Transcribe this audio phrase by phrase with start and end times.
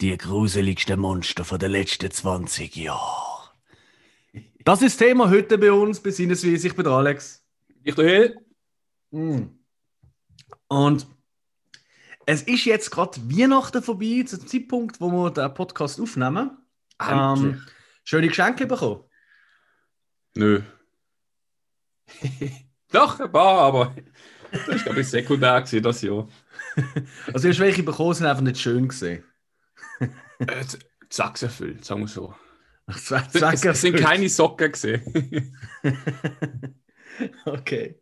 [0.00, 3.50] Die gruseligsten Monster von den letzten 20 Jahren.
[4.64, 6.68] Das ist das Thema heute bei uns, besinnesweise.
[6.68, 7.44] Ich bin der Alex.
[7.84, 8.36] Ich der Hill.
[9.10, 9.42] Mm.
[10.68, 11.06] Und
[12.24, 16.56] es ist jetzt gerade Weihnachten vorbei, zum Zeitpunkt, wo wir den Podcast aufnehmen.
[16.98, 17.52] Endlich.
[17.52, 17.62] Ähm,
[18.02, 19.04] schöne Geschenke bekommen.
[20.34, 20.62] Nö.
[22.90, 23.94] Doch, ein paar, aber
[24.50, 26.26] das war, glaube ich, sekundär gewesen, das Jahr.
[27.32, 29.24] Also, erst welche bekommen sind einfach nicht schön gesehen.
[30.38, 30.64] Äh,
[31.08, 32.34] Zack erfüllt, sagen wir so.
[32.96, 35.54] Zwei Es, es sind keine Socken gesehen.
[37.44, 38.00] Okay.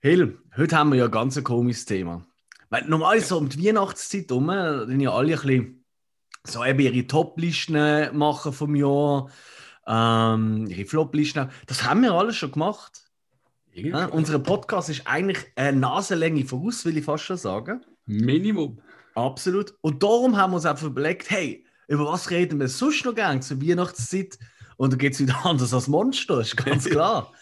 [0.00, 2.26] Hill, heute haben wir ja ein ganz ein komisches Thema.
[2.70, 5.84] Weil normal so um die Weihnachtszeit herum, dann ja alle ein bisschen
[6.44, 9.30] so eben ihre Top-Listen machen vom Jahr,
[9.86, 11.50] ähm, ihre Flop-Listen.
[11.66, 13.04] Das haben wir alles schon gemacht.
[13.74, 17.84] Ja, unser Podcast ist eigentlich eine Nasenlänge voraus, will ich fast schon sagen.
[18.06, 18.80] Minimum.
[19.14, 19.74] Absolut.
[19.80, 23.42] Und darum haben wir uns einfach überlegt, hey, über was reden wir sonst noch gern
[23.42, 24.38] zur Weihnachtszeit?
[24.76, 27.32] Und da geht es wieder anders als Monster, ist ganz klar.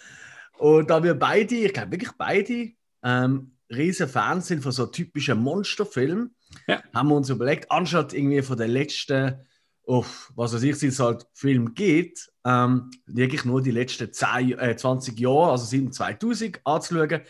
[0.59, 5.39] Und da wir beide, ich glaube wirklich beide, ähm, riesen Fans sind von so typischen
[5.39, 6.35] Monsterfilmen,
[6.67, 6.83] Ja.
[6.93, 9.41] haben wir uns überlegt, anstatt irgendwie von den letzten,
[9.84, 14.77] oh, was weiß ich, es halt Film geht, ähm, wirklich nur die letzten 10, äh,
[14.77, 17.21] 20 Jahre, also seit 2000 anzuschauen,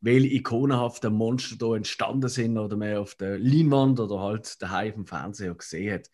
[0.00, 5.06] welche ikonenhaften Monster da entstanden sind oder man auf der Leinwand oder halt daheim im
[5.06, 6.10] Fernseher gesehen hat.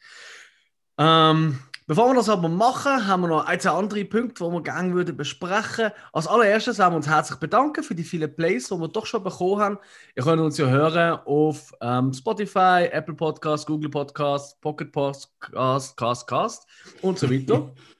[0.98, 4.62] Ähm, bevor wir das aber machen, haben wir noch ein, zwei andere Punkte, die wir
[4.62, 5.90] gerne würden besprechen.
[6.12, 9.24] Als allererstes haben wir uns herzlich bedanken für die vielen Plays, die wir doch schon
[9.24, 9.78] bekommen haben.
[10.14, 16.26] Ihr könnt uns ja hören auf ähm, Spotify, Apple Podcasts, Google Podcasts, Pocket Podcasts, Cast,
[16.26, 16.66] Cast
[17.00, 17.74] und so weiter.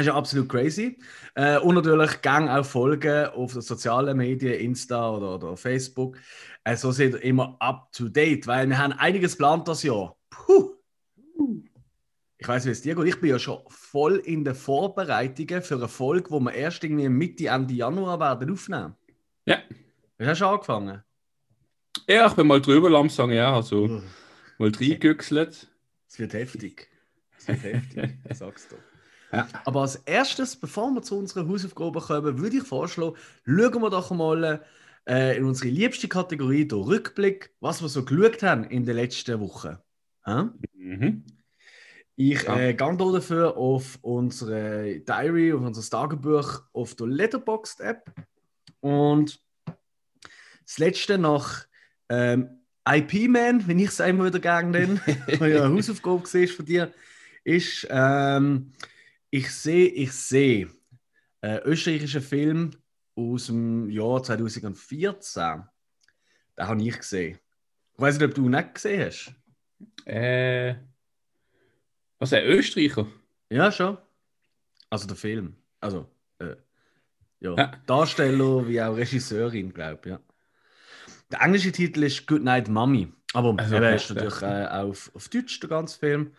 [0.00, 0.98] Das ist ja absolut crazy.
[1.34, 6.16] Äh, und natürlich gerne auch folgen auf den sozialen Medien, Insta oder, oder Facebook.
[6.64, 10.16] Äh, so seid ihr immer up to date, weil wir haben einiges geplant das Jahr.
[10.30, 10.70] Puh.
[12.38, 13.08] Ich weiß, wie es dir geht.
[13.08, 17.10] Ich bin ja schon voll in den Vorbereitungen für eine Folge, wo wir erst irgendwie
[17.10, 18.96] Mitte, Ende Januar werden aufnehmen.
[19.44, 19.58] Ja.
[20.16, 21.02] Du hast schon angefangen.
[22.08, 24.00] Ja, ich bin mal drüber langsam, ja, also
[24.56, 25.68] mal reingüchselt.
[26.08, 26.88] Es wird heftig.
[27.36, 28.76] Es wird heftig, sagst du.
[29.32, 29.48] Ja.
[29.64, 34.10] Aber als erstes, bevor wir zu unserer Hausaufgabe kommen, würde ich vorschlagen, schauen wir doch
[34.10, 34.62] mal
[35.08, 39.40] äh, in unsere liebste Kategorie, der Rückblick, was wir so geschaut haben in den letzten
[39.40, 39.78] Wochen.
[40.24, 40.44] Hä?
[40.74, 41.24] Mhm.
[42.16, 42.58] Ich Ja.
[42.58, 48.12] äh, gehe dafür auf unsere Diary, auf unser Tagebuch, auf der Letterboxd App.
[48.80, 49.40] Und
[50.66, 51.64] das letzte nach
[52.08, 55.00] ähm, IP-Man, wenn ich es einmal wieder nenne,
[55.38, 56.92] weil ja eine Hausaufgabe gesehen von dir,
[57.42, 58.72] ist, ähm,
[59.30, 60.70] ich sehe, ich sehe,
[61.40, 62.72] äh, österreichischer Film
[63.14, 65.62] aus dem Jahr 2014.
[66.56, 67.38] Den habe ich gesehen.
[67.94, 69.34] Ich weiß nicht, ob du ihn nicht gesehen hast.
[70.06, 70.74] Äh,
[72.18, 73.06] was ein Österreicher?
[73.48, 73.98] Ja, schon.
[74.90, 75.56] Also der Film.
[75.80, 76.06] Also,
[76.38, 76.56] äh,
[77.40, 77.54] ja.
[77.56, 77.72] Ja.
[77.86, 80.20] Darsteller wie auch Regisseurin, glaube ich, ja.
[81.30, 83.12] Der englische Titel ist Good Night Mommy.
[83.32, 86.34] Aber Also, er ist natürlich äh, auf, auf Deutsch, der ganze Film.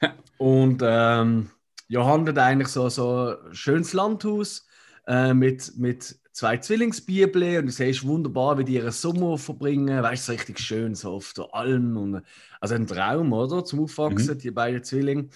[0.00, 0.14] Ja.
[0.38, 1.50] Und ähm,
[1.88, 4.66] ja, handelt eigentlich so, so ein schönes Landhaus
[5.06, 10.02] äh, mit, mit zwei Zwillingsbibeln und du siehst wunderbar, wie die ihren Sommer verbringen.
[10.02, 11.96] Weißt du, richtig schön, so auf der Alm.
[11.96, 12.22] Und,
[12.60, 13.64] also ein Traum, oder?
[13.64, 15.28] Zum Aufwachsen, die beiden Zwillinge.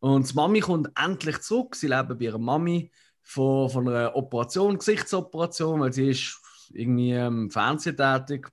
[0.00, 1.76] Und die Mami kommt endlich zurück.
[1.76, 2.90] Sie leben bei ihrer Mami
[3.22, 6.40] von, von einer Operation, Gesichtsoperation, weil sie ist
[6.74, 8.48] irgendwie im Fernsehen tätig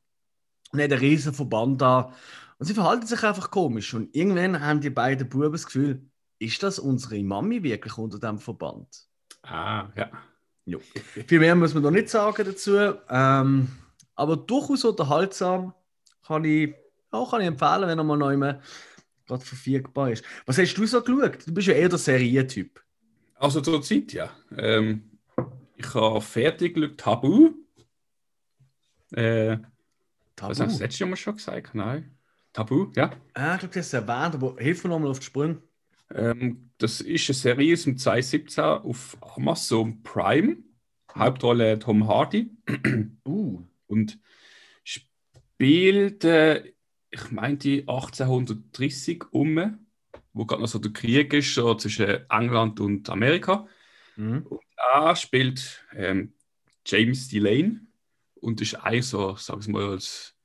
[0.72, 2.14] und hat einen riesen Verband da.
[2.60, 3.94] Und sie verhalten sich einfach komisch.
[3.94, 6.09] Und irgendwann haben die beiden Buben das Gefühl,
[6.40, 8.88] ist das unsere Mami wirklich unter dem Verband?
[9.44, 10.10] Ah, ja.
[10.66, 10.80] Jo.
[11.28, 12.78] Viel mehr muss man da nicht sagen dazu.
[13.10, 13.68] Ähm,
[14.16, 15.74] aber durchaus unterhaltsam
[16.26, 16.74] kann ich,
[17.12, 20.24] ja, kann ich empfehlen, wenn er mal neu gerade verfügbar ist.
[20.46, 21.48] Was hast du so geschaut?
[21.48, 22.84] Du bist ja eher der Serientyp.
[23.36, 24.30] Also zur Zeit, ja.
[24.58, 25.04] Ähm,
[25.76, 27.52] ich habe fertig geschaut, Tabu.
[29.12, 29.58] Äh,
[30.36, 30.50] Tabu.
[30.50, 31.74] was hast du das letzte Mal schon gesagt?
[31.76, 32.16] Nein.
[32.54, 33.12] Tabu, ja.
[33.34, 35.62] Ah, ich glaube, das ist erwähnt, aber hilf mir nochmal auf die Sprünge.
[36.14, 40.58] Ähm, das ist eine Serie aus dem 2017 auf Amazon Prime.
[41.14, 42.52] Hauptrolle Tom Hardy.
[43.28, 44.20] Uh, Und
[44.84, 46.72] spielt, äh,
[47.10, 49.80] ich meinte 1830 um,
[50.34, 53.68] wo gerade noch so der Krieg ist so zwischen England und Amerika.
[54.16, 54.46] mhm.
[54.94, 56.34] Da spielt ähm,
[56.86, 57.82] James Delane
[58.36, 60.36] und ist eigentlich so, sag ich mal, als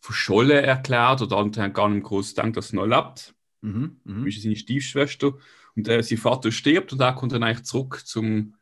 [0.00, 3.35] verschollen erklärt oder andere haben gar nicht groß gedacht, dass er noch lebt.
[3.66, 4.00] Mhm.
[4.04, 4.26] Mhm.
[4.26, 5.34] ist seine Stiefschwester
[5.74, 8.54] und äh, sein Vater stirbt und er kommt dann eigentlich zurück zum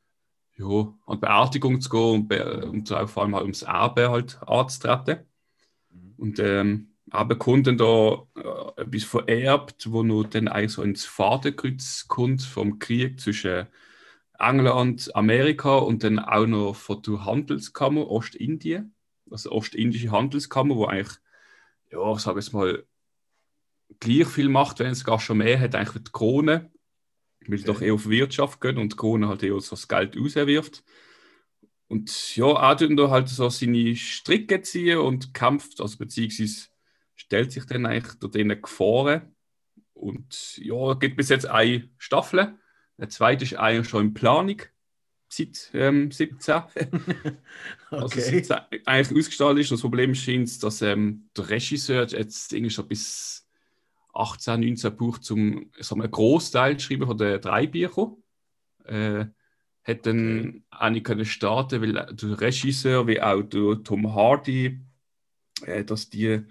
[0.57, 4.11] ja, an die Beerdigung zu gehen und, be und auch vor allem halt ums Erbe
[4.11, 5.27] halt anzutreten.
[5.91, 6.15] Mhm.
[6.17, 12.07] Und ähm, aber Kunden da äh, etwas vererbt, wo nur dann eigentlich so ins Fadenkreuz
[12.09, 13.67] kommt vom Krieg zwischen
[14.39, 18.95] England, Amerika und dann auch noch von der Handelskammer Ostindien,
[19.31, 21.19] also Ostindische Handelskammer, wo eigentlich,
[21.93, 22.85] ja, sage ich mal,
[24.01, 26.71] gleich viel macht, wenn es gar schon mehr hat, eigentlich mit die Krone,
[27.47, 30.17] weil sie doch eher auf Wirtschaft gehen und die Krone halt eher so das Geld
[30.17, 30.85] rauswirft.
[31.89, 36.69] Und ja, da halt so seine Stricke ziehen und kämpft, also beziehungsweise
[37.15, 39.35] stellt sich dann eigentlich durch denen Gefahren.
[39.93, 42.59] Und ja, es gibt bis jetzt eine Staffel.
[42.99, 44.63] Der zweite ist eigentlich schon in Planung
[45.29, 46.55] seit ähm, 17.
[46.65, 47.37] okay.
[47.91, 48.51] Also seit
[48.87, 49.71] eigentlich ausgestrahlt ist.
[49.71, 53.44] Das Problem scheint, dass ähm, der Regisseur jetzt irgendwie schon bis
[54.15, 58.17] 18, 19 braucht, um so einen Großteil zu schreiben von den drei Büchern.
[58.85, 59.27] Äh,
[59.85, 60.91] hat dann okay.
[60.91, 64.81] nicht können starten, weil der Regisseur wie auch der Tom Hardy,
[65.63, 66.43] äh, dass die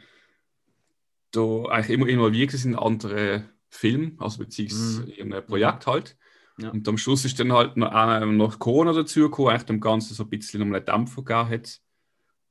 [1.32, 5.10] da eigentlich immer involviert sind in andere Filme, also beziehungsweise mm.
[5.10, 6.16] in einem Projekt halt.
[6.60, 6.70] Ja.
[6.70, 10.24] Und am Schluss ist dann halt noch, äh, noch Corona dazugekommen, eigentlich dem Ganzen so
[10.24, 11.82] ein bisschen um einen Dämpfer gegeben hat.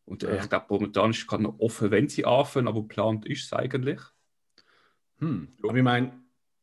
[0.04, 3.24] Und äh, ich glaube, momentan ist es gerade noch offen, wenn sie anfangen, aber geplant
[3.24, 4.00] ist es eigentlich.
[5.22, 5.48] Hm.
[5.62, 6.12] Aber ich meine,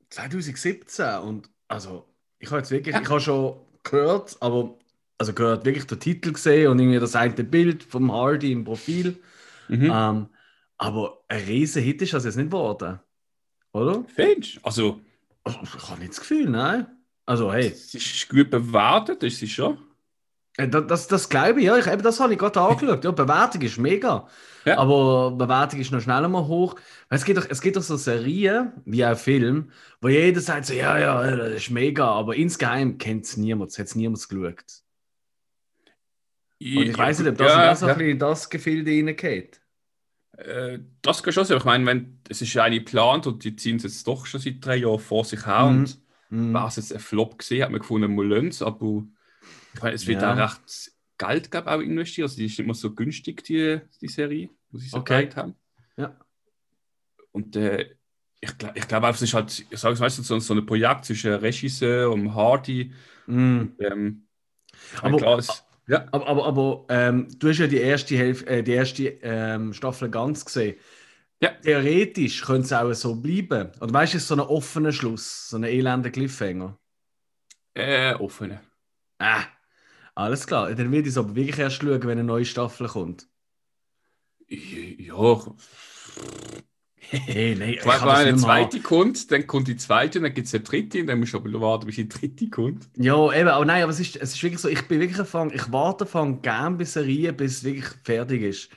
[0.09, 2.05] 2017 und also
[2.39, 3.01] ich habe jetzt wirklich, ja.
[3.01, 4.77] ich habe schon gehört, aber
[5.17, 9.17] also gehört wirklich der Titel gesehen und irgendwie das eine Bild vom Hardy im Profil.
[9.69, 9.91] Mhm.
[9.93, 10.27] Ähm,
[10.77, 12.99] aber ein riesen Hit ist das jetzt nicht geworden.
[13.73, 14.03] Oder?
[14.13, 14.59] Findest?
[14.63, 15.01] Also.
[15.45, 16.87] Ich habe nicht das Gefühl, nein.
[17.25, 17.67] Also, hey.
[17.67, 19.77] Es ist gut bewertet, ist sie schon.
[20.59, 21.77] Äh, das, das, das glaube ich, ja.
[21.77, 23.03] Ich, eben, das habe ich gerade angeschaut.
[23.03, 24.27] Ja, Bewertung ist mega.
[24.65, 24.77] Ja.
[24.77, 26.75] Aber Bewertung ist noch schneller mal hoch.
[27.09, 29.71] Es gibt, doch, es gibt doch so Serien, wie auch Film,
[30.01, 33.79] wo jeder sagt so, ja, ja, das ist mega, aber insgeheim kennt es niemand, es
[33.79, 34.65] hat es niemand geschaut.
[36.61, 39.61] Und ich ja, weiß nicht, ob das ja, so ein bisschen das Gefilde reingeht.
[40.37, 41.55] Äh, das geht schon so.
[41.55, 44.63] Ich meine, wenn, es ist eine geplant und die ziehen es jetzt doch schon seit
[44.63, 45.79] drei Jahren vor sich her mhm.
[45.79, 46.53] und mhm.
[46.53, 49.05] war es jetzt ein Flop gesehen, hat man gefunden, Mullens, aber
[49.81, 50.33] meine, es wird ja.
[50.33, 54.07] auch recht Geld gab auch investiert, also die ist nicht mehr so günstig, die, die
[54.07, 55.29] Serie, muss ich so okay.
[55.35, 55.53] haben.
[55.97, 56.17] Ja.
[57.31, 57.89] Und äh,
[58.39, 61.33] ich, ich glaube es ist halt, ich sage es meistens so, so ein Projekt zwischen
[61.33, 62.93] Regisseur und Hardy.
[63.27, 63.59] Mm.
[63.59, 64.27] Und, ähm,
[65.01, 66.07] aber, klar, es, ja.
[66.11, 70.09] Aber, aber, aber ähm, du hast ja die erste, Hälfte, äh, die erste ähm, Staffel
[70.09, 70.77] ganz gesehen.
[71.41, 71.51] Ja.
[71.51, 73.71] Theoretisch könnte es auch so bleiben.
[73.81, 76.77] Oder weißt du, es ist so ein offener Schluss, so ein elender Cliffhanger?
[77.73, 78.61] Äh, offener.
[79.19, 79.43] Ah,
[80.19, 80.73] alles klar.
[80.73, 83.27] Dann würde ich es aber wirklich erst schauen, wenn eine neue Staffel kommt.
[84.47, 85.41] Ja.
[87.11, 90.63] Hey, nein, ich wenn eine zweite kommt, dann kommt die zweite, dann gibt es eine
[90.63, 92.87] dritte, und dann musst du aber warten, bis die dritte kommt.
[92.97, 95.51] Ja, eben, aber nein, aber es ist, es ist wirklich so, ich bin wirklich Fang,
[95.51, 98.69] ich warte von gern bis Serien, bis es wirklich fertig ist.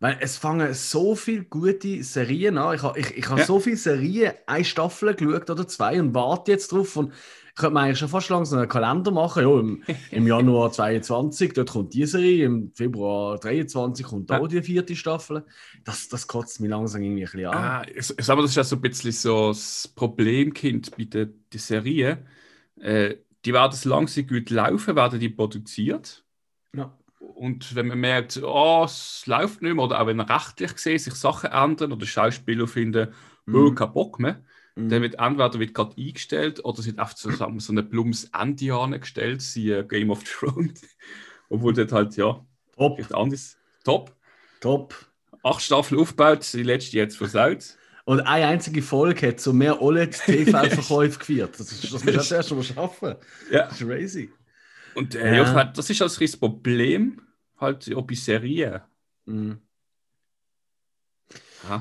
[0.00, 2.76] Weil es fangen so viele gute Serien an.
[2.76, 3.44] Ich habe ich, ich hab ja.
[3.44, 6.96] so viele Serien, eine Staffel geschaut oder zwei und warte jetzt drauf.
[6.96, 7.12] Und
[7.56, 9.42] könnte man eigentlich schon fast langsam einen Kalender machen.
[9.42, 14.62] Ja, im, im Januar 22, dort kommt die Serie, im Februar 23 kommt auch die
[14.62, 15.44] vierte Staffel.
[15.82, 17.54] Das, das kotzt mich langsam irgendwie ein bisschen an.
[17.54, 21.04] Ah, ich, ich sag mal, das ist ja so ein bisschen so das Problemkind bei
[21.04, 22.26] der, der Serie.
[22.78, 26.24] Äh, die werden langsam gut laufen, werden die produziert.
[26.74, 26.96] Ja.
[27.18, 31.14] Und wenn man merkt, oh, es läuft nicht mehr, oder auch wenn rechtlich gesehen sich
[31.14, 33.14] Sachen ändern oder Schauspieler finden,
[33.46, 33.54] mhm.
[33.54, 34.44] oh, kein Bock mehr,
[34.76, 34.88] Mhm.
[34.90, 38.74] Der wird entweder wird gerade eingestellt oder es wird sagen wir, so eine Blums Ende
[38.74, 40.82] angestellt, sie Game of Thrones.
[41.48, 42.44] Obwohl das halt, ja,
[42.76, 43.00] top.
[43.12, 43.56] anders.
[43.84, 44.14] Top.
[44.60, 44.94] Top.
[45.42, 47.76] Acht Staffeln aufgebaut, die letzte jetzt versaut.
[48.04, 51.58] Und eine einzige Folge hat so mehr OLED-TV-Verkäufe geführt.
[51.58, 53.14] Das, ist, das musst du das erst mal schaffen.
[53.50, 53.66] Ja.
[53.66, 54.30] Das ist crazy.
[54.94, 55.64] Und äh, ja.
[55.64, 57.20] das ist also das Problem,
[57.58, 58.80] halt auch bei Serien.
[59.24, 59.58] Mhm.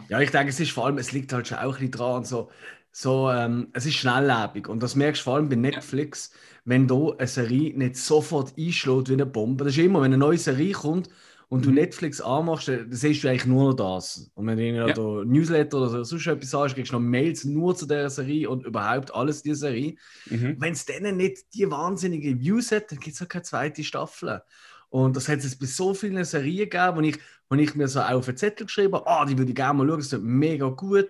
[0.09, 2.25] Ja, ich denke, es ist vor allem, es liegt halt schon auch ein bisschen dran,
[2.25, 2.49] so,
[2.97, 6.31] so, ähm, es ist schnelllebig und das merkst du vor allem bei Netflix,
[6.63, 9.65] wenn da eine Serie nicht sofort einschlägt wie eine Bombe.
[9.65, 11.09] Das ist immer, wenn eine neue Serie kommt
[11.49, 11.63] und mhm.
[11.63, 14.31] du Netflix anmachst, dann siehst du eigentlich nur noch das.
[14.33, 14.93] Und wenn du ja.
[14.93, 18.49] da Newsletter oder so, sonst etwas sagst, kriegst du noch Mails nur zu dieser Serie
[18.49, 19.95] und überhaupt alles dieser Serie.
[20.29, 20.55] Mhm.
[20.57, 24.41] Wenn es denen nicht die wahnsinnige Views hat, dann gibt es auch keine zweite Staffel.
[24.87, 27.17] Und das hat es bei so vielen Serien gegeben, wo ich,
[27.49, 29.85] wo ich mir so auf einen Zettel geschrieben habe, ah, die würde ich gerne mal
[29.85, 31.09] schauen, das ist mega gut.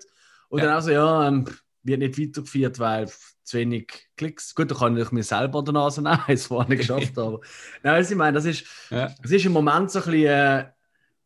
[0.50, 0.65] Und ja.
[0.65, 1.46] dann also, ja, ähm,
[1.86, 3.10] wird nicht weitergeführt, weil
[3.44, 4.56] zu wenig Klicks.
[4.56, 7.39] Gut, da kann ich mir selber an der Nase nehmen, es vorher nicht geschafft habe.
[7.84, 9.13] Nein, was ich meine, das ist, ja.
[9.22, 10.65] das ist im Moment so ein bisschen äh,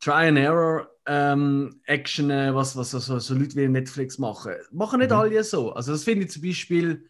[0.00, 4.52] Try and Error ähm, Action, äh, was, was so, so Leute wie Netflix machen.
[4.70, 5.16] Machen nicht mhm.
[5.16, 5.72] alle so.
[5.72, 7.06] Also, das finde ich zum Beispiel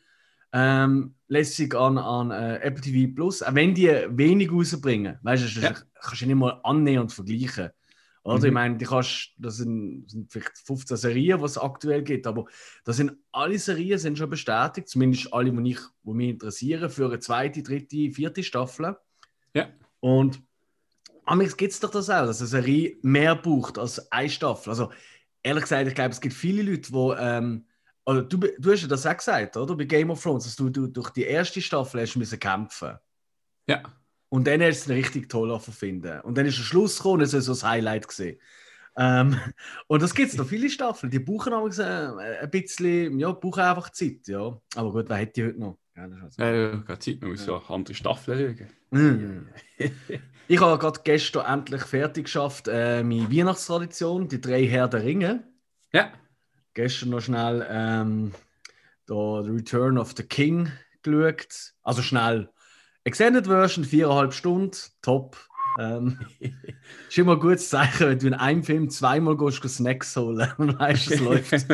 [0.53, 5.19] ähm, lässig an, an äh, Apple TV Plus, auch wenn die wenig rausbringen.
[5.23, 5.75] Weißt du, ja.
[6.01, 7.71] kannst du nicht mal annehmen und vergleichen.
[8.23, 8.39] Oder?
[8.39, 8.45] Mhm.
[8.45, 12.45] Ich meine, die kannst, das sind, sind vielleicht 15 Serien, die es aktuell gibt, aber
[12.85, 17.07] das sind alle Serien sind schon bestätigt, zumindest alle, die, ich, die mich interessieren, für
[17.07, 18.97] eine zweite, dritte, vierte Staffel.
[19.55, 19.69] Ja.
[20.01, 20.43] Und
[21.25, 24.71] amigs gibt es doch das auch, dass eine Serie mehr braucht als eine Staffel.
[24.71, 24.91] Also
[25.43, 27.67] ehrlich gesagt, ich glaube, es gibt viele Leute, die ähm,
[28.05, 29.77] also du, du hast ja das auch gesagt, oder?
[29.77, 32.99] Bei Game of Thrones, dass du, du durch die erste Staffel hast müssen kämpfen.
[33.67, 33.83] Ja.
[34.31, 36.21] Und dann du es richtig toll finden.
[36.21, 38.39] Und dann ist der Schluss gekommen, und es war so das Highlight gesehen.
[38.97, 39.37] Ähm,
[39.89, 41.11] und das gibt es noch viele Staffeln.
[41.11, 44.57] Die brauchen auch äh, ein bisschen, ja, brauchen einfach Zeit, ja.
[44.77, 45.79] Aber gut, wer hätte die heute noch?
[45.97, 48.57] Ja, ist also- Äh, keine Zeit, man muss ja andere Staffeln
[48.91, 49.49] schauen.
[49.49, 49.49] Mm.
[50.49, 55.45] ich habe gerade gestern endlich fertig geschafft, äh, meine Weihnachtstradition, die drei Herr der Ringe.
[55.93, 56.13] Ja.
[56.75, 58.33] Gestern noch schnell ähm,
[59.07, 60.71] da The Return of the King
[61.03, 61.75] geschaut.
[61.83, 62.49] Also schnell.
[63.11, 64.71] Extended Version, viereinhalb Stunden,
[65.03, 65.37] top.
[65.81, 66.21] Ähm,
[67.09, 70.79] ist immer ein gutes Zeichen, wenn du in einem Film zweimal gehst, Snacks holen und
[70.79, 71.53] weißt, es läuft.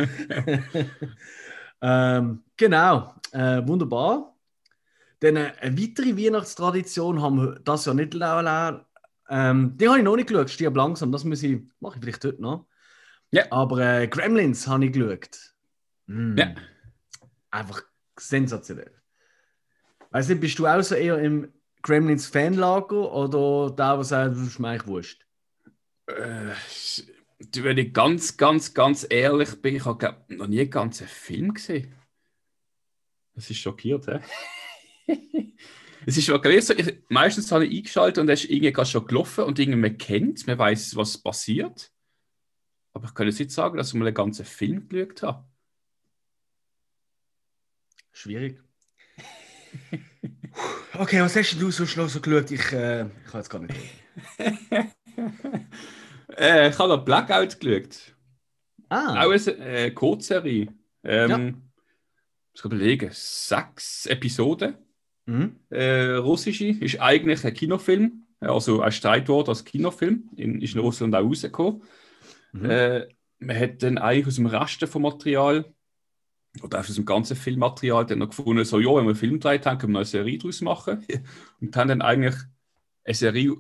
[1.83, 4.35] ähm, genau, äh, wunderbar.
[5.21, 8.81] Dann äh, eine weitere Weihnachtstradition haben wir das ja nicht lernen.
[9.29, 11.13] Ähm, die habe ich noch nicht geschaut, stirb langsam.
[11.13, 12.67] Das muss ich, mache ich vielleicht heute noch.
[13.31, 13.45] Ja.
[13.51, 15.53] Aber äh, Gremlins habe ich geschaut.
[16.07, 16.39] Mm.
[16.39, 16.55] Ja.
[17.51, 17.83] Einfach
[18.19, 18.97] sensationell.
[20.11, 24.47] Weißt du, bist du auch so eher im Gremlins Fanlager oder da, was sagt, das
[24.47, 25.27] ist mir eigentlich wurscht?
[26.07, 26.53] Äh,
[27.57, 31.55] wenn ich ganz, ganz, ganz ehrlich bin, ich habe glaub, noch nie einen ganzen Film
[31.55, 31.95] gesehen.
[33.35, 34.21] Das ist schockiert, hä?
[36.09, 39.09] Es ist wirklich so, ich, meistens habe ich eingeschaltet und er ist irgendwie gerade schon
[39.09, 41.93] gelaufen und irgendwie man kennt, man weiß, was passiert.
[42.93, 45.49] Aber ich kann jetzt nicht sagen, dass ich mal einen ganzen Film geschaut habe.
[48.13, 48.63] Schwierig.
[50.99, 52.51] Okay, was hast du so schnell so geschaut?
[52.51, 53.75] Ich, äh, ich kann jetzt gar nicht.
[56.37, 58.15] äh, ich habe noch Blackout geschaut.
[58.89, 60.69] Ah, Auch eine äh, Kurzserie.
[61.05, 61.39] Ähm, Ja.
[62.55, 64.77] Ich muss überlegen, sechs Episoden.
[65.27, 65.57] mhm.
[65.69, 71.15] Äh, russische ist eigentlich ein Kinofilm, also ein Streitwort als Kinofilm, in, ist in Russland
[71.15, 71.83] auch rausgekommen.
[72.53, 72.71] Mhm.
[72.71, 75.75] Äh, man hat dann eigentlich aus dem Rest vom Material
[76.63, 79.67] oder aus dem ganzen Filmmaterial dann noch gefunden, so, ja, wenn wir einen Film gedreht
[79.67, 81.05] haben, können wir eine Serie daraus machen.
[81.61, 82.37] Und haben dann eigentlich
[83.05, 83.57] eine Serie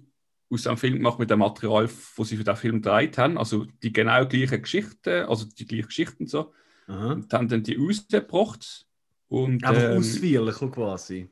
[0.49, 3.38] aus dem Film gemacht mit dem Material, wo sie für den Film gedreht haben.
[3.38, 6.53] Also die genau gleichen Geschichten, also die gleichen Geschichten so.
[6.87, 7.12] Aha.
[7.12, 8.87] Und haben dann die rausgebracht.
[9.29, 11.29] Und, Einfach ähm, ausführlicher quasi.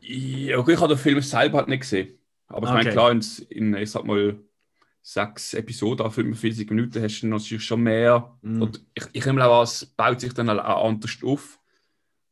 [0.00, 2.18] Ja, gut, ich habe den Film selber halt nicht gesehen.
[2.46, 2.92] Aber ich meine, Okay.
[2.92, 4.38] klar, in, in, ich sag mal,
[5.06, 8.36] sechs Episoden, 45 Minuten hast du natürlich schon mehr.
[8.40, 8.62] Mhm.
[8.62, 11.60] Und ich, ich nehme auch an, es baut sich dann auch anders auf.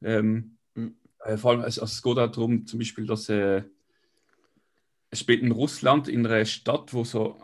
[0.03, 0.97] Ähm, Mhm.
[1.27, 3.63] äh, vor allem, also, es geht auch darum, zum Beispiel, dass äh,
[5.11, 7.39] es spielt in Russland, in einer Stadt, wo so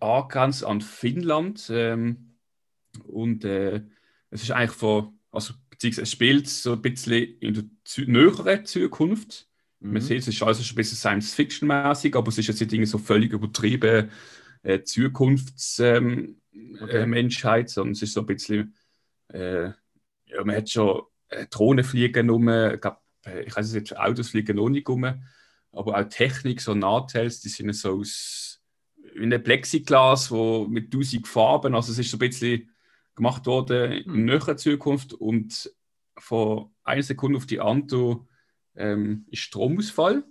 [0.00, 1.70] angrenzt an Finnland.
[1.72, 2.34] Ähm,
[3.06, 3.82] und äh,
[4.30, 8.66] es ist eigentlich von, also beziehungsweise es spielt so ein bisschen in der Zü näheren
[8.66, 9.48] Zukunft.
[9.78, 9.92] Mhm.
[9.92, 12.98] Man sieht, es ist alles schon ein bisschen Science-Fiction-mäßig, aber es ist jetzt nicht so
[12.98, 14.10] völlig übertrieben
[14.62, 16.38] äh, Zukunftsmenschheit, ähm,
[16.82, 17.02] Okay.
[17.02, 18.74] äh, Menschheit, sondern es ist so ein bisschen,
[19.28, 19.64] äh,
[20.26, 24.88] ja, man hat schon äh, Drohnen fliegen rum, ich, weiß nicht, Autos fliegen noch nicht
[24.88, 25.04] rum,
[25.72, 28.62] aber auch Technik, so Nahtels, die sind so aus
[29.14, 32.70] wie ein Plexiglas, wo mit tausend Farben, also es ist so ein bisschen
[33.14, 34.24] gemacht worden in Hm.
[34.24, 35.72] näherer Zukunft und
[36.18, 38.26] von einer Sekunde auf die andere
[38.74, 40.24] ähm, ist Stromausfall.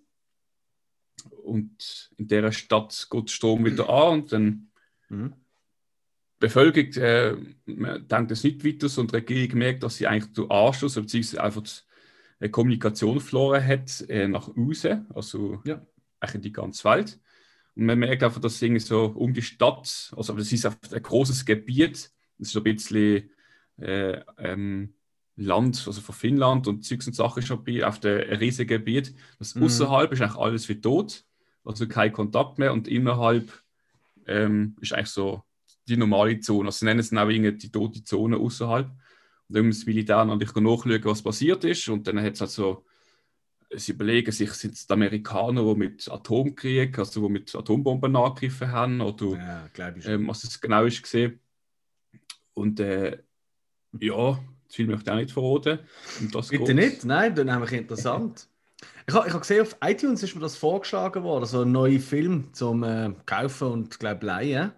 [1.30, 4.68] Und in der Stadt geht der Strom wieder an und dann
[5.10, 5.34] Mhm.
[5.34, 7.36] die Bevölkerung äh,
[7.66, 11.38] man denkt es nicht weiter und die Regierung merkt, dass sie eigentlich den Anschluss bzw.
[11.40, 15.86] einfach die äh, Kommunikation verloren hat äh, nach außen, also Ja.
[16.22, 17.20] eigentlich in die ganze Welt.
[17.76, 21.04] Und man merkt einfach, dass irgendwie so um die Stadt, also das ist einfach ein
[21.04, 23.30] großes Gebiet, das ist so ein bisschen
[23.78, 24.94] äh, ähm,
[25.44, 29.14] Land, also von Finnland und Zeugs und Sachen schon bei, auf dem riesigen Gebiet.
[29.40, 29.64] Das Mhm.
[29.64, 31.26] außerhalb ist eigentlich alles wie tot,
[31.64, 33.52] also kein Kontakt mehr und innerhalb
[34.28, 35.44] ähm, ist eigentlich so
[35.88, 36.68] die normale Zone.
[36.68, 38.88] Also sie nennen es dann auch irgendwie die tote Zone außerhalb.
[38.88, 41.88] Und dann muss das Militär natürlich nachschauen, was passiert ist.
[41.90, 42.86] Und dann hat es halt so,
[43.76, 48.72] sie überlegen sich, sind es die Amerikaner, die mit Atomkrieg, also die mit Atombomben angegriffen
[48.72, 49.70] haben, oder Ja,
[50.06, 51.40] ähm, was es genau ist gesehen.
[52.54, 53.18] Und äh,
[54.00, 54.40] ja,
[54.76, 55.80] viel möchte ich auch nicht verraten.
[56.32, 57.06] Das Bitte geht- nicht?
[57.06, 58.48] Nein, dann nämlich interessant.
[59.08, 62.00] Ich habe ich hab gesehen, auf iTunes ist mir das vorgeschlagen worden, so ein neuer
[62.00, 64.72] Film zum äh, Kaufen und glaube leihen.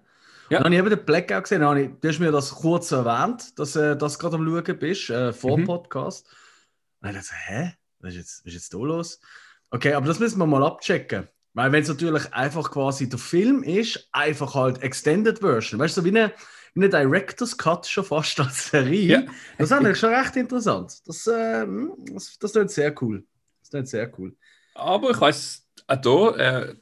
[0.49, 0.57] Ja.
[0.61, 1.61] Dann habe ich eben den Blackout gesehen.
[1.61, 4.79] Dann ich, du hast mir das kurz erwähnt, dass du äh, das gerade am Schauen
[4.79, 5.65] bist, äh, vor Mhm.
[5.65, 6.27] Podcast.
[7.01, 7.73] Und dachte ich, so, hä?
[7.99, 9.19] Was ist jetzt, was ist jetzt da los?
[9.71, 11.27] Okay, aber das müssen wir mal abchecken.
[11.53, 15.79] Weil wenn es natürlich einfach quasi der Film ist, einfach halt Extended Version.
[15.79, 16.31] Weißt du, so wie eine,
[16.73, 19.05] wie eine Director's Cut schon fast als Serie.
[19.05, 19.21] Ja.
[19.57, 21.01] Das ist eigentlich schon recht interessant.
[21.05, 21.65] Das, äh,
[22.11, 23.25] das, das ist sehr cool.
[23.61, 24.35] Das ist sehr cool.
[24.73, 26.75] Aber ich weiß, auch da, äh,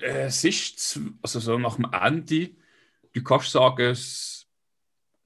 [0.00, 2.50] äh, es ist, zu, also so nach dem Ende,
[3.12, 4.46] du kannst sagen, es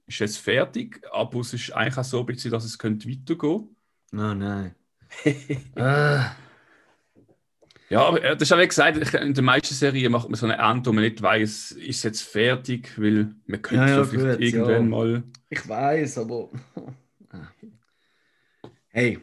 [0.06, 3.76] ist jetzt fertig, aber es ist eigentlich auch so ein bisschen, dass es könnte weitergehen
[4.14, 4.74] Oh nein.
[5.24, 6.20] äh,
[7.92, 10.56] Ja, aber äh, das ist wie gesagt, in den meisten Serien macht man so eine
[10.56, 14.38] Ende, wo man nicht weiß, ist es jetzt fertig, weil man könnte Ja, ja, vielleicht
[14.38, 14.88] gut, irgendwann ja.
[14.88, 15.22] mal.
[15.50, 16.48] ich weiß, aber.
[18.88, 19.18] hey,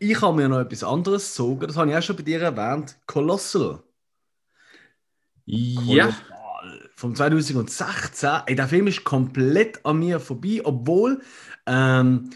[0.00, 1.66] ich habe mir noch etwas anderes gezogen.
[1.66, 2.94] Das habe ich auch schon bei dir erwähnt.
[3.06, 3.82] Colossal.
[5.46, 6.90] Ja, Kolossal.
[6.94, 8.28] Vom 2016.
[8.44, 11.22] Ey, der Film ist komplett an mir vorbei, obwohl
[11.64, 12.28] ähm,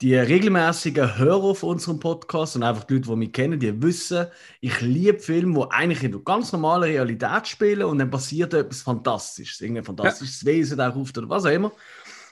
[0.00, 4.26] die regelmäßigen Hörer von unserem Podcast und einfach die Leute, die mich kennen, die wissen,
[4.60, 8.82] ich liebe Filme, die eigentlich in der ganz normalen Realität spielen und dann passiert etwas
[8.82, 9.60] Fantastisches.
[9.60, 11.72] Irgendein fantastisches Wesen taucht auf oder was auch immer.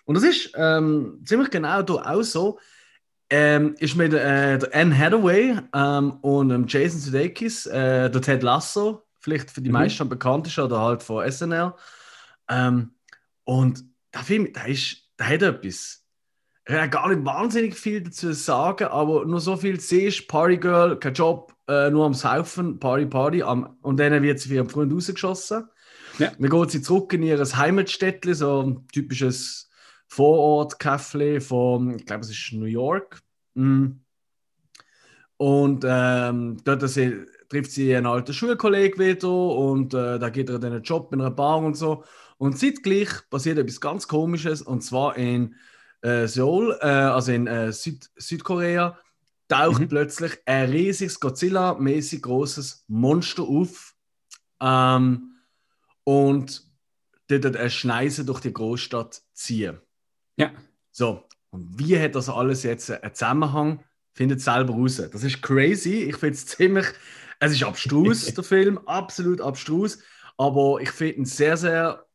[0.05, 2.59] Und das ist ähm, ziemlich genau da auch so.
[3.29, 8.45] Ähm, ist mit äh, der Anne Hathaway ähm, und ähm, Jason Sudeikis, äh, der Ted
[8.45, 9.73] Lasso, vielleicht für die Mhm.
[9.73, 11.75] meisten am bekanntesten oder halt von SNL.
[12.49, 12.93] Ähm,
[13.43, 16.06] und der Film, der, ist, der hat etwas.
[16.69, 20.99] Er hat gar nicht wahnsinnig viel dazu zu sagen, aber nur so viel siehst, Partygirl,
[20.99, 24.69] kein Job, äh, nur am Saufen, Party, Party, am, und dann wird sie für ihren
[24.69, 25.69] Freund rausgeschossen.
[26.19, 26.33] Ja.
[26.37, 29.71] Dann geht sie zurück in ihr Heimatstädtchen, so ein typisches
[30.09, 33.21] Vorort-Café von, ich glaube, es ist New York.
[33.55, 34.01] Mm.
[35.37, 40.59] Und ähm, dort sie, trifft sie einen alten Schulkollegen wieder und äh, da geht er
[40.59, 42.03] dann einen Job in einer Bar und so.
[42.39, 45.55] Und zeitgleich passiert etwas ganz Komisches und zwar in
[46.03, 48.99] äh, Seoul, äh, also in äh, Süd Südkorea,
[49.49, 49.89] taucht Mhm.
[49.89, 53.95] plötzlich ein riesiges Godzilla-mäßig großes Monster auf
[54.61, 55.37] ähm,
[56.05, 56.65] und
[57.29, 59.79] dort eine Schneise durch die Großstadt ziehen.
[60.37, 60.51] ja.
[60.93, 63.85] So, und wie hat das alles jetzt einen Zusammenhang?
[64.15, 64.97] Findet selber raus.
[65.13, 66.05] Das ist crazy.
[66.05, 66.87] Ich finde es ziemlich.
[67.39, 69.99] Es ist abstrus, der Film, absolut abstrus.
[70.39, 72.07] Aber ich finde ihn sehr, sehr.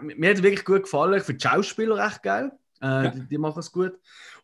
[0.00, 1.14] Mir hat wirklich gut gefallen.
[1.18, 2.50] Ich finde die Schauspieler recht geil.
[2.82, 3.10] Äh, Ja.
[3.10, 3.92] die, die machen es gut.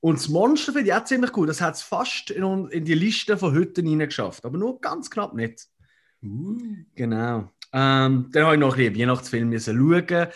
[0.00, 1.48] Und das Monster finde ich auch ziemlich gut.
[1.48, 4.44] Das hat es fast in, in die Liste von Hütten hineingeschafft.
[4.44, 5.66] Aber nur ganz knapp nicht.
[6.94, 7.50] Genau.
[7.72, 10.28] Ähm, dann habe ich noch ein bisschen Weihnachtsfilm schauen.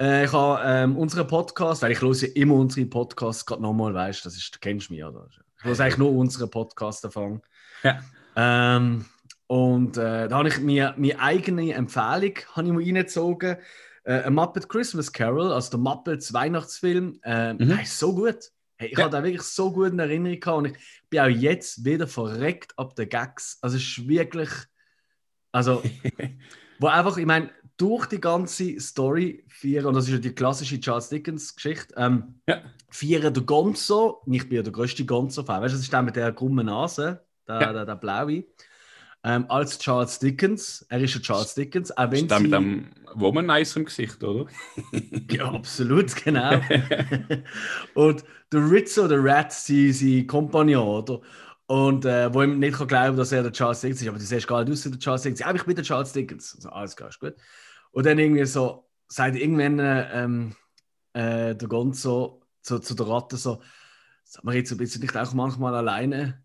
[0.00, 3.92] Äh, ich habe ähm, unseren Podcast, weil ich höre ja immer unsere Podcasts gerade nochmal,
[3.92, 5.28] weißt das ist, du kennst mich, oder?
[5.58, 7.42] Ich höre eigentlich nur unseren Podcast davon.
[7.82, 8.00] Ja.
[8.36, 9.04] Ähm,
[9.46, 13.56] und äh, da habe ich mir meine eigene Empfehlung habe ich mir reingezogen.
[14.04, 17.18] Äh, ein Muppet Christmas Carol, also der Muppets Weihnachtsfilm.
[17.22, 17.68] Äh, Mhm.
[17.68, 18.50] Der ist so gut.
[18.76, 19.04] Hey, ich Ja.
[19.04, 20.78] habe da wirklich so gut in Erinnerung gehabt und ich
[21.10, 23.58] bin auch jetzt wieder verreckt ab den Gags.
[23.60, 24.48] Also es ist wirklich,
[25.52, 25.82] also
[26.78, 30.80] wo einfach, ich meine, durch die ganze Story feiern, und das ist ja die klassische
[30.80, 32.62] Charles Dickens-Geschichte, ähm, Ja.
[32.90, 36.16] feiern der Gonzo, ich bin ja der größte Gonzo-Fan, weißt du, das ist der mit
[36.16, 37.72] der krummen Nase, der, Ja.
[37.72, 38.44] der, der blaue,
[39.22, 42.42] ähm, als Charles Dickens, er ist ja Charles Dickens, auch wenn Ist sie...
[42.42, 44.50] mit dem Womanizer im Gesicht, oder?
[45.30, 46.60] Ja, absolut, genau.
[47.94, 51.20] und der Rizzo, der Rat, sein, sein Kompagnon, oder?
[51.66, 54.24] Und äh, wo ihm nicht kann glauben dass er der Charles Dickens ist, aber du
[54.24, 55.40] siehst gar nicht aus wie der Charles Dickens.
[55.40, 56.54] Ja, aber ich bin der Charles Dickens.
[56.56, 57.34] Also, alles klar, ist gut.
[57.92, 60.56] Und dann irgendwie so, sagt irgendwann äh, ähm,
[61.12, 63.62] äh, der Gonzo zu, zu der Ratte so,
[64.24, 66.42] sag mal jetzt, bist du nicht auch manchmal alleine?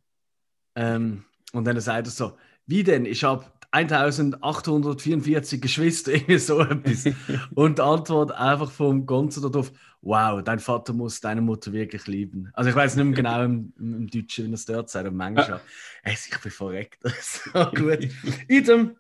[0.75, 3.05] Ähm, und dann sagt er so, wie denn?
[3.05, 7.05] Ich habe 1844 Geschwister, irgendwie so etwas.
[7.55, 12.49] Und die Antwort einfach vom Gonzo darauf, wow, dein Vater muss deine Mutter wirklich lieben.
[12.53, 15.59] Also ich weiß nicht mehr genau im, im, Deutschen, wie es dort sagt, aber manchmal.
[16.03, 16.99] Hey, ich bin verreckt.
[17.21, 18.07] so gut.
[18.47, 18.95] Idem.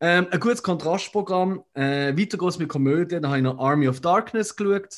[0.00, 1.64] Ähm, ein gutes Kontrastprogramm.
[1.74, 3.20] Äh, weiter geht's mit Komödie.
[3.20, 4.94] Da habe ich noch Army of Darkness geschaut.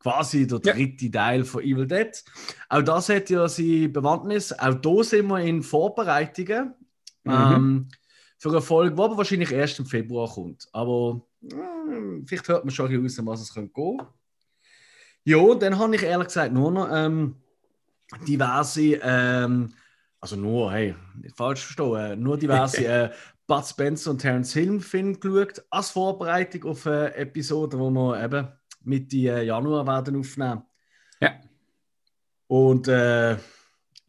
[0.00, 0.72] Quasi der Ja.
[0.72, 2.24] dritte Teil von Evil Dead.
[2.70, 4.52] Auch das hat ja seine Bewandtnis.
[4.58, 6.74] Auch da sind wir in Vorbereitungen.
[7.24, 7.32] Mhm.
[7.32, 7.88] Ähm,
[8.38, 10.66] für eine Folge, die aber wahrscheinlich erst im Februar kommt.
[10.72, 14.00] Aber äh, vielleicht hört man schon ein bisschen raus, was es könnte gehen.
[15.24, 17.36] Ja, dann habe ich ehrlich gesagt nur noch ähm,
[18.26, 19.74] diverse, ähm,
[20.20, 23.10] also nur, hey, nicht falsch verstehen, äh, nur diverse äh,
[23.46, 28.48] Bud Spencer und Terence Hill Filme geschaut, als Vorbereitung auf eine Episode, die wir eben
[28.84, 30.62] Mitte äh, Januar werden aufnehmen.
[31.20, 31.32] Ja.
[32.46, 33.36] Und äh,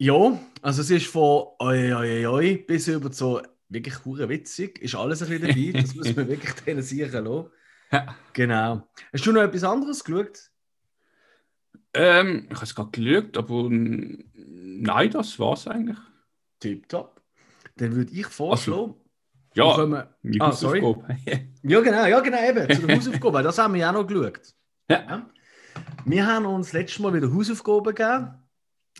[0.02, 4.96] ja, also es ist von oi, oi, oi, bis über so wirklich hure witzig, ist
[4.96, 7.50] alles ein bisschen dabei, das muss man wirklich denen sichern lassen.
[7.92, 8.16] Ja.
[8.32, 8.88] Genau.
[9.12, 10.50] Hast du noch etwas anderes geschaut?
[11.94, 15.98] Ähm, ich habe es gerade geschaut, aber nein, das war es eigentlich.
[16.58, 17.22] Tipptopp.
[17.76, 18.96] Dann würde ich vorschlagen,
[19.54, 20.02] Ja, kommen,
[20.40, 20.80] ah, sorry.
[20.80, 21.16] Hausaufgabe.
[21.62, 22.74] Ja, genau, ja, genau, eben.
[22.74, 23.44] Zu den Hausaufgaben.
[23.44, 24.52] Das haben wir ja auch noch geschaut.
[24.90, 25.30] Ja.
[26.04, 28.41] Wir haben uns letztes Mal wieder Hausaufgaben gegeben.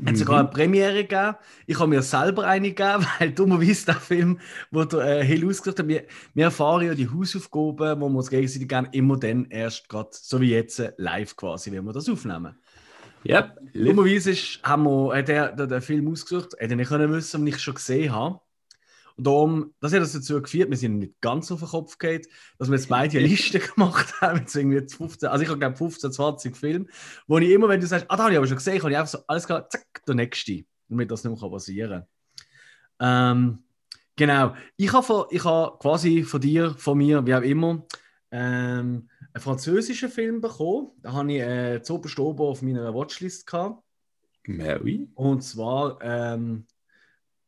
[0.07, 0.17] Hat Mhm.
[0.17, 1.37] sogar eine Premiere gegeben.
[1.67, 5.79] Ich habe mir selber eine gegeben, weil dummerweise der Film, wo der äh, Hill ausgesucht
[5.81, 9.89] hat, wir, wir erfahren ja die Hausaufgaben, wo wir uns gegenseitig gerne immer dann erst
[9.89, 12.57] gerade, so wie jetzt, äh, live quasi, wenn wir das aufnehmen.
[13.23, 17.13] Ja, Dummerweise ist, haben wir äh, der, der, der Film ausgesucht, hätte ich nicht können
[17.13, 18.41] wissen, wenn ich schon gesehen habe.
[19.17, 22.23] Und darum, das hat uns dazu geführt, wir sind nicht ganz auf den Kopf gegangen,
[22.59, 25.77] dass wir jetzt beide eine Liste gemacht haben, so irgendwie 15, also ich habe glaube
[25.77, 26.87] 15, 20 Filme,
[27.27, 28.97] wo ich immer, wenn du sagst, ah, da habe ich aber schon gesehen, kann ich
[28.97, 32.05] einfach so, alles klar, zack, der nächste, damit das nicht mehr passieren
[33.01, 33.39] kann.
[33.39, 33.59] Ähm,
[34.17, 37.85] genau, ich habe von- ich habe quasi von dir, von mir, wie auch immer,
[38.31, 40.89] ähm, einen französischen Film bekommen.
[41.03, 43.83] Da habe ich äh, zu oben auf meiner Watchlist gehabt.
[44.47, 45.09] Mary.
[45.15, 46.67] Und zwar, ähm,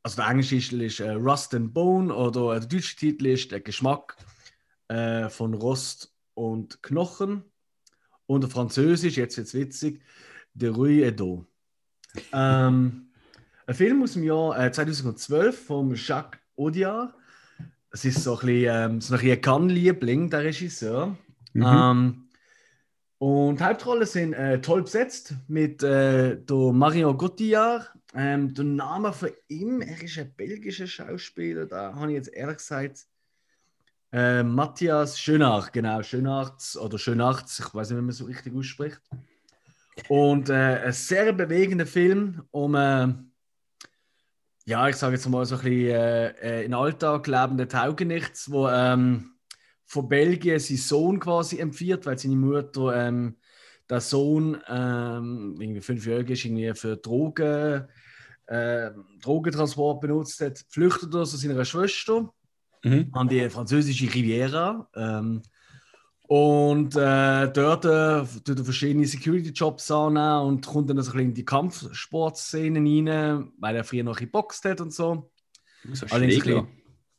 [0.04, 3.50] also der englische Titel ist äh, Rust and Bone oder äh, der deutsche Titel ist
[3.50, 4.16] Der Geschmack
[4.88, 7.42] äh, von Rost und Knochen.
[8.26, 10.02] Und der französisch, jetzt wird es witzig,
[10.52, 11.44] De Rue et d'eau.
[12.32, 13.08] ähm,
[13.66, 17.14] ein Film aus dem Jahr äh, 2012 von Jacques Audiard.
[17.90, 21.16] Es ist so ein bisschen, ähm, so ein bisschen ein Kann-Liebling, der Regisseur.
[21.54, 21.64] Mhm.
[21.64, 22.28] Ähm,
[23.18, 27.90] und Hauptrollen sind äh, toll besetzt mit äh, der Marion Cotillard.
[28.16, 32.58] Ähm, der Name von ihm, er ist ein belgischer Schauspieler, da habe ich jetzt ehrlich
[32.58, 33.06] gesagt.
[34.12, 39.00] Äh, Matthias Schönach, genau, Schönarts oder Schönarts, ich weiß nicht, wie man so richtig ausspricht.
[40.08, 43.08] Und äh, ein sehr bewegender Film um, äh,
[44.66, 48.68] ja, ich sage jetzt mal so ein bisschen äh, äh, in Alltag lebende Taugenichts, wo
[48.68, 49.34] ähm,
[49.84, 53.36] von Belgien seinen Sohn quasi empfiehlt, weil seine Mutter ähm,
[53.90, 57.88] der Sohn ähm, irgendwie fünfjährig ist, irgendwie für Drogen,
[58.46, 58.90] äh,
[59.22, 62.32] Drogentransport benutzt hat, flüchtet er zu seiner Schwester
[62.84, 63.08] Mhm.
[63.12, 64.86] an die französische Riviera.
[64.94, 65.40] Ähm,
[66.26, 71.28] und äh, dort äh, tut er verschiedene Security-Jobs annehmen und kommt dann so ein bisschen
[71.28, 75.30] in die Kampfsportszenen rein, weil er früher noch geboxt hat und so.
[75.92, 76.66] So Schlägler.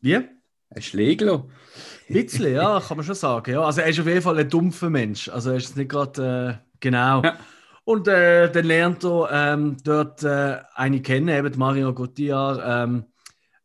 [0.02, 0.16] Wie?
[0.16, 1.48] Ein Schlägler.
[2.10, 3.52] Ein bisschen, ja, kann man schon sagen.
[3.52, 3.64] Ja.
[3.64, 5.30] Also er ist auf jeden Fall ein dumpfer Mensch.
[5.30, 7.24] Also er ist nicht gerade, äh, genau.
[7.24, 7.38] Ja.
[7.86, 12.62] Und äh, dann lernt er ähm, dort äh, eine kennen, eben Mario Cotillard.
[12.66, 13.06] Ähm,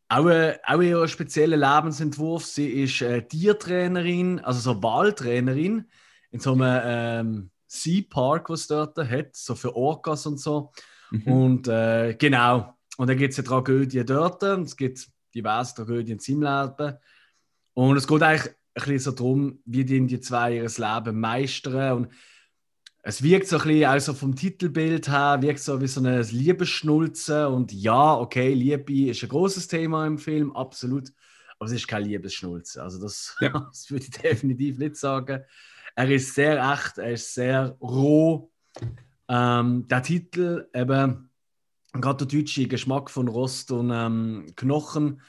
[0.08, 2.44] auch, äh, auch einen speziellen Lebensentwurf.
[2.44, 5.86] Sie ist äh, Tiertrainerin, also so Wahltrainerin
[6.32, 10.72] in so einem ähm, Sea Park, was dort hat, so für Orcas und so.
[11.10, 11.32] Mhm.
[11.32, 12.74] Und äh, genau.
[12.98, 16.98] Und dann gibt es eine Tragödie dort und es gibt diverse Tragödien in seinem Leben.
[17.72, 21.96] Und es geht eigentlich ein bisschen so darum, wie die, die zwei ihr Leben meistern.
[21.96, 22.12] Und
[23.02, 27.48] es wirkt so ein bisschen, also vom Titelbild her, wirkt so wie so eine Liebesschnulze.
[27.48, 31.10] Und ja, okay, Liebe ist ein großes Thema im Film, absolut.
[31.58, 32.82] Aber es ist keine Liebesschnulze.
[32.82, 33.50] Also das, Ja.
[33.70, 35.42] das würde ich definitiv nicht sagen.
[35.96, 38.50] Er ist sehr echt, er ist sehr roh.
[39.28, 41.30] Ähm, der Titel, eben,
[41.92, 45.20] gerade der deutsche Geschmack von Rost und ähm, Knochen,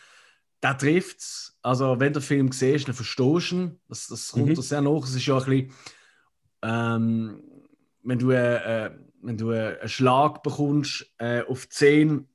[0.61, 1.57] der trifft es.
[1.61, 3.79] Also, wenn der Film siehst, dann verstehst du ihn.
[3.87, 4.55] Das, das kommt Mhm.
[4.61, 5.03] sehr nach.
[5.03, 5.73] Es ist ja ein bisschen,
[6.63, 7.41] ähm,
[8.03, 12.25] wenn du, äh, äh, wenn du äh, einen Schlag bekommst äh, auf die Zähne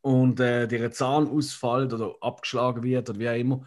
[0.00, 3.64] und äh, dir ein Zahn ausfällt oder abgeschlagen wird oder wie auch immer,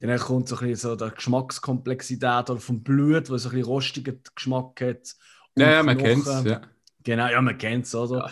[0.00, 3.66] dann kommt so ein bisschen so der Geschmackskomplexität oder vom Blut, wo so ein bisschen
[3.66, 5.14] rostigen Geschmack hat.
[5.56, 6.44] Ja, ja, man kennt es.
[6.44, 6.60] Ja.
[7.02, 8.18] Genau, ja, man kennt es, oder?
[8.18, 8.30] Ja.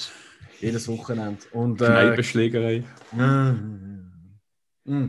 [0.61, 1.43] Jedes Wochenende.
[1.53, 2.85] Und, äh, Kneipenschlägerei.
[3.13, 5.09] Mm.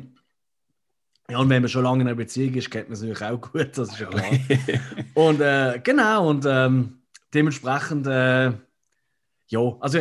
[1.29, 3.41] Ja, und wenn man schon lange in einer Beziehung ist, kennt man es natürlich auch
[3.41, 4.25] gut, das ist ja klar.
[5.13, 7.02] und äh, genau, und ähm,
[7.33, 8.51] dementsprechend, äh,
[9.47, 9.99] ja, also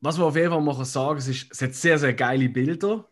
[0.00, 3.08] was wir auf jeden Fall machen sagen, es, ist, es hat sehr, sehr geile Bilder.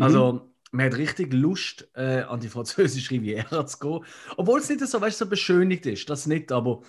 [0.00, 4.04] Also, man hat richtig Lust, äh, an die französische Riviera zu gehen.
[4.36, 6.80] Obwohl es nicht so, weißt, so beschönigt ist, das nicht, aber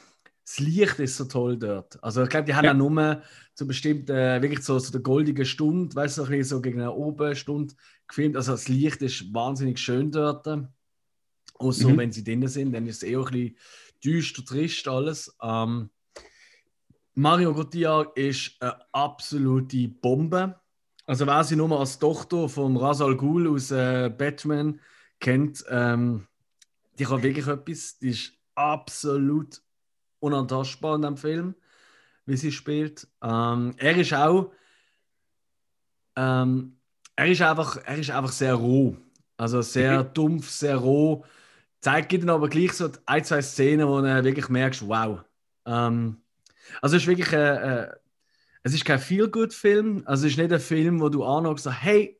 [0.45, 2.01] das Licht ist so toll dort.
[2.03, 2.71] Also, ich glaube, die haben Ja.
[2.71, 3.21] auch nur
[3.55, 6.93] zu bestimmten, äh, wirklich so zu der goldigen Stunde, weißt du, so, so gegen eine
[6.93, 7.73] Oberstunde
[8.07, 8.37] gefilmt.
[8.37, 10.47] Also, das Licht ist wahnsinnig schön dort.
[11.55, 11.97] Außer Mhm.
[11.97, 13.57] wenn sie drinnen sind, dann ist es eher ein bisschen
[14.03, 15.35] düster, trist alles.
[15.41, 15.89] Ähm,
[17.15, 20.59] Mario Cotillard ist eine absolute Bombe.
[21.05, 24.79] Also wer sie nur als Tochter von Ra's al Ghul aus äh, Batman
[25.19, 26.27] kennt, ähm,
[26.97, 27.99] die kann wirklich etwas.
[27.99, 29.61] Die ist absolut
[30.19, 31.55] unantastbar in dem Film,
[32.25, 33.07] wie sie spielt.
[33.21, 34.51] Ähm, er ist auch,
[36.15, 36.77] ähm,
[37.15, 38.97] er ist einfach, er ist einfach sehr roh.
[39.37, 41.25] Also sehr dumpf, sehr roh.
[41.81, 45.21] Zeigt dir dann aber gleich so ein, zwei Szenen, wo du wirklich merkst, wow.
[45.65, 46.22] Ähm,
[46.81, 47.91] also es ist wirklich, äh, äh,
[48.63, 50.03] es ist kein Feel-Good-Film.
[50.05, 52.19] Also es ist nicht ein Film, wo du anhörst, hey,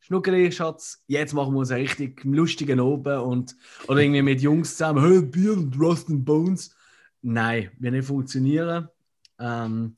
[0.00, 3.56] Schnuckeli, Schatz, jetzt machen wir uns einen richtig lustigen oben und
[3.88, 6.74] oder irgendwie mit Jungs zusammen, hey, Bier und Rust and Bones.
[7.22, 8.88] Nein, wird nicht funktionieren.
[9.38, 9.96] Ähm,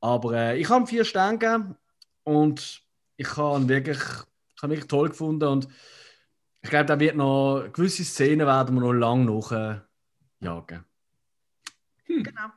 [0.00, 1.76] aber äh, ich habe vier Sterne gegeben
[2.24, 2.82] und
[3.16, 5.68] ich habe ihn wirklich, ich habe wirklich toll gefunden und
[6.62, 9.24] ich glaube, da wird noch gewisse Szenen werden wir noch lange
[10.40, 10.84] nachjagen.
[12.06, 12.22] Hm.
[12.22, 12.48] Genau.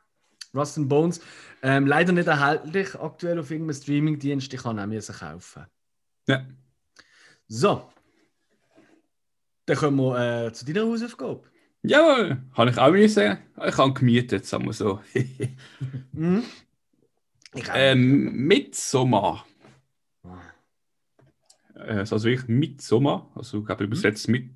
[0.54, 1.22] Rust and Bones.
[1.62, 4.54] Ähm, leider nicht erhältlich aktuell auf irgendeinem Streamingdienst.
[4.54, 5.66] Ich kann auch kaufen.
[6.28, 6.46] Ja.
[7.48, 7.90] So.
[9.66, 11.44] Dann kommen wir äh, zu deiner Hausaufgabe.
[11.84, 13.38] Jawohl, habe ich auch müssen.
[13.66, 15.02] Ich habe gemietet, sagen wir so.
[16.12, 16.44] mhm.
[17.74, 19.46] ähm, Midsommar.
[21.76, 23.32] Äh, also wirklich Midsommar.
[23.36, 23.88] Also, ich glaube, mhm.
[23.88, 24.52] übersetzt mit,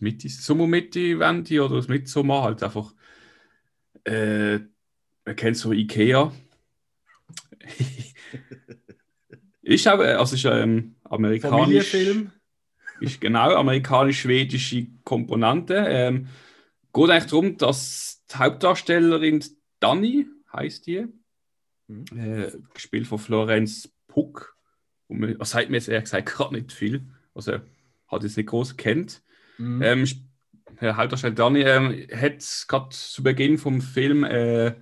[0.00, 2.42] Mitte, Sommermitte, Wende oder das Midsommar.
[2.44, 2.94] Halt einfach.
[4.04, 4.60] Äh,
[5.24, 6.32] man kennt so Ikea.
[9.62, 11.60] ist auch, also ist ein amerikanisch.
[11.60, 12.32] Familienfilm.
[13.00, 15.84] Ist genau amerikanisch-schwedische Komponente.
[15.88, 16.28] Ähm,
[16.92, 19.44] geht eigentlich darum, dass die Hauptdarstellerin
[19.80, 21.06] Dani heißt die,
[21.88, 22.04] mhm.
[22.16, 24.56] äh, gespielt von Florenz Puck.
[25.08, 27.06] Und man, das sagt mir jetzt ehrlich gesagt gerade nicht viel.
[27.34, 27.58] Also
[28.06, 29.22] hat es nicht groß kennt.
[29.58, 29.82] Mhm.
[29.82, 30.06] Ähm,
[30.80, 34.74] Hauptdarsteller Dani ähm, hat gerade zu Beginn vom Film äh,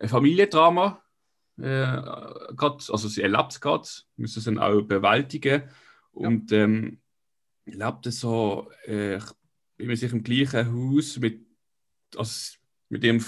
[0.00, 1.00] ein Familiendrama
[1.58, 2.02] äh,
[2.56, 5.62] grad, also sie erlebt es gerade, muss es dann auch bewältigen.
[6.12, 6.64] Und ja.
[6.64, 7.00] ähm,
[7.66, 9.20] lebt so, äh,
[9.76, 11.46] immer sich im gleichen Haus mit,
[12.16, 12.56] also
[12.88, 13.22] mit dem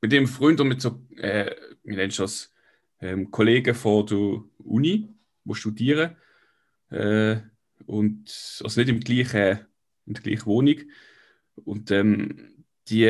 [0.00, 2.52] mit dem Freund und mit so, äh, wie nennst du das,
[3.00, 5.08] ähm, Kollegen von der Uni,
[5.44, 6.16] die studieren.
[6.90, 7.38] Äh,
[7.86, 9.66] und also nicht im gleichen,
[10.06, 10.76] in der gleichen Wohnung.
[11.64, 13.08] Und ähm, die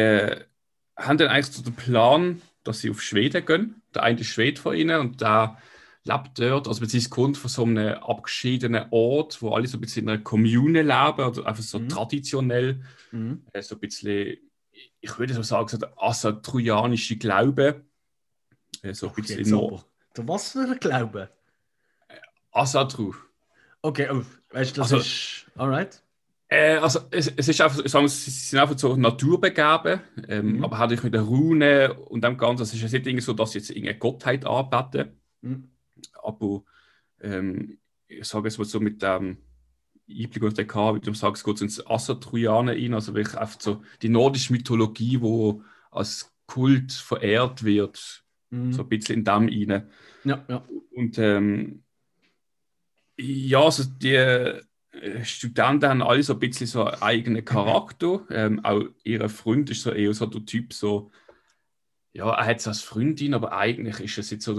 [0.97, 3.83] haben dann eigentlich so den Plan, dass sie auf Schweden gehen.
[3.95, 5.59] Der eine ist Schwede von ihnen und der
[6.05, 10.05] lebt dort, also beziehungsweise kommt von so einem abgeschiedenen Ort, wo alle so ein bisschen
[10.05, 11.89] in einer Kommune leben oder einfach so mhm.
[11.89, 13.45] traditionell, mhm.
[13.53, 14.37] Äh, so ein bisschen,
[15.01, 17.85] ich würde so sagen, so der asatrujanische Glaube.
[18.83, 19.83] Äh, so ein okay, bisschen so.
[20.17, 21.31] Der was für ein Glaube?
[22.53, 23.15] Asatru.
[23.83, 25.47] Okay, oh, weißt du, das also, ist.
[25.57, 26.03] Alright.
[26.49, 30.65] Äh, also es, es, ist einfach, sagen wir, sie sind einfach so naturbegeben, ähm, mhm.
[30.65, 33.59] aber halt mit der Rune und dem Ganzen, es ist ja nicht so, dass sie
[33.59, 35.71] jetzt irgendeine Gottheit anbeten, mhm.
[36.23, 36.63] aber
[37.21, 39.37] ähm, ich sage es mal so mit dem
[40.11, 43.61] Einblick auf den K, wie du sagst, geht es ins Assatrojaner rein, also wirklich einfach
[43.61, 48.73] so die nordische Mythologie, wo als Kult verehrt wird, mhm.
[48.73, 49.91] so ein bisschen in dem rein.
[50.25, 50.65] Ja, ja.
[50.93, 51.83] Und ähm,
[53.19, 54.63] ja, also die
[55.23, 58.27] Studenten haben alle so ein bisschen so einen eigenen Charakter.
[58.31, 61.11] Ähm, auch ihr Freund ist so eher so der Typ, so,
[62.13, 64.55] ja, er hat es als Freundin, aber eigentlich ist es jetzt so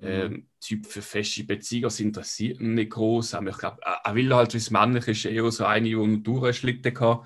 [0.00, 0.46] der ähm, mhm.
[0.60, 1.84] Typ für feste Beziehungen.
[1.84, 3.34] Das interessiert ihn nicht groß.
[3.34, 7.20] Ich glaube, er will halt, wie es männlich ist, eher so eine, die durchschlitten kann.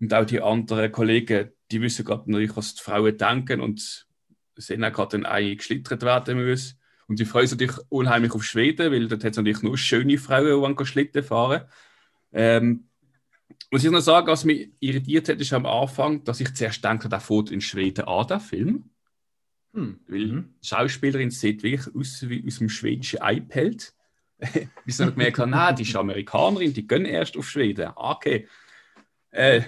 [0.00, 4.06] Und auch die anderen Kollegen, die wissen gerade natürlich, was die Frauen denken und
[4.56, 6.77] sehen auch gerade, dann eine geschlittert werden muss.
[7.08, 10.18] Und die freuen sich natürlich unheimlich auf Schweden, weil dort hat es natürlich nur schöne
[10.18, 11.62] Frauen, die Schlitten fahren.
[12.32, 12.84] Ähm,
[13.70, 17.08] muss ich noch sagen, was mich irritiert hat, ist am Anfang, dass ich zuerst denke,
[17.08, 18.90] der fährt in Schweden an, der Film.
[19.72, 20.00] Hm.
[20.06, 20.54] Weil mhm.
[20.62, 23.92] die Schauspielerin sieht wirklich aus wie aus dem schwedischen iPad.
[24.84, 27.88] Bis dann gemerkt habe, nein, die ist Amerikanerin, die gehen erst auf Schweden.
[27.96, 28.46] Ah, okay.
[29.30, 29.62] Äh,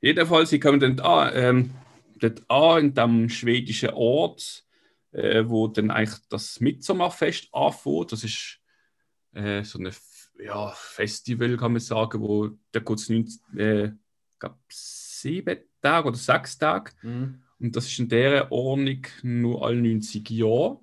[0.00, 1.70] jedenfalls, sie kommen dann an, ähm,
[2.16, 4.64] dort an, in dem schwedischen Ort
[5.12, 8.12] äh, wo dann eigentlich das Mitsommerfest anfängt.
[8.12, 8.60] Das ist
[9.32, 9.90] äh, so ein
[10.38, 13.10] ja, Festival, kann man sagen, wo da geht es
[13.56, 13.92] äh,
[14.68, 16.92] sieben Tage oder sechs Tage.
[17.02, 17.42] Mhm.
[17.58, 20.80] Und das ist in dieser Ordnung nur alle 90 Jahre.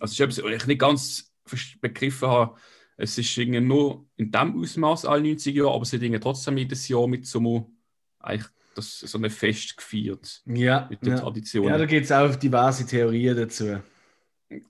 [0.00, 1.34] Also ich habe es ich nicht ganz
[1.80, 2.58] begriffen habe,
[2.98, 7.06] es ist nur in dem Ausmaß alle 90 Jahre, aber sie haben trotzdem jedes Jahr
[7.06, 7.72] mit so
[8.18, 8.48] eigentlich
[8.78, 10.42] das so ein Fest gefeiert.
[10.46, 10.86] Ja.
[10.88, 11.20] Mit der ja.
[11.20, 11.68] Tradition.
[11.68, 13.78] Ja, da gibt es auch diverse Theorien dazu.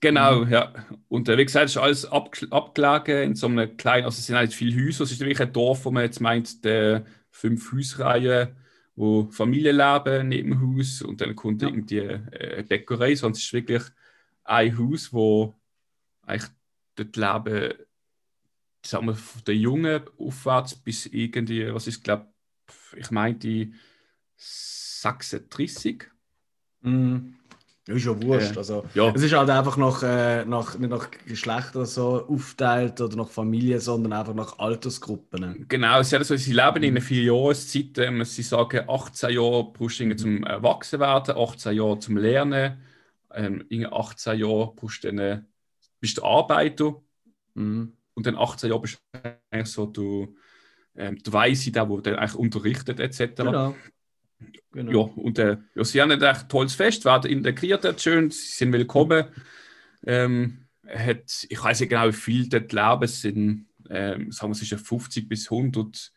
[0.00, 0.52] Genau, mhm.
[0.52, 0.72] ja.
[1.08, 4.26] Und äh, wie gesagt, es ist alles ab, abgelegen in so einem kleinen, also es
[4.26, 7.72] sind halt viele Häuser, es ist wirklich ein Dorf, wo man jetzt meint, der fünf
[7.72, 8.56] Hausreihen,
[8.96, 11.68] wo Familien leben neben dem Haus und dann kommt ja.
[11.68, 13.82] irgendwie äh, Bäckerei, sonst ist es wirklich
[14.42, 15.54] ein Haus, wo
[16.22, 16.50] eigentlich
[16.96, 17.74] dort leben,
[18.84, 22.26] sagen wir, von der Jungen aufwärts bis irgendwie, was ist, glaube
[22.96, 23.70] ich meinte,
[24.38, 26.04] 36.
[26.82, 27.34] Mm.
[27.86, 28.54] Ist ja wurscht.
[28.54, 29.10] Äh, also, ja.
[29.14, 33.30] Es ist halt einfach nach, äh, nach, nicht nach Geschlecht oder so aufteilt oder nach
[33.30, 35.64] Familie, sondern einfach nach Altersgruppen.
[35.68, 37.96] Genau, sie, also, sie leben in einer vier Jahreszeit.
[37.96, 42.78] Ähm, sie sagen, 18 Jahre brauchst du zum Erwachsenwerden, 18 Jahre zum Lernen,
[43.32, 45.46] ähm, 18 Jahre brauchst du dann,
[45.98, 47.00] bist du Arbeiter.
[47.54, 47.94] Mhm.
[48.14, 49.20] und dann 18 Jahre bist du
[49.50, 50.36] eigentlich so du,
[50.94, 53.34] ähm, der Weise, der, der eigentlich unterrichtet etc.
[53.36, 53.74] Genau.
[54.72, 54.92] Genau.
[54.92, 58.48] Ja, und äh, ja, sie haben ein echt tolles Fest, werden integriert dort schön, sie
[58.48, 59.26] sind willkommen.
[60.06, 64.62] Ähm, hat, ich weiß nicht genau, wie viel dort leben, es sind, ähm, sagen wir,
[64.62, 66.12] es ist 50 bis 100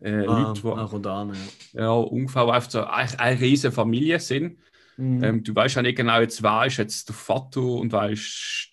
[0.00, 1.34] äh, Ah, Leute, die ah, an,
[1.74, 1.80] ja.
[1.82, 4.58] ja, ungefähr einfach so eigentlich eine riesige Familie sind.
[4.96, 5.24] Mhm.
[5.24, 8.70] Ähm, du weißt ja nicht genau, jetzt wer ist jetzt der Vater und wer ist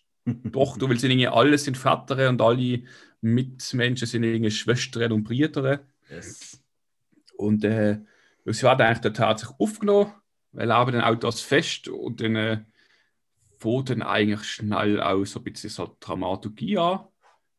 [0.51, 2.81] Tochter, weil sie irgendwie alle sind Väter und alle
[3.21, 5.81] Mitmenschen sind irgendwie Schwestern und Brüder.
[6.09, 6.61] yes.
[7.37, 7.99] Und äh,
[8.53, 10.13] sie werden eigentlich dort tatsächlich aufgenommen,
[10.51, 12.63] weil haben dann auch das Fest und dann äh,
[13.57, 17.07] fängt dann eigentlich schnell auch so ein bisschen so Dramaturgie an.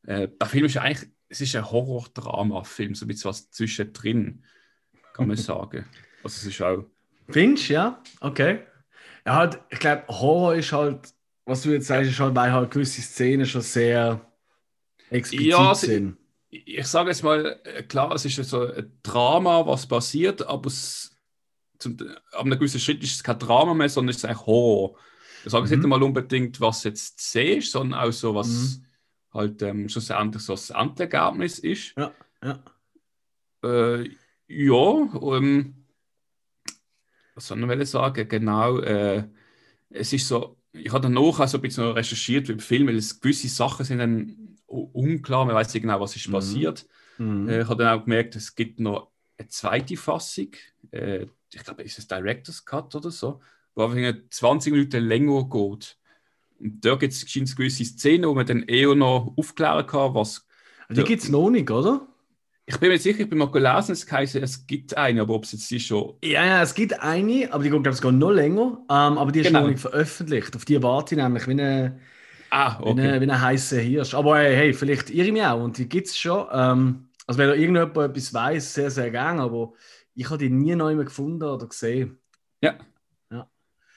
[0.07, 4.44] Äh, der Film ist eigentlich, es ist ein Horror-Drama-Film, so ein bisschen was zwischendrin,
[5.12, 5.85] kann man sagen.
[6.22, 6.85] Also es ist auch,
[7.29, 8.03] Findest ja?
[8.20, 8.61] Okay.
[9.25, 11.12] Ja, halt, ich glaube, Horror ist halt,
[11.44, 14.33] was du jetzt sagst, ist halt, weil halt gewisse Szenen schon sehr
[15.11, 16.16] explizit Ja, sind.
[16.50, 21.16] Ich sage jetzt mal, äh, klar, es ist so ein Drama, was passiert, aber es,
[21.78, 21.96] zum,
[22.32, 24.98] ab einem gewissen Schritt ist es kein Drama mehr, sondern es ist eigentlich Horror.
[25.44, 25.78] Ich sage jetzt Mhm.
[25.78, 28.80] nicht einmal unbedingt, was jetzt ist, sondern auch so, was
[29.32, 31.94] halt ähm, schlussendlich so das Endergebnis ist.
[31.96, 32.64] Ja, ja.
[33.62, 34.11] Äh,
[34.48, 35.87] ja, ähm,
[37.35, 38.28] was soll ich noch sagen?
[38.28, 39.24] Genau, äh,
[39.90, 42.96] es ist so, ich habe danach auch so ein bisschen recherchiert über den Film, weil
[42.96, 46.33] es gewisse Sachen sind dann unklar, man weiß nicht genau, was ist Mhm.
[46.33, 46.87] passiert.
[47.18, 47.48] Mhm.
[47.48, 50.48] Äh, ich habe dann auch gemerkt, es gibt noch eine zweite Fassung,
[50.90, 53.40] äh, ich glaube, ist es Director's Cut oder so,
[53.74, 55.96] wo einfach irgendwie 20 Minuten länger geht.
[56.59, 57.24] Und da gibt es
[57.55, 60.46] gewisse Szenen, wo man dann eher noch aufklären kann, was
[60.90, 62.07] Die gibt es noch nicht, oder?
[62.68, 65.44] ich bin mir sicher, ich bin mal gelesen, es heisst, es gibt eine, aber ob
[65.44, 66.14] es jetzt ist schon.
[66.24, 68.79] Ja, ja, es gibt eine, aber die geht, glaube ich, sogar noch länger.
[68.90, 69.61] Ähm, aber die ist Genau.
[69.61, 70.57] noch nicht veröffentlicht.
[70.57, 72.00] Auf die warte ich nämlich wie eine,
[72.50, 73.20] Ah, wie eine, okay.
[73.20, 74.14] wie eine heiße Hirsch.
[74.14, 76.46] Aber hey, hey, vielleicht irre ich mich auch und die gibt es schon.
[76.52, 79.72] Ähm, also wenn da irgendjemand etwas weiß, sehr, sehr gerne, aber
[80.14, 82.18] ich habe die nie noch mehr gefunden oder gesehen.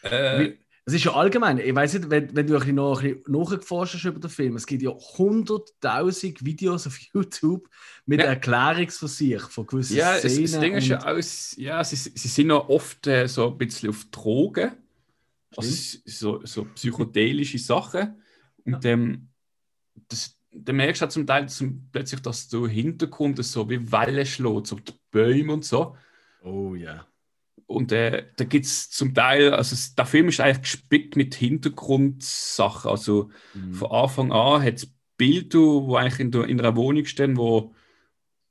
[0.02, 3.04] Äh, Wie- Es ist ja allgemein, ich weiß nicht, wenn, wenn du ein bisschen, noch,
[3.04, 7.70] ein bisschen nachgeforscht hast über den Film, es gibt ja 100.000 Videos auf YouTube
[8.08, 8.28] mit Ja.
[8.28, 10.42] Erklärungsversuch von gewissen ja, Szenen.
[10.52, 13.90] das Ding ist ja aus, ja, sie, sie sind ja oft äh, so ein bisschen
[13.90, 14.72] auf Drogen,
[15.56, 18.16] also so, so psychedelische Sachen.
[18.76, 19.30] Und ähm,
[20.08, 24.26] das, dann merkst du auch zum Teil zum, plötzlich, dass du Hintergrund so wie Wellen
[24.26, 25.96] schlägt, so die Bäume und so.
[26.44, 27.06] Oh ja.
[27.68, 32.90] Und äh, da gibt es zum Teil, also der Film ist eigentlich gespickt mit Hintergrundsachen.
[32.90, 33.74] Also Mhm.
[33.74, 37.76] von Anfang an hat es Bilder, die eigentlich in, der, in einer Wohnung stehen, wo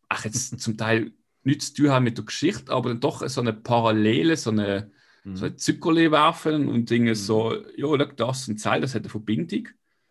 [0.09, 3.41] ach, jetzt zum Teil nichts zu tun haben mit der Geschichte, aber dann doch so
[3.41, 4.91] eine Parallele, so eine,
[5.25, 5.37] Mhm.
[5.37, 7.15] so ein Zuckerli werfen und Dinge Mhm.
[7.17, 9.69] so, ja, schau, das und Zeil, das hat eine Verbindung.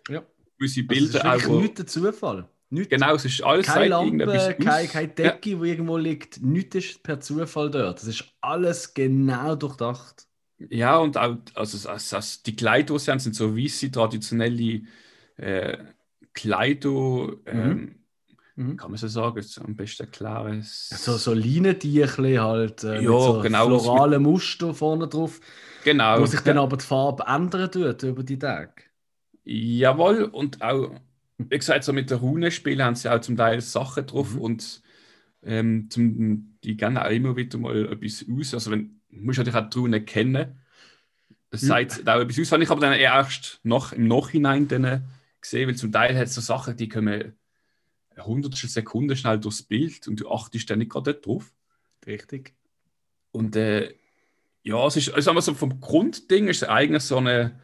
[0.10, 0.24] Ja.
[0.58, 1.48] Gewisse Also es ist Bilder auch.
[1.48, 2.50] wo- nichts der Zufall.
[2.70, 2.90] Nichts.
[2.90, 6.42] Genau, es ist alles Keine Lampe, keine, keine Decke, die irgendwo liegt.
[6.42, 8.00] Nichts ist per Zufall dort.
[8.02, 10.28] Das ist alles genau durchdacht.
[10.70, 14.82] Ja, und auch also, also, also die Kleider, die sie haben, sind so weiße, traditionelle
[15.38, 15.78] äh,
[16.34, 17.34] Kleider.
[17.46, 17.94] Ähm,
[18.60, 18.76] Mhm.
[18.76, 20.58] Kann man so sagen, ist am besten erklären.
[20.62, 25.40] Es- So, so Leinentüchle halt äh, Ja, mit so genau, floralen Muster vorne drauf,
[25.84, 26.20] genau.
[26.20, 28.72] wo sich dann ja, aber die Farbe ändern tut über die Tage.
[29.48, 30.92] Jawohl, und auch,
[31.38, 34.42] wie gesagt, so mit den Runenspielen haben sie auch zum Teil Sachen drauf Mhm.
[34.42, 34.82] und
[35.44, 38.54] ähm, zum, die gehen auch immer wieder mal etwas aus.
[38.54, 40.60] Also, wenn, du musst natürlich auch die Runen kennen.
[41.50, 41.68] Das Ja.
[41.68, 42.52] sagt auch etwas aus.
[42.52, 45.06] Habe ich aber dann erst noch, im Nachhinein dann
[45.40, 47.34] gesehen, weil zum Teil hat es so Sachen, die kommen
[48.16, 51.54] eine hundertstel Sekunde schnell durchs Bild und du achtest dann nicht gerade drauf.
[52.06, 52.56] Richtig.
[53.32, 53.94] Und äh,
[54.64, 57.60] ja, es ist, also so, vom Grundding ist es eigentlich so eine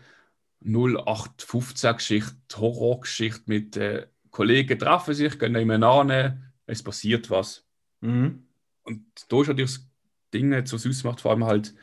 [0.66, 7.66] 0815-Geschichte, Horrorgeschichte mit äh, Kollegen treffen sich, gehen nebeneinander, es passiert was.
[8.02, 8.48] Mhm.
[8.84, 9.88] Und da ist natürlich das
[10.34, 11.76] Ding, was es ausmacht, vor allem halt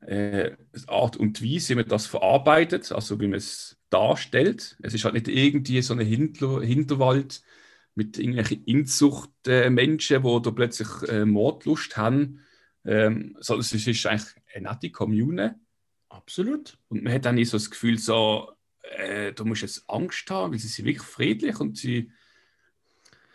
[0.00, 4.76] äh, die Art und Weise, wie man das verarbeitet, also wie man es darstellt.
[4.82, 7.42] Es ist halt nicht irgendwie so ein Hinter Hinterwald
[7.94, 12.40] mit irgendwelchen Inzucht-Menschen, die da plötzlich äh, Mordlust haben,
[12.84, 15.60] ähm, sondern es ist eigentlich eine nette Kommune.
[16.12, 16.78] Absolut.
[16.88, 18.52] Und man hat dann nicht so das Gefühl, so,
[18.82, 22.10] äh, du musst jetzt Angst haben, weil sie sind wirklich friedlich und sie,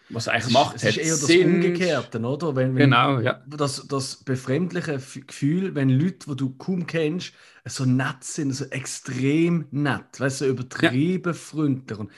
[0.09, 1.55] was sie eigentlich Es macht, ist, es ist eher das Sinn.
[1.55, 2.55] Umgekehrte, oder?
[2.55, 3.43] Wenn, wenn, Genau, ja.
[3.47, 7.33] das, das befremdliche Gefühl, wenn Leute, die du kaum kennst,
[7.65, 11.97] so nett sind, so extrem nett, weißt du, so übertrieben freundlich.
[11.99, 12.11] Und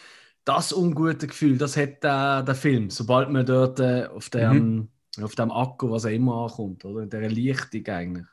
[0.43, 4.89] das ungute Gefühl, das hat der, der Film, sobald man dort äh, auf dem,
[5.22, 7.03] auf dem Akku, was auch immer ankommt, oder?
[7.03, 8.26] In dieser Lichtung eigentlich.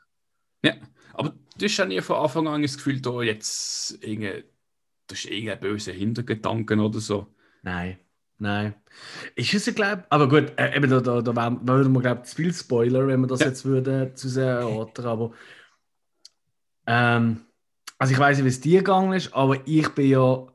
[0.63, 0.73] Ja,
[1.13, 4.43] aber du hast ja nie von Anfang an das Gefühl, da jetzt irgendein,
[5.07, 7.27] das ist irgendein böser Hintergedanken oder so.
[7.63, 7.97] Nein.
[8.39, 8.75] Nein.
[9.35, 12.53] Ist es, glaube aber gut, äh, eben da, da, da würde man, glaube zu viel
[12.53, 13.47] Spoiler, wenn man das ja.
[13.47, 15.31] jetzt würde zu sehr erörtern, aber
[16.85, 17.41] ähm,
[17.97, 20.45] also ich weiß nicht, wie es dir gegangen ist, aber ich bin ja,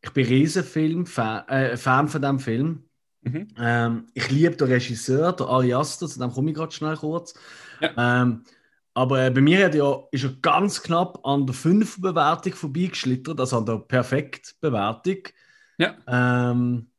[0.00, 2.84] ich bin Riesenfilm, Fan, äh, Fan von diesem Film.
[3.22, 3.48] Mhm.
[3.58, 7.34] Ähm, ich liebe den Regisseur, den Ari Aster, zu dem komme ich gerade schnell kurz.
[7.80, 8.22] Ja.
[8.22, 8.44] Ähm,
[8.94, 13.38] aber äh, bei mir hat ja, ist er ganz knapp an der 5 Bewertung vorbeigeschlittert,
[13.40, 15.18] also an der perfekt Bewertung.
[15.78, 15.96] Ja.
[16.06, 16.90] Ähm,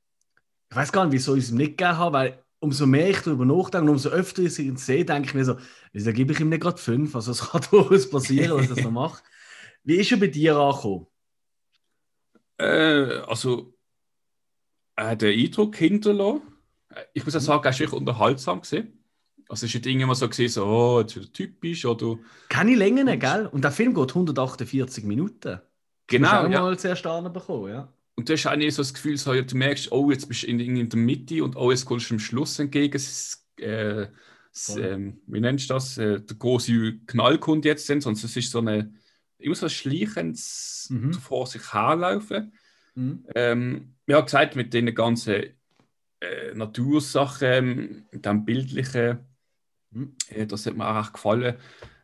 [0.70, 3.22] ich weiß gar nicht, wieso ich es ihm nicht gegeben habe, weil umso mehr ich
[3.22, 5.56] darüber nachdenke, umso öfter ich ihn sehe, denke ich mir so,
[5.94, 7.16] wieso gebe ich ihm nicht gerade 5?
[7.16, 9.24] Also es kann durchaus passieren, was ich das noch mache.
[9.84, 11.08] Wie ist er bei dir angekommen?
[12.58, 13.74] Äh, also,
[14.96, 16.42] er hat den Eindruck hinterlassen.
[17.14, 18.95] Ich muss auch sagen, er ist wirklich unterhaltsam gesehen.
[19.48, 22.18] Also, es ist nicht immer so gesehen, so, oh, das ist typisch oder.
[22.50, 23.48] Keine Längen, gell?
[23.52, 25.60] Und der Film geht 148 Minuten.
[26.08, 26.44] Genau.
[26.44, 26.62] Das ja.
[26.62, 27.92] mal zuerst bekommen, ja.
[28.16, 30.48] Und du hast auch nicht so das Gefühl, so, du merkst, oh, jetzt bist du
[30.48, 32.96] in, in der Mitte und oh, jetzt kommst du am Schluss entgegen.
[32.96, 34.08] Es, äh,
[34.54, 35.98] es, äh, wie nennst du das?
[35.98, 38.94] Äh, der große Knall kommt jetzt, sondern es ist so eine
[39.38, 41.14] immer so ein schleichendes mhm.
[41.14, 42.54] vor sich herlaufen.
[42.96, 43.26] Mhm.
[43.36, 45.44] Ähm, ja, gesagt, mit den ganzen
[46.20, 49.20] äh, Natursachen, mit dem Bildlichen.
[50.30, 51.56] Äh, das hat mir auch gefallen.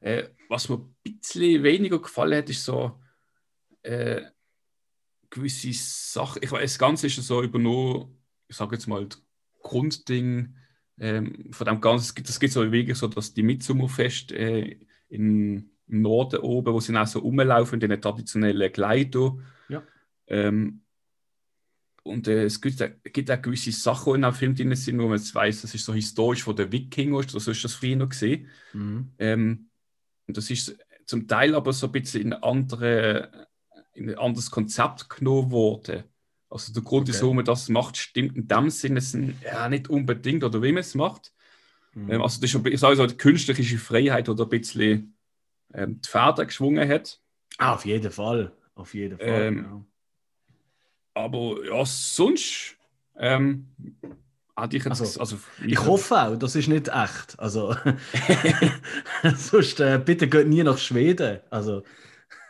[0.02, 3.00] Äh, was mir ein bisschen weniger gefallen hat, ist so
[3.84, 4.22] äh,
[5.30, 6.42] gewisse Sachen.
[6.44, 8.10] Ich weiß, das Ganze ist so über nur,
[8.48, 9.08] ich sage jetzt mal,
[9.62, 10.56] Grundding
[11.00, 12.24] ähm, von dem Ganzen.
[12.24, 14.78] Das gibt so wirklich so, dass die Mitsummerfest äh,
[15.10, 19.46] in im Norden oben, wo sie auch so rumlaufen in den traditionellen Kleidern.
[19.68, 19.84] Ja.
[20.28, 20.82] Ähm,
[22.04, 22.84] und äh, es gibt,
[23.14, 25.74] gibt auch gewisse Sachen, die in dem Film drin sind, wo man jetzt weiss, das
[25.76, 28.47] ist so historisch von den Wikingern, so ist das früher noch gesehen.
[28.74, 29.12] Mhm.
[29.20, 29.70] Ähm,
[30.28, 33.47] und das ist zum Teil aber so ein bisschen in, andere,
[33.93, 36.04] in ein anderes Konzept genommen worden.
[36.49, 37.14] Also der Grund, okay.
[37.14, 39.02] wieso man das macht, stimmt in dem Sinne
[39.43, 41.34] ja, nicht unbedingt, oder wie man es macht.
[41.93, 42.12] Mhm.
[42.12, 45.16] Ähm, also das ist, ich sage so, die künstlerische Freiheit oder ein bisschen
[45.74, 47.22] ähm, die Pferde geschwungen hat.
[47.58, 48.54] Ah, auf jeden Fall.
[48.74, 49.56] Auf jeden Fall.
[49.56, 49.86] Ja.
[51.14, 52.78] Aber ja, sonst
[53.18, 53.68] ähm,
[54.55, 55.01] hatte ich jetzt.
[55.01, 57.39] Also, also ich hoffe auch, das ist nicht echt.
[57.39, 57.76] Also,
[59.36, 61.39] sonst äh, bitte geht nie nach Schweden.
[61.49, 61.84] Also.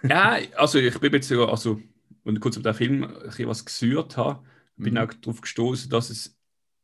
[0.04, 1.82] ja, also ich bin jetzt sogar, also,
[2.24, 4.44] wenn ich kurz über den Film ein was gesucht habe,
[4.78, 5.00] bin mhm.
[5.00, 6.38] auch darauf gestoßen, dass es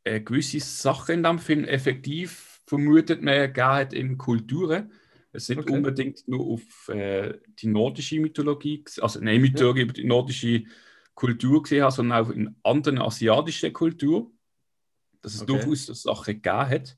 [0.04, 4.90] äh, gewisse Sachen in dem Film effektiv vermutet man gegeben hat in Kulturen
[5.32, 5.72] es nicht okay.
[5.72, 9.84] unbedingt nur auf äh, die nordische Mythologie, also nein, Mythologie ja.
[9.84, 10.64] über die nordische
[11.18, 14.38] Kultur gesehen habe, sondern auch in anderen asiatischen Kulturen,
[15.20, 15.64] dass es okay.
[15.64, 16.96] durchaus Sachen gegeben hat,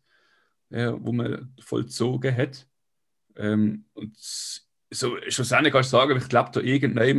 [0.68, 2.68] äh, wo man vollzogen hat.
[3.36, 7.18] Ähm, und so, schlussendlich kannst du sagen, ich glaube, da irgendwann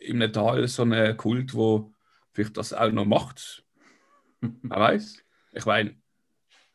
[0.00, 1.94] im Tal so ein Kult, wo
[2.32, 3.64] vielleicht das auch noch macht.
[4.40, 5.22] Wer weiß.
[5.52, 5.94] Ich meine,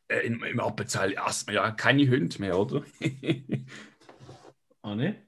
[0.08, 2.86] äh, im, im Appenzell erst ja keine Hunde mehr, oder?
[4.82, 5.22] ah, ne?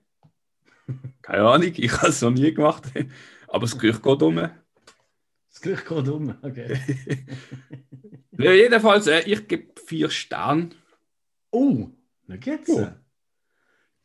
[1.21, 2.83] Keine Ahnung, ich habe es noch nie gemacht.
[3.49, 4.35] Aber das Gerücht geht um.
[4.35, 6.79] Das Gerücht geht um, okay.
[8.37, 10.69] ja, jedenfalls, äh, ich gebe vier Sterne.
[11.51, 11.89] Oh,
[12.27, 12.69] na geht's.
[12.69, 12.87] Oh.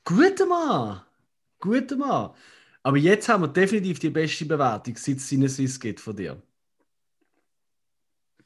[0.04, 1.02] Guter Mann.
[1.60, 2.30] Guter Mann.
[2.82, 6.42] Aber jetzt haben wir definitiv die beste Bewertung, seit es Sinneswiss geht von dir.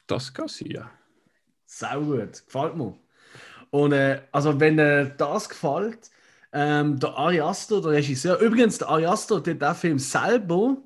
[0.07, 0.91] Das kann sein, ja.
[1.65, 2.97] Sau gut, gefällt mir.
[3.69, 6.09] Und äh, also wenn äh, das gefällt,
[6.51, 10.77] ähm, der Ari Aster, der Regisseur, übrigens der Ari Aster, der den Film selber,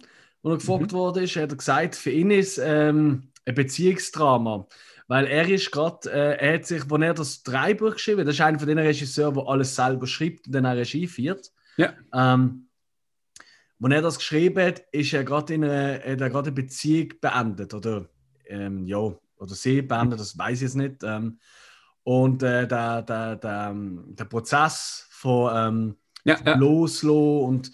[0.41, 0.95] wo er gefragt mhm.
[0.95, 4.68] wurde, hat er gesagt, für ihn ist ähm, ein Beziehungsdrama.
[5.07, 8.36] Weil er ist gerade, äh, er hat sich, wo er das Dreibuch geschrieben hat, das
[8.36, 11.51] ist einer von den Regisseuren, der alles selber schreibt und dann auch Regie führt.
[11.78, 11.93] Ja.
[12.14, 12.68] Ähm,
[13.80, 17.14] wo er das geschrieben hat, ist er gerade in einer, hat er gerade eine Beziehung
[17.20, 17.74] beendet.
[17.74, 18.07] Oder
[18.47, 21.03] ähm, ja, oder Seebänder, das weiß ich jetzt nicht.
[21.03, 21.39] Ähm,
[22.03, 25.95] und äh, der, der, der, der Prozess von ähm,
[26.26, 26.55] ja, ja.
[26.55, 27.71] Loslassen und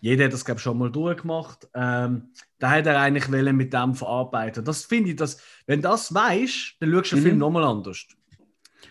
[0.00, 1.68] jeder hat das, glaube ich, schon mal durchgemacht.
[1.74, 4.64] Ähm, da hat er eigentlich mit dem verarbeiten.
[4.64, 7.26] Das finde ich, dass, wenn du das weißt, dann schaust du den mhm.
[7.26, 8.06] Film nochmal anders.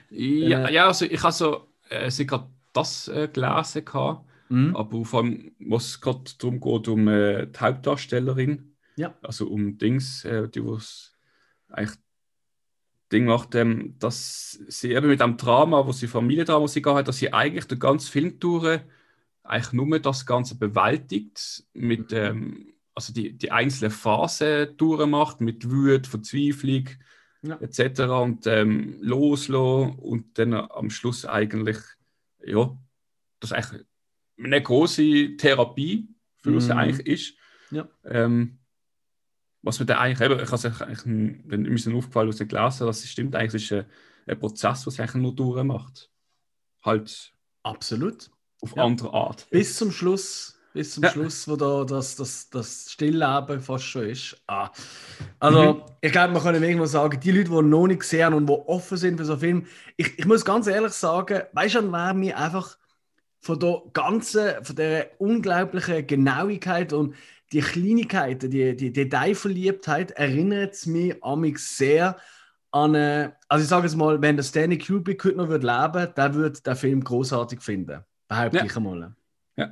[0.09, 4.75] Ja, äh, ja, also ich habe so, äh, gerade das äh, gelesen, gehabt, mhm.
[4.75, 9.13] aber vor allem, was gerade darum geht, um äh, die Hauptdarstellerin, ja.
[9.21, 11.13] also um Dings, äh, die was
[11.69, 11.97] eigentlich
[13.11, 17.17] Ding macht, ähm, dass sie eben mit dem Drama, wo sie Familiendrama sie hat, dass
[17.17, 18.81] sie eigentlich den ganzen Film durch
[19.43, 22.17] eigentlich nur das Ganze bewältigt, mit, mhm.
[22.17, 26.89] ähm, also die, die einzelnen Phasen durchmacht, mit Wut, Verzweiflung
[27.41, 27.59] ja.
[27.59, 28.01] etc.
[28.01, 31.77] und ähm, loslassen und dann am Schluss eigentlich,
[32.45, 32.77] ja,
[33.39, 33.85] das eigentlich
[34.37, 36.07] eine große Therapie
[36.37, 36.55] für mhm.
[36.55, 37.33] was eigentlich ist.
[37.71, 37.89] Ja.
[38.05, 38.59] Ähm,
[39.63, 43.03] was mir da eigentlich, eben, ich habe es eigentlich, wenn mir aufgefallen aus Klasse, dass
[43.03, 43.85] es stimmt, eigentlich ist ein,
[44.27, 46.09] ein Prozess, was eigentlich nur durchmacht.
[46.83, 47.33] Halt
[47.63, 48.31] Absolut.
[48.61, 48.83] auf Ja.
[48.83, 49.47] andere Art.
[49.51, 51.11] Bis zum Schluss, bis zum Ja.
[51.11, 54.41] Schluss, wo da das, das, das Stillleben fast schon ist.
[54.47, 54.69] Ah.
[55.39, 55.81] Also, Mhm.
[56.01, 58.97] ich glaube, man kann irgendwo sagen, die Leute, die noch nicht sehen und die offen
[58.97, 59.65] sind für so einen Film,
[59.97, 62.77] ich, ich muss ganz ehrlich sagen, weißt du, an wer mir einfach
[63.41, 67.15] von der ganzen, von der unglaublichen Genauigkeit und
[67.51, 72.17] die Kleinigkeiten, die, die Detailverliebtheit, erinnert es mich amix sehr
[72.71, 76.13] an, äh, also ich sage es mal, wenn der Stanley Kubrick heute noch würde leben,
[76.15, 77.99] der würde den Film großartig finden.
[78.29, 78.65] Behaupte Ja.
[78.65, 79.13] ich einmal.
[79.57, 79.71] Ja.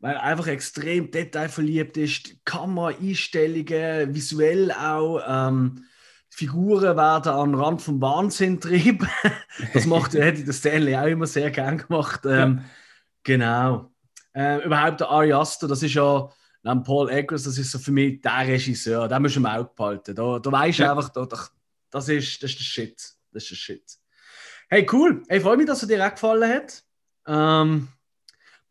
[0.00, 5.22] Weil er einfach extrem detailverliebt ist, Kameraeinstellungen, visuell auch.
[5.26, 5.84] Ähm,
[6.28, 9.08] Figuren werden an den Rand vom Wahnsinn getrieben.
[9.72, 12.20] das macht, hätte der Stanley auch immer sehr gern gemacht.
[12.26, 12.60] Ähm,
[13.22, 13.90] Genau.
[14.34, 16.30] Äh, überhaupt der Ari Aster, das ist ja
[16.66, 19.70] neben Paul Eggers, das ist so für mich der Regisseur, den musst du im Auge
[19.74, 20.14] behalten.
[20.14, 20.92] Da, da weißt du Ja.
[20.92, 21.38] einfach, da, da,
[21.90, 22.96] das, ist, das ist der Shit.
[23.32, 23.84] Das ist der Shit.
[24.68, 25.22] Hey, cool.
[25.28, 26.82] Ich freue mich, dass er dir auch gefallen hat.
[27.26, 27.88] Ähm,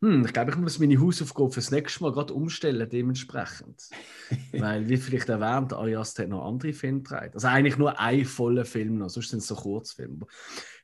[0.02, 3.88] hm, ich glaube, ich muss meine Hausaufgabe fürs nächste Mal gerade umstellen, dementsprechend.
[4.52, 7.32] Weil, wie vielleicht erwähnt, Ari Aster hat noch andere Filme gedreht.
[7.34, 10.26] Also eigentlich nur ein voller Film noch, sonst sind es so Kurzfilme.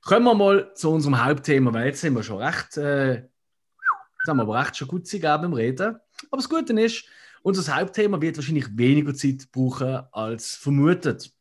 [0.02, 3.28] Kommen wir mal zu unserem Hauptthema, weil jetzt sind wir schon recht, äh,
[4.28, 5.96] haben wir aber recht schon gut gegeben beim Reden.
[6.30, 7.04] Aber das Gute ist,
[7.42, 11.32] unser Hauptthema wird wahrscheinlich weniger Zeit brauchen als vermutet.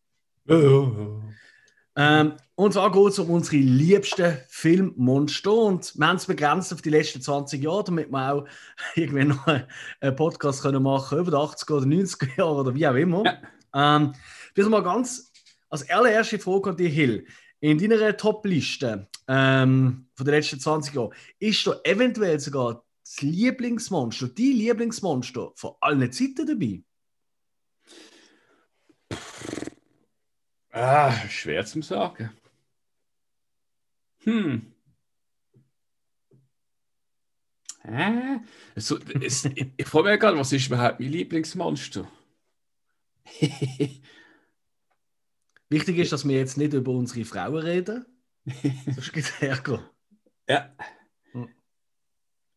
[1.95, 5.53] Ähm, und zwar geht es um unsere liebsten Filmmonster.
[5.53, 8.47] Und wir haben es begrenzt auf die letzten 20 Jahre, damit wir auch
[8.95, 12.95] irgendwie noch einen Podcast können machen über die 80er oder 90er Jahre oder wie auch
[12.95, 13.23] immer.
[13.73, 14.13] Ähm,
[14.53, 15.32] vielleicht mal ganz
[15.69, 17.25] als allererste Frage an dich, Hill.
[17.59, 24.28] In deiner Top-Liste ähm, von den letzten 20 Jahren ist da eventuell sogar das Lieblingsmonster,
[24.28, 26.84] die Lieblingsmonster von allen Zeiten dabei?
[30.69, 32.30] Ah, schwer zu sagen.
[34.19, 34.72] Hm.
[37.84, 38.38] Äh,
[38.76, 42.07] so, es, ich ich frage mich gerade, was ist überhaupt mein Lieblingsmonster?
[45.67, 48.05] Wichtig ist, dass wir jetzt nicht über unsere Frauen reden.
[48.86, 49.91] Sonst geht es Ärger.
[50.48, 50.76] Ja.
[51.32, 51.50] Hm.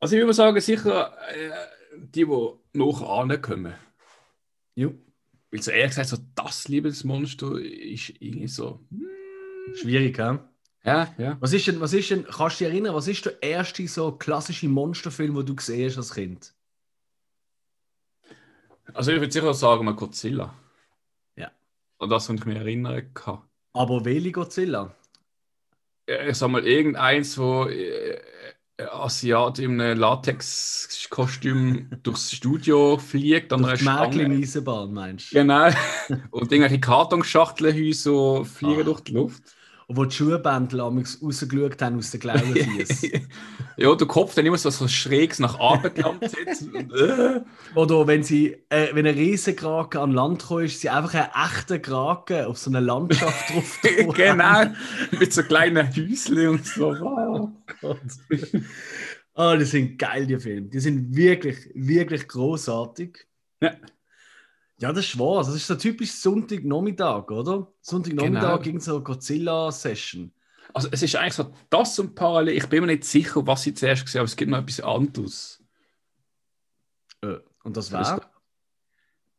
[0.00, 1.50] Also ich würde sagen, sicher äh,
[1.96, 3.74] die, die nachher ankommen.
[4.74, 4.94] Jo.
[5.50, 8.80] Weil so ehrlich gesagt, so das Lieblingsmonster ist irgendwie so.
[8.90, 9.06] hm,
[9.76, 10.38] Schwierig, hä?
[10.84, 11.36] Ja, ja.
[11.40, 14.12] Was ist denn, was ist denn, kannst du dich erinnern, was ist der erste so
[14.12, 16.54] klassische Monsterfilm, den du gesehen hast als Kind?
[18.92, 20.54] Also ich würde sicher sagen, mal Godzilla.
[21.36, 21.50] Ja.
[21.98, 23.40] An das, was ich mich erinnern kann.
[23.72, 24.94] Aber welche Godzilla?
[26.06, 28.20] Äh, Ich sag mal, irgendeins, wo äh,
[28.76, 34.38] ein Asiat in einem Latex-Kostüm durchs Studio fliegt an einer Durch die Mägel in Stange.
[34.42, 35.36] Eisenbahn, meinst du?
[35.36, 35.68] Genau.
[36.30, 38.84] Und irgendwelche Kartonschachteln so fliegen Ah.
[38.84, 39.54] durch die Luft.
[39.86, 43.02] Und wo die Schuhbändel rausgeschaut haben aus den Klauenfies.
[43.76, 46.68] ja, der Kopf dann immer so, so schräg nach Abend gelangt sitzt.
[47.74, 51.78] Oder wenn sie, äh, wenn ein Riesenkraken an Land kommt, ist sie einfach ein echter
[51.78, 53.80] Kraken auf so einer Landschaft drauf.
[54.14, 54.64] genau.
[55.18, 56.86] Mit so kleinen Häuschen und so.
[56.98, 57.50] Wow.
[57.80, 57.98] Gott.
[59.34, 60.68] Ah, die sind geil, die Filme.
[60.68, 63.26] Die sind wirklich, wirklich großartig.
[63.60, 63.74] Ja.
[64.84, 65.38] Ja, das ist wahr.
[65.42, 67.72] Das ist so typisch Sonntagnachmittag, oder?
[67.80, 68.58] Sonntagnachmittag Genau.
[68.58, 70.30] gegen so eine Godzilla-Session.
[70.74, 72.54] Also es ist eigentlich so das und parallel.
[72.54, 74.80] Ich bin mir nicht sicher, was ich zuerst gesehen habe, aber es gibt noch etwas
[74.80, 75.64] anderes.
[77.22, 78.30] Äh, Und das war?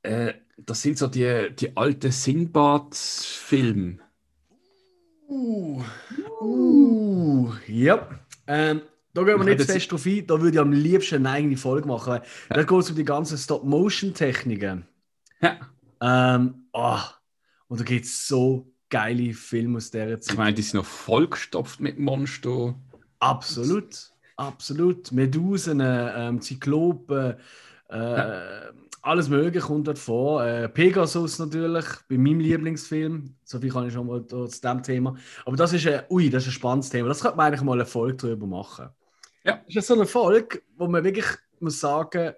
[0.02, 4.00] Äh, das sind so die, die alten Sinbad-Filme.
[5.30, 5.84] Uh,
[6.42, 8.10] uh, ja.
[8.48, 8.82] Ähm,
[9.14, 10.26] da gehen wir Ich nicht zu fest drauf ein.
[10.26, 12.22] Da würde ich am liebsten eine eigene Folge machen.
[12.50, 14.88] Da geht es um die ganzen Stop-Motion-Techniken.
[15.42, 15.60] Ja.
[16.02, 17.00] Ähm, oh,
[17.68, 20.38] und da gibt es so geile Filme aus dieser Ich Zeit.
[20.38, 22.76] meine, die sind noch vollgestopft mit Monster.
[23.20, 25.12] Absolut, absolut.
[25.12, 27.36] Medusen, ähm, Zyklopen,
[27.90, 28.72] äh,
[29.02, 30.44] alles Mögliche kommt dort vor.
[30.46, 33.36] Äh, Pegasus natürlich, bei meinem Lieblingsfilm.
[33.44, 35.16] So viel kann ich schon mal zu dem Thema.
[35.46, 37.08] Aber das ist ein, ui, das ist ein spannendes Thema.
[37.08, 38.90] Das könnte man eigentlich mal eine Folge darüber machen.
[39.44, 39.62] Ja.
[39.68, 41.28] Das ist so eine Folge, wo man wirklich
[41.60, 42.34] muss sagen,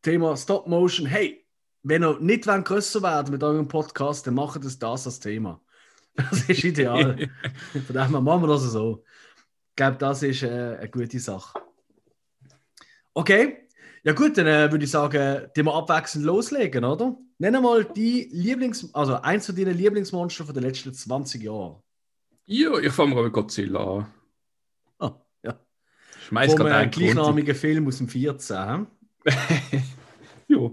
[0.00, 1.44] Thema Stop Motion, hey,
[1.82, 5.60] wenn ihr nicht wollt grösser werden mit eurem Podcast, dann macht es das als Thema.
[6.30, 7.30] Das ist ideal.
[7.86, 9.04] Von dem her machen wir das so.
[9.70, 11.60] Ich glaube, das ist äh, eine gute Sache.
[13.14, 13.68] Okay.
[14.02, 17.16] Ja gut, dann äh, würde ich sagen, die wir abwechselnd loslegen, oder?
[17.38, 18.92] Nenn mal die Lieblings...
[18.94, 21.82] Also eins von deinen Lieblingsmonster von den letzten 20 Jahren.
[22.46, 24.06] Ja, ich fange mal mit Godzilla an.
[24.98, 25.60] Ah, ja.
[26.26, 28.86] Schmeiß Vom gerade äh, einen gleichnamigen Film aus dem 14.
[29.24, 29.82] hä?
[30.48, 30.70] Ja.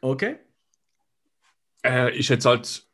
[0.00, 0.38] Okay.
[1.84, 2.86] Äh, ist jetzt halt,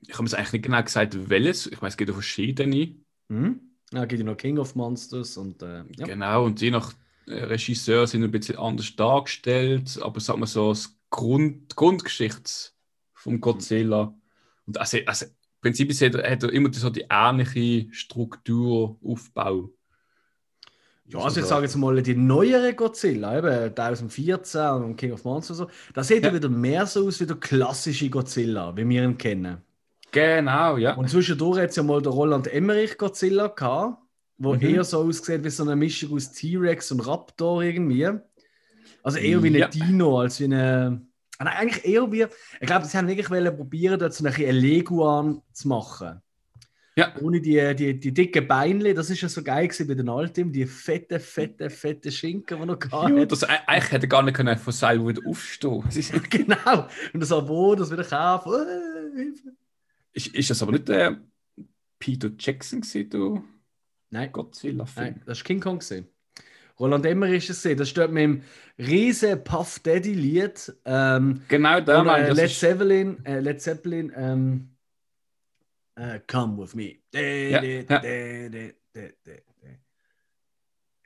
[0.00, 1.66] ich habe es eigentlich nicht genau gesagt, welches.
[1.66, 2.96] Ich weiß, es gibt ja verschiedene.
[3.28, 3.60] Mhm.
[3.92, 6.06] Ja, gibt ja noch King of Monsters und äh, ja.
[6.06, 6.92] Genau, und je nach
[7.26, 12.72] äh, Regisseur sind ein bisschen anders dargestellt, aber sagen wir so, das Grund, die Grundgeschichte
[13.14, 14.14] vom Godzilla.
[14.66, 19.70] Und also, also im Prinzip ist, er hat er immer so die ähnliche Struktur, Aufbau.
[21.10, 25.60] Ja, also ich sage jetzt mal, die neuere Godzilla, eben 2014 und King of Monsters
[25.60, 26.30] und so, das sieht ja.
[26.30, 26.34] Ja.
[26.34, 29.62] wieder mehr so aus wie der klassische Godzilla, wie wir ihn kennen.
[30.10, 30.94] Genau, ja.
[30.94, 34.02] Und zwischendurch hat es ja mal der Roland Emmerich Godzilla gehabt,
[34.38, 34.62] wo Mhm.
[34.62, 38.08] eher so aussieht wie so eine Mischung aus T-Rex und Raptor irgendwie.
[39.02, 39.68] Also eher wie ein Ja.
[39.68, 41.02] Dino als wie eine.
[41.38, 42.26] Nein, eigentlich eher wie.
[42.60, 46.22] Ich glaube, sie haben wirklich probieren, dort so ein Leguan zu machen.
[46.98, 47.14] Ja.
[47.20, 50.50] Ohne die, die, die dicken Beinle, das ist ja so geil gewesen bei den Alten,
[50.50, 53.30] die fette, fette, fette Schinken, die noch ja hat.
[53.30, 55.84] das, eigentlich hätte gar nicht können von selber wieder aufstehen
[56.30, 56.88] Genau.
[57.12, 58.52] Und das Abo, das wieder kaufen.
[58.52, 59.22] Äh,
[60.12, 61.20] ist, ist das aber nicht der
[62.00, 63.44] Peter Jackson, gewesen, du
[64.10, 64.32] Nein.
[64.32, 65.06] Godzilla-Film?
[65.06, 65.78] Nein, das war King Kong.
[65.78, 66.08] Gewesen.
[66.80, 67.76] Roland Emmerich ist es.
[67.76, 68.42] Das steht mit dem
[68.76, 70.74] riesen Puff Daddy Lied.
[70.84, 74.70] Ähm, Genau, und, meine äh, ich, das Led Zeppelin, äh, Led Zeppelin, ähm,
[75.98, 76.96] äh, Come with me.
[77.12, 78.02] Ja, ja.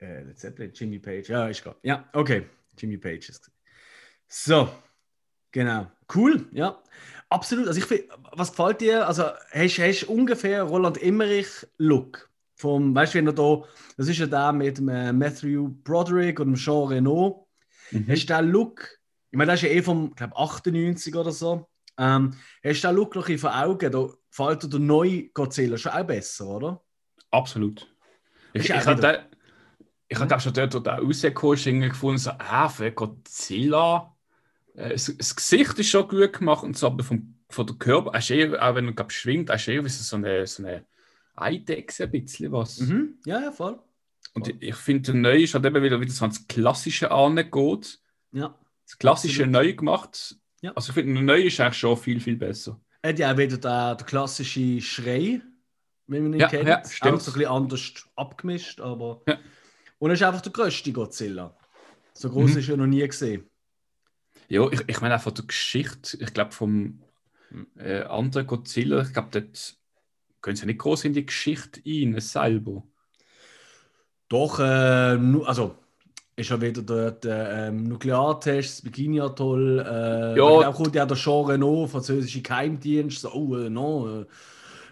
[0.03, 1.29] Äh, Led Zeppelin, Jimmy Page.
[1.29, 1.77] Ja, ist klar.
[1.83, 2.47] Ja, okay.
[2.77, 3.51] Jimmy Page ist.
[4.29, 4.69] So,
[5.53, 5.87] genau.
[6.13, 6.83] Cool, ja.
[7.29, 7.69] Absolut.
[7.69, 9.07] Also ich find, was gefällt dir?
[9.07, 13.65] Also hast du ungefähr Roland Emmerich Look vom, weißt du, wenn er da,
[13.97, 17.49] das ist ja der mit dem äh, Matthew Broderick und dem Jean Reno.
[17.91, 18.07] Mhm.
[18.09, 18.99] Hast du den Look,
[19.31, 21.67] ich meine, das ist ja eh vom, glaube 98 oder so.
[22.03, 22.35] Ähm,
[22.65, 23.93] hast du den Look noch ein vor Augen?
[23.93, 26.83] Da gefällt dir der neue Godzilla schon auch besser, oder?
[27.31, 27.89] Absolut.
[28.53, 29.25] Ich, ich auch da,
[30.09, 34.17] ich habe schon dort, wo der rausgekommen gefunden, so, ah, für Godzilla.
[34.75, 38.11] Äh, das, das Gesicht ist schon gut gemacht und so, aber vom, von der Körper,
[38.13, 40.85] er eher, auch wenn er glaub, schwingt, er ist eher so eine, so eine
[41.37, 42.81] Eidechse, ein bisschen was.
[42.81, 43.21] Mhm.
[43.25, 43.79] Ja, ja, voll.
[44.35, 48.01] Und ich, ich finde, der Neue ist halt eben wieder, wieder so ans Klassische angeht.
[48.33, 48.59] Ja.
[48.85, 49.53] Das Klassische Absolut.
[49.53, 50.37] neu gemacht.
[50.63, 50.73] Ja.
[50.73, 52.81] Also ich finde, der Neue ist eigentlich schon viel, viel besser.
[53.03, 55.41] Er hat ja auch wieder den, den klassischen Schrei,
[56.07, 56.69] wenn man ihn Ja, kennt.
[56.69, 57.21] ja, auch stimmt.
[57.23, 59.23] so ein bisschen anders abgemischt, aber.
[59.29, 59.39] Ja.
[59.99, 61.57] Und er ist einfach der größte Godzilla.
[62.15, 62.59] So groß Mhm.
[62.59, 63.49] ist er noch nie gesehen.
[64.49, 67.03] Ja, ich, ich meine auch von der Geschichte, ich glaube vom
[67.77, 69.77] äh, anderen Godzilla, ich glaube, dort
[70.43, 72.83] gehen sie nicht groß in die Geschichte rein, selber.
[74.29, 74.63] Doch, äh,
[75.45, 75.77] also
[76.43, 79.79] ist ja wieder dort äh, ähm, Nukleartests, Bikini-Atoll.
[79.81, 80.61] Äh, Ja.
[80.63, 83.21] Da kommt ja der Jean Renault, französische Geheimdienst.
[83.23, 84.27] So, oh, äh, non, äh,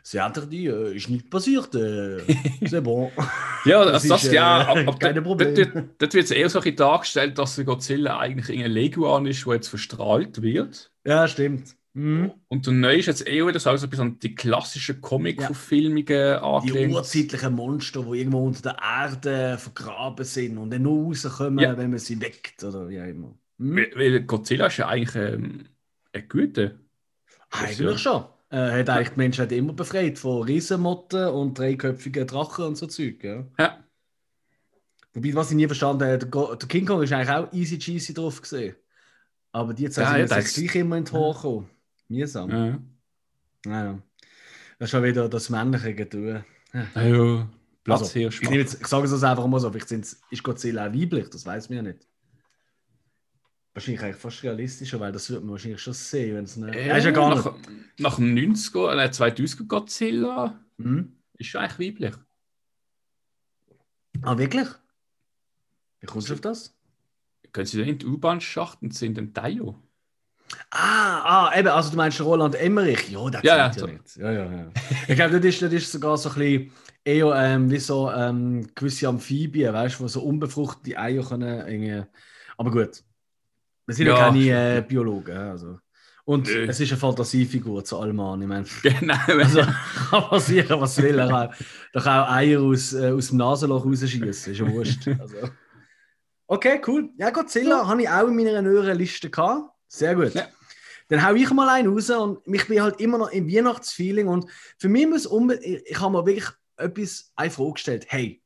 [0.02, 1.74] c'est interdit, äh, ist nicht passiert.
[1.74, 2.22] Äh,
[2.62, 3.10] c'est bon.
[3.66, 5.88] Ja, Das also das, ist, äh, ja, aber, aber keine dort- Probleme.
[5.98, 10.40] Dort, wird es eher so dargestellt, dass Godzilla eigentlich ein Leguan ist, der jetzt verstrahlt
[10.40, 10.90] wird.
[11.04, 11.76] ja, stimmt.
[11.92, 12.30] Mhm.
[12.48, 16.04] Und der Neue ist jetzt eher wieder so, so ein bisschen an die klassischen Comic-Verfilmungen
[16.06, 16.94] Die angelehnt.
[16.94, 21.76] urzeitlichen Monster, die irgendwo unter der Erde vergraben sind und dann nur rauskommen, Ja.
[21.76, 23.34] wenn man sie weckt oder wie auch immer.
[23.58, 23.76] Mhm.
[23.76, 25.64] Weil, weil Godzilla ist ja eigentlich ähm,
[26.12, 26.72] ein guter.
[27.50, 28.24] Eigentlich schon.
[28.50, 33.22] Er hat eigentlich die Menschheit immer befreit von Riesenmotten und dreiköpfigen Drachen und so Zeug.
[33.24, 33.44] Ja.
[33.58, 33.84] Ja.
[35.12, 36.18] Wobei, was ich nie verstanden habe,
[36.56, 38.76] der, King Kong ist eigentlich auch easy cheesy drauf gesehen.
[39.52, 41.70] Aber die zwei Ja, sind ja, das- gleich immer in die Haare gekommen.
[42.10, 42.50] Mühsam.
[42.50, 42.66] Ja.
[43.66, 43.84] Ja.
[43.84, 44.02] Ja.
[44.78, 46.44] Das ist schon wieder das männliche Getue.
[46.72, 47.48] Ja, ja.
[47.84, 50.86] Platz Also, hier ich, jetzt, ich sage es einfach mal so, vielleicht sind's- ist Godzilla
[50.88, 52.06] auch weiblich, das weiß man ja nicht.
[53.72, 56.74] Wahrscheinlich eigentlich fast realistischer, weil das wird man wahrscheinlich schon sehen, wenn es nicht.
[56.74, 57.44] Ist ja gar nicht.
[57.44, 57.54] nach,
[57.98, 61.12] nach dem 90er, äh, 2000er Godzilla Hm?
[61.34, 62.14] ist schon eigentlich weiblich.
[64.22, 64.68] Ah, wirklich?
[66.00, 66.74] Wie kommst du auf das?
[67.52, 69.80] Können Sie denn in die U-Bahn-Schacht und sind ein Taio?
[70.70, 73.08] Ah, ah, eben, also du meinst Roland Emmerich?
[73.10, 73.86] Ja, der Ja, ja, so.
[73.86, 74.16] nicht.
[74.16, 74.70] Ja, ja, ja.
[75.08, 76.72] Ich glaube, das ist, das ist sogar so ein bisschen
[77.04, 81.66] eher ähm, wie so ähm, gewisse Amphibien, weißt du, wo so unbefruchtete Eier können.
[81.66, 82.02] Irgendwie...
[82.56, 83.02] Aber gut.
[83.86, 85.34] Wir sind ja, Ja, keine äh, Biologen.
[85.34, 85.78] ja, Also.
[86.24, 86.66] Und Nö.
[86.68, 88.42] es ist eine Fantasiefigur zu allem an.
[88.42, 89.14] Ich meine, Genau.
[89.26, 91.18] also kann passieren, was will.
[91.18, 91.48] Er kann
[91.92, 94.24] doch auch Eier aus, äh, aus dem Nasenloch rausschießen.
[94.28, 95.08] Ist ja wurscht.
[95.18, 95.36] Also.
[96.46, 97.08] Okay, cool.
[97.16, 99.70] Ja, Godzilla habe ich auch in meiner neueren Liste gehabt.
[99.92, 100.32] Sehr gut.
[100.34, 100.48] Ja.
[101.08, 104.46] Dann hau ich mal einen raus und ich bin halt immer noch im Weihnachtsfeeling und
[104.78, 108.06] für mich muss unbedingt, ich habe mir wirklich etwas eine Frage gestellt.
[108.08, 108.40] Hey,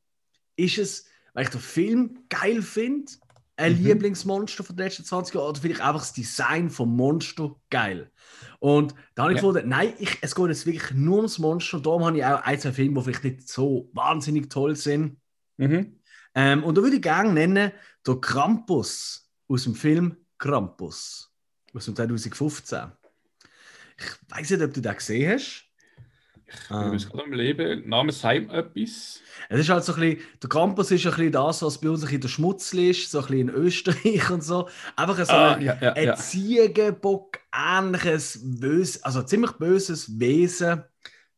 [0.57, 3.13] ist es, weil ich den Film geil finde,
[3.57, 3.85] ein Mhm.
[3.85, 8.11] Lieblingsmonster von den letzten 20 Jahren oder finde ich einfach das Design vom Monster geil?
[8.59, 9.43] Und da habe ich Ja.
[9.43, 12.41] gefunden, nein, ich, es geht jetzt wirklich nur ums Monster und darum habe ich auch
[12.41, 15.21] ein, zwei Filme, die vielleicht nicht so wahnsinnig toll sind.
[15.59, 16.01] Mhm.
[16.35, 17.73] Ähm, und da würde ich gerne nennen,
[18.07, 21.31] der Krampus aus dem Film Krampus
[21.75, 22.93] aus dem 2015.
[23.99, 25.65] Ich weiß nicht, ob du den gesehen hast.
[26.47, 26.99] Ich bin ähm.
[26.99, 27.89] gerade am Leben.
[27.89, 29.21] Name sagt etwas.
[29.49, 32.01] Es ist halt so ein bisschen, der Campus ist ein bisschen das, was bei uns
[32.01, 34.69] ein bisschen der Schmutz ist, so ein bisschen in Österreich und so.
[34.97, 36.17] Einfach so ah, ein, ja, ja, ein ja.
[36.17, 40.85] Ziegenbock, ähnliches, böse, also ziemlich böses Wesen.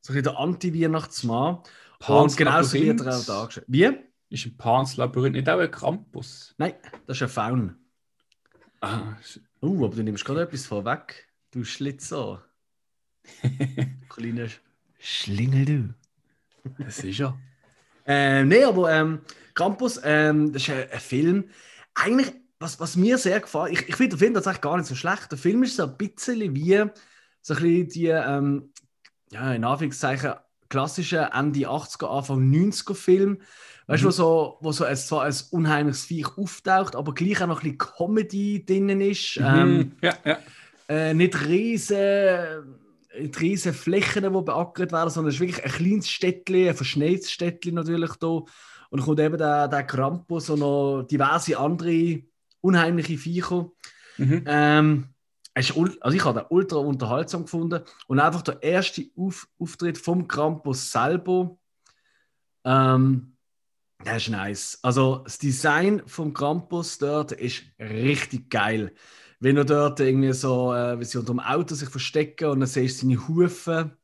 [0.00, 1.58] So ein bisschen der Anti-Weihnachtsmann.
[2.06, 3.66] Und genauso wird er auch dargestellt.
[3.68, 3.90] Wie?
[4.28, 6.54] Ist ein Pans Labyrinth nicht auch ein Campus?
[6.58, 6.74] Nein,
[7.06, 7.76] das ist ein Faun.
[8.80, 9.16] Ah.
[9.66, 11.26] Uh, aber du nimmst gerade etwas vorweg.
[11.50, 12.44] Du Schlitzer.
[14.08, 14.46] Kleiner
[15.00, 15.94] Schlingel, du.
[16.78, 17.36] Das ist ja.
[18.06, 19.22] Ähm, nee, aber ähm,
[19.56, 21.50] Campus, ähm, das ist ein, ein, Film.
[21.94, 24.94] Eigentlich, was, was mir sehr gefällt, ich, ich finde den Film tatsächlich gar nicht so
[24.94, 25.32] schlecht.
[25.32, 26.76] Der Film ist so ein bisschen wie
[27.42, 28.72] so ein bisschen die, ähm,
[29.32, 30.34] ja, in Anführungszeichen,
[30.68, 33.42] klassische Ende 80er, Anfang 90er Film.
[33.86, 34.08] Weißt du, mhm.
[34.08, 37.76] wo so, wo so ein, zwar ein unheimliches Viech auftaucht, aber gleich auch noch ein
[37.76, 39.38] bisschen Comedy drinnen ist.
[39.38, 39.46] Mhm.
[39.46, 40.38] Ähm, ja, ja.
[40.88, 42.76] Äh, nicht riesen
[43.40, 47.74] riesige Flächen, die beackert werden, sondern es ist wirklich ein kleines Städtchen, ein verschneites Städtchen
[47.74, 48.26] natürlich da.
[48.26, 48.48] Und
[48.90, 52.22] dann kommt eben der, der Krampus und noch diverse andere
[52.60, 53.70] unheimliche Viecher.
[54.18, 54.44] Mhm.
[54.46, 55.06] Ähm,
[55.54, 60.90] also ich habe den ultra unterhaltsam gefunden und einfach der erste Auf Auftritt vom Krampus
[60.92, 61.56] selber,
[62.64, 63.35] ähm,
[64.04, 64.78] der ist nice.
[64.82, 68.92] Also das Design vom Krampus dort ist richtig geil
[69.40, 72.68] wenn er dort irgendwie so, äh, wie sie unter dem Auto sich verstecken und dann
[72.68, 73.96] siehst du seine Hufe,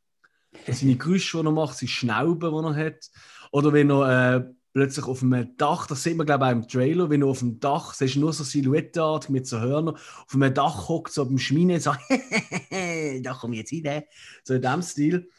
[0.67, 3.11] seine Geräusche, die er macht, seine Schnauben, die er hat.
[3.51, 6.69] Oder wenn er äh, plötzlich auf einem Dach, das sieht man glaube ich auch im
[6.69, 10.35] Trailer, wenn er auf dem Dach, siehst du nur so Silhouetteart mit so Hörnern, auf
[10.35, 11.93] einem Dach hockt, so beim Schmine, so,
[13.23, 14.03] da komme ich jetzt rein,
[14.45, 15.31] so in dem Stil.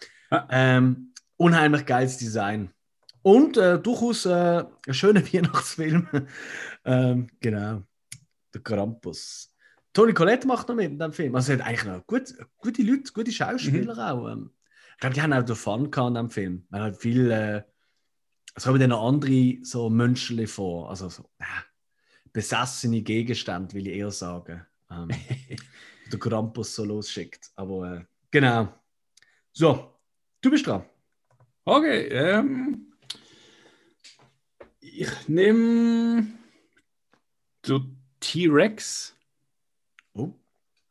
[0.49, 2.71] Ähm, unheimlich geiles Design.
[3.23, 6.07] Und äh, durchaus äh, ein schöner Weihnachtsfilm.
[6.85, 7.83] ähm, genau.
[8.53, 9.51] Der Krampus.
[9.93, 11.35] Toni Collette macht noch mit in dem Film.
[11.35, 13.99] Also, es hat eigentlich noch gut, gute Leute, gute Schauspieler mhm.
[13.99, 14.31] auch.
[14.31, 14.51] Ähm,
[14.91, 16.67] ich glaube, die haben auch den Fun gehabt in dem Film.
[16.69, 17.63] Weil halt viel, äh,
[18.55, 20.89] es kommen dann noch andere so Menschen vor.
[20.89, 21.45] Also, so, äh,
[22.33, 24.65] besessene Gegenstände, will ich eher sagen.
[24.91, 25.09] Ähm,
[26.11, 27.51] der Krampus so losschickt.
[27.55, 28.73] Aber äh, genau.
[29.53, 29.99] So,
[30.41, 30.83] du bist dran.
[31.63, 32.92] Okay, ähm,
[34.95, 36.27] ich nehme
[38.19, 39.15] T-Rex.
[40.13, 40.31] Oh.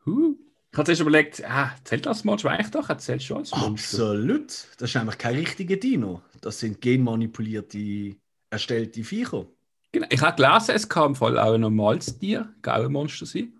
[0.04, 0.36] Huh.
[0.70, 2.94] Ich habe zuerst überlegt, ah, zählt das Monster eigentlich doch?
[2.96, 3.66] Zählt schon als Monster.
[3.68, 4.48] Absolut.
[4.78, 6.22] Das ist einfach kein richtiger Dino.
[6.40, 8.16] Das sind genmanipulierte,
[8.50, 9.46] erstellte Viecher.
[9.92, 10.06] Genau.
[10.08, 13.52] Ich habe gelesen, es kann im Fall auch ein normales Tier, ein Monster sein.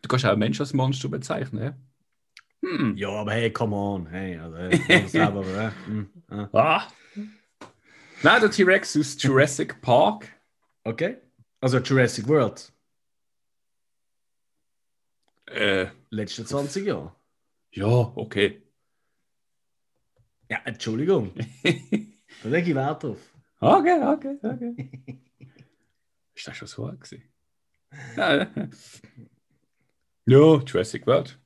[0.00, 1.62] Du kannst auch einen Menschen als Monster bezeichnen.
[1.62, 1.76] Ja?
[2.62, 2.96] Hm.
[2.96, 4.06] Ja, aber hey, come on.
[4.06, 6.46] Hey, also, hey, selber, äh, hm, äh.
[6.52, 6.88] Ah.
[8.26, 10.26] Nein, der T-Rex aus Jurassic Park.
[10.82, 11.18] Okay.
[11.60, 12.72] Also Jurassic World.
[15.46, 17.14] Äh, Letzte 20 Jahre.
[17.70, 18.64] Ja, okay.
[20.50, 21.34] Ja, Entschuldigung.
[22.42, 23.32] da lege ich Wert auf.
[23.60, 25.20] Okay, okay, okay.
[26.34, 27.22] Ist das schon so gewesen?
[28.16, 28.50] Ja,
[30.26, 31.38] ja, Jurassic World.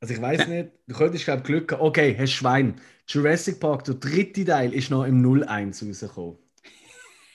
[0.00, 1.82] Also ich weiß nicht, du könntest glaube Glück haben.
[1.82, 2.80] Okay, hast Schwein.
[3.12, 6.38] Jurassic Park, der dritte Teil, ist noch im 01 rausgekommen.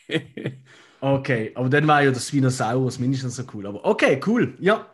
[1.02, 3.68] Okay, aber dann war ja das Spinosaurus mindestens so cool.
[3.68, 4.56] Aber okay, cool.
[4.60, 4.90] Ja,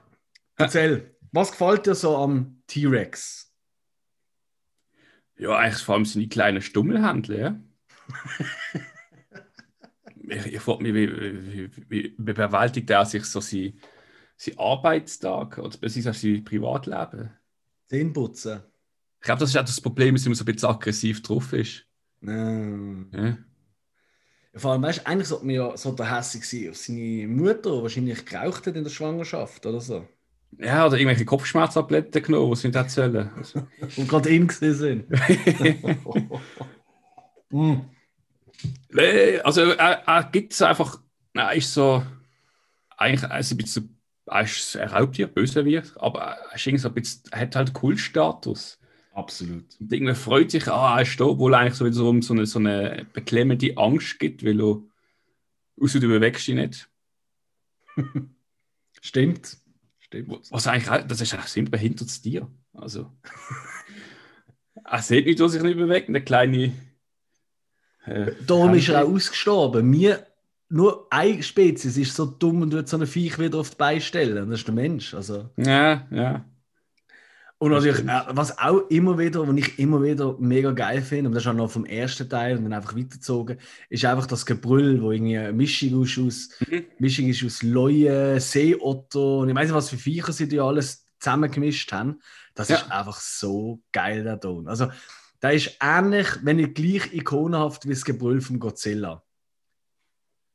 [0.57, 1.15] erzähl.
[1.31, 3.55] Was gefällt dir so am T-Rex?
[5.37, 7.59] Ja, eigentlich vor allem seine kleinen Stummelhändler, ja.
[10.15, 13.79] ich ich frage mich, wie, wie, wie, wie bewältigt er sich so sein,
[14.35, 17.31] sein Arbeitstag oder beziehungsweise sein Privatleben?
[17.89, 18.63] Den putzen.
[19.21, 21.85] Ich glaube, das ist auch das Problem, dass er so ein bisschen aggressiv drauf ist.
[22.21, 23.05] No.
[23.13, 23.37] Ja.
[24.55, 27.77] Vor allem, weißt du, eigentlich sollte man ja so der hässlich sein auf seine Mutter,
[27.77, 30.07] die wahrscheinlich geraucht hat in der Schwangerschaft oder so.
[30.57, 33.29] Ja, oder irgendwelche Kopfschmerztabletten genommen, die sie nicht erzählen.
[33.37, 33.67] Also.
[33.97, 35.07] Und gerade in gesehen sind.
[37.51, 37.81] mm.
[39.43, 40.99] Also, er, er gibt es einfach,
[41.33, 42.03] er ist so,
[42.97, 46.87] eigentlich also ein bisschen, er ist ein Raubtier, böse wird, aber er, ist irgendwie so
[46.87, 48.80] ein bisschen, er hat halt Kultstatus.
[49.13, 49.65] Absolut.
[49.79, 52.59] Und irgendwie freut sich, ah, er ist da, obwohl eigentlich so, so, so, eine, so
[52.59, 54.89] eine beklemmende Angst gibt, weil du,
[55.79, 56.89] außer du bewegst dich nicht.
[59.01, 59.57] Stimmt.
[59.99, 60.51] Stimmt.
[60.51, 62.47] Was eigentlich auch, das ist eigentlich ein behindertes Tier.
[62.73, 63.11] Also,
[64.85, 66.73] er sieht nicht, dass sich nicht bewegt, eine kleine.
[68.05, 69.89] Äh, Darum ist er auch ausgestorben.
[69.89, 70.25] Mir,
[70.69, 73.99] nur eine Spezies ist so dumm und wird so ein Viech wieder auf die Beine
[73.99, 74.49] stellen.
[74.49, 75.13] Das ist der Mensch.
[75.13, 75.49] Also.
[75.57, 76.45] Ja, ja.
[77.61, 81.35] Und natürlich, äh, was auch immer wieder, was ich immer wieder mega geil finde, und
[81.35, 84.99] das ist auch noch vom ersten Teil und dann einfach weitergezogen, ist einfach das Gebrüll,
[84.99, 86.85] wo irgendwie eine Mischung ist aus, mhm.
[86.97, 91.07] Mischung ist aus Leuen, Seeotter und ich weiß nicht, was für Viecher sie da alles
[91.19, 92.19] zusammengemischt haben.
[92.55, 92.77] Das Ja.
[92.77, 94.67] ist einfach so geil, der Ton.
[94.67, 94.87] Also,
[95.43, 99.23] der ist ähnlich, wenn nicht gleich ikonenhaft wie das Gebrüll von Godzilla.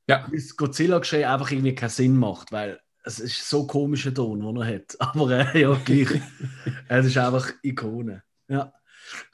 [0.09, 0.26] Ja.
[0.28, 4.40] Wie das Godzilla-Geschrei einfach irgendwie keinen Sinn macht, weil es ist so ein komischer Ton,
[4.40, 4.96] den er hat.
[4.98, 6.20] Aber äh, ja, gleich.
[6.88, 8.22] es ist einfach Ikone.
[8.48, 8.72] Ja.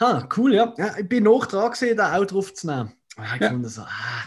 [0.01, 0.75] Ha, cool, ja.
[0.77, 0.97] ja.
[0.99, 2.93] Ich bin noch dran gesehen, da auch drauf zu nehmen.
[3.17, 3.49] Ah, Ich Ja.
[3.49, 4.25] fand so, ah,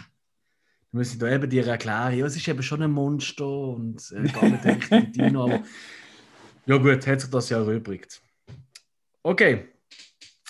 [0.92, 4.28] muss ich da eben dir erklären, ja, es ist eben schon ein Monster und äh,
[4.28, 5.62] gar nicht der richtige Dino, aber
[6.66, 8.20] ja gut, hat sich das ja erübrigt.
[9.22, 9.68] Okay.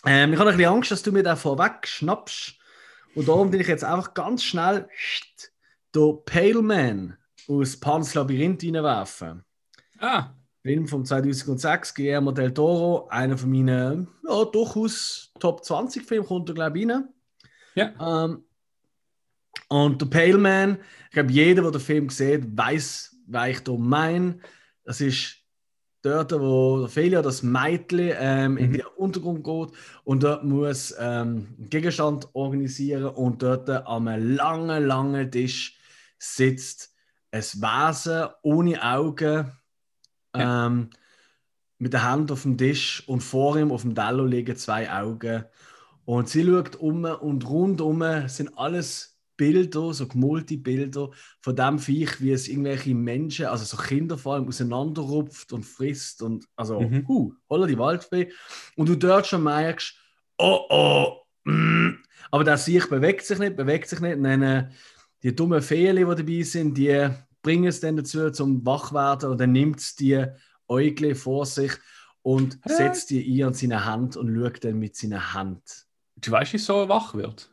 [0.07, 2.55] Ähm, ich habe ein bisschen Angst, dass du mir da vorweg schnappst.
[3.15, 4.89] Und darum will ich jetzt einfach ganz schnell
[5.95, 7.17] den Pale Man
[7.49, 9.43] aus Pans Labyrinth reinwerfen.
[9.99, 10.31] Ah,
[10.63, 16.49] Film von 2006, Guillermo del Toro, einer von meinen ja, durchaus Top 20 Filme, kommt
[16.49, 17.09] er, glaube ich, rein.
[17.75, 18.25] ja.
[18.25, 18.43] Ähm,
[19.69, 23.73] und der Pale Man, ich glaube, jeder, der den Film sieht, weiß, was ich da
[23.73, 24.39] meine.
[24.85, 25.37] Das ist
[26.03, 28.73] dort, wo der Felia, das Mädchen, ähm, in Mhm.
[28.75, 29.71] den Untergrund geht
[30.05, 35.79] und dort muss ähm, einen Gegenstand organisieren und dort am langen, langen Tisch
[36.19, 36.96] sitzt
[37.31, 39.53] ein Wesen ohne Augen
[40.35, 40.91] ähm,
[41.79, 45.45] mit der Hand auf dem Tisch und vor ihm auf dem Tello liegen zwei Augen.
[46.05, 51.11] Und sie schaut um und rundum sind alles Bilder, so gemalte Bilder
[51.41, 56.23] von dem Viech, wie es irgendwelche Menschen, also so Kinder vor allem, auseinanderrupft und frisst
[56.23, 57.07] und also, Mhm.
[57.07, 58.33] huh, holla die Waldfee.
[58.77, 59.95] Und du dort schon merkst,
[60.39, 61.99] oh oh, mm.
[62.31, 64.17] aber der Sieg bewegt sich nicht, bewegt sich nicht.
[64.17, 64.71] Und dann,
[65.23, 67.09] die dummen Feen, die dabei sind, die
[67.43, 70.25] bringen es dann dazu zum Wachwerden und dann nimmt es die
[70.69, 71.73] Äugle vor sich
[72.23, 72.73] und Hä?
[72.73, 75.87] setzt die ein an seine Hand und schaut dann mit seiner Hand.
[76.17, 77.53] Du weißt, wie so wach wird.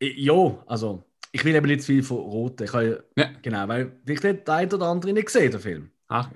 [0.00, 2.64] Ja, also ich will eben nicht zu viel von Roten.
[2.64, 3.30] Ich habe, Ja.
[3.42, 5.90] Genau, weil vielleicht hat der eine oder andere nicht gesehen, den Film.
[6.08, 6.28] Ah,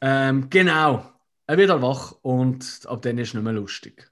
[0.00, 1.12] Ähm, genau,
[1.46, 4.10] er wird halt wach und ab dann ist es nicht mehr lustig.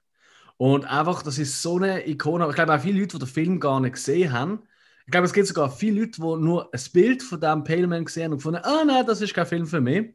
[0.57, 2.43] Und einfach, das ist so eine Ikone.
[2.43, 4.63] aber Ich glaube auch viele Leute, die den Film gar nicht gesehen haben.
[5.05, 8.05] Ich glaube, es gibt sogar viele Leute, die nur ein Bild von dem Pale Man
[8.05, 10.13] gesehen haben und gefunden, ah nein, das ist kein Film für mich.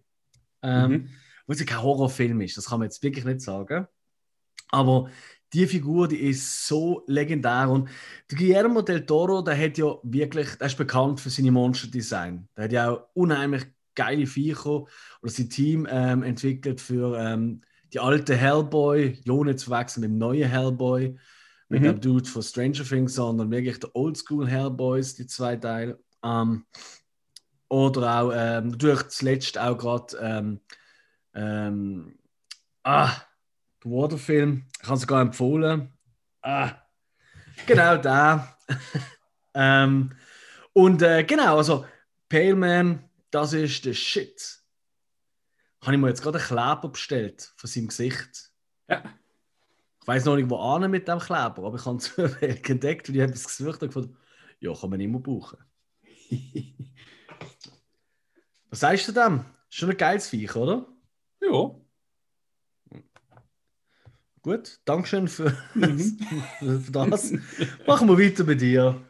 [0.62, 1.08] Ähm, Mhm.
[1.46, 3.86] Wo es kein Horrorfilm ist, das kann man jetzt wirklich nicht sagen.
[4.70, 5.10] Aber
[5.52, 7.68] die Figur, die ist so legendär.
[7.68, 7.88] Und
[8.30, 12.48] der Guillermo del Toro, der hat ja wirklich, der ist bekannt für seine Monsterdesign.
[12.56, 14.84] Der hat ja auch unheimlich geile Viecher
[15.20, 17.60] oder sein Team ähm, entwickelt für ähm,
[17.92, 21.16] die alte Hellboy, nicht zu wechseln mit dem neuen Hellboy,
[21.68, 21.84] mit Mhm.
[21.84, 25.98] dem Dude von Stranger Things, sondern wirklich der Oldschool Hellboys, die zwei Teile.
[26.22, 26.66] Ähm,
[27.68, 30.60] oder auch ähm, natürlich zuletzt auch gerade ähm,
[31.34, 32.18] ähm,
[32.82, 33.10] ah,
[33.82, 35.92] der Waterfilm, ich habe es sogar empfohlen.
[36.42, 36.72] Ah,
[37.66, 38.56] genau da.
[39.54, 40.12] ähm,
[40.74, 41.86] und äh, genau, also
[42.28, 44.61] Pale Man, das ist der Shit.
[45.82, 48.52] Habe ich mir jetzt gerade einen Kleber bestellt von seinem Gesicht.
[48.88, 49.02] Ja.
[50.00, 52.16] Ich weiß noch nicht, wo an mit dem Kleber, aber ich habe es
[52.68, 54.16] entdeckt und ich habe es gesucht und gefunden,
[54.60, 55.58] ja, kann man immer brauchen.
[58.70, 59.44] Was sagst du dem?
[59.68, 60.86] Schon ein geiles Viech, oder?
[61.40, 61.74] ja.
[64.42, 66.18] Gut, Dankeschön für, Mhm.
[66.58, 67.32] für das.
[67.86, 69.00] Machen wir weiter bei dir.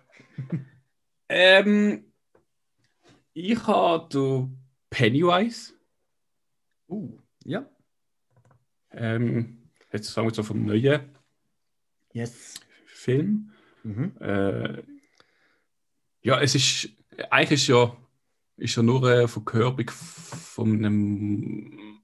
[1.28, 2.12] Ähm,
[3.32, 4.50] ich habe
[4.90, 5.72] Pennywise.
[6.93, 7.66] Uh, ja.
[8.90, 11.01] Ähm, jetzt sagen wir so vom neuen
[12.12, 12.61] Yes.
[12.84, 13.51] Film.
[13.82, 14.12] Mhm.
[14.20, 14.82] Äh,
[16.20, 16.90] ja, es ist
[17.30, 17.97] eigentlich ist ja,
[18.59, 22.03] ist ja nur eine Verkörperung von einem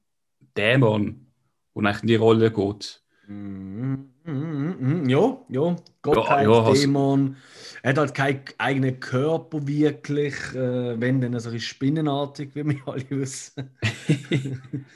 [0.56, 1.26] Dämon,
[1.74, 3.02] der eigentlich in die Rolle geht.
[3.26, 4.14] Mhm.
[4.28, 4.76] Mhm.
[4.78, 5.08] Mhm.
[5.08, 5.76] Ja, ja.
[6.02, 7.36] Gottheit, Ja, ja, also- Dämon.
[7.82, 12.86] Er hat halt keinen eigenen Körper wirklich, äh, wenn dann so ein spinnenartig, wie wir
[12.86, 13.70] alle wissen.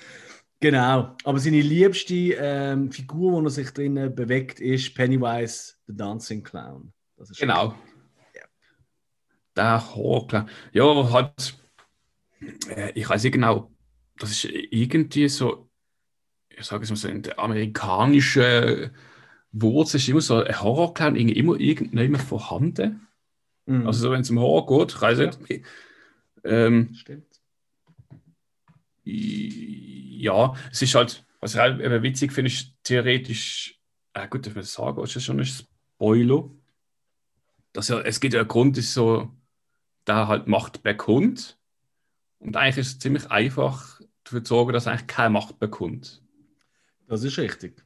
[0.60, 1.16] genau.
[1.24, 6.92] Aber seine liebste ähm, Figur, wo er sich drinnen bewegt, ist Pennywise, the Dancing Clown.
[7.16, 7.74] Das ist Genau.
[9.56, 10.46] Der Horror.
[10.72, 11.58] Ja, halt.
[12.68, 13.70] Äh, ich weiß nicht genau.
[14.18, 15.68] Das ist irgendwie so.
[16.48, 18.90] Ich sage es mal so, in der amerikanischen
[19.52, 23.06] Wurzel ist immer so ein Horrorclown irgendwie immer irgendjemand vorhanden.
[23.66, 23.86] Mhm.
[23.86, 25.64] Also, so, wenn es um Horror geht, ich weiß nicht.
[26.44, 27.40] Ähm, Stimmt.
[29.04, 33.78] ja, es ist halt, was ich halt eben witzig finde, ist theoretisch,
[34.14, 36.50] äh, gut, darf man das sagen, ist das schon ein Spoiler?
[37.72, 39.30] Dass ja, es gibt ja einen Grund, ist so,
[40.06, 41.58] der halt Macht bekommt.
[42.38, 46.22] Und eigentlich ist es ziemlich einfach dafür zu sorgen, dass er eigentlich keine Macht bekommt.
[47.06, 47.84] Das ist richtig.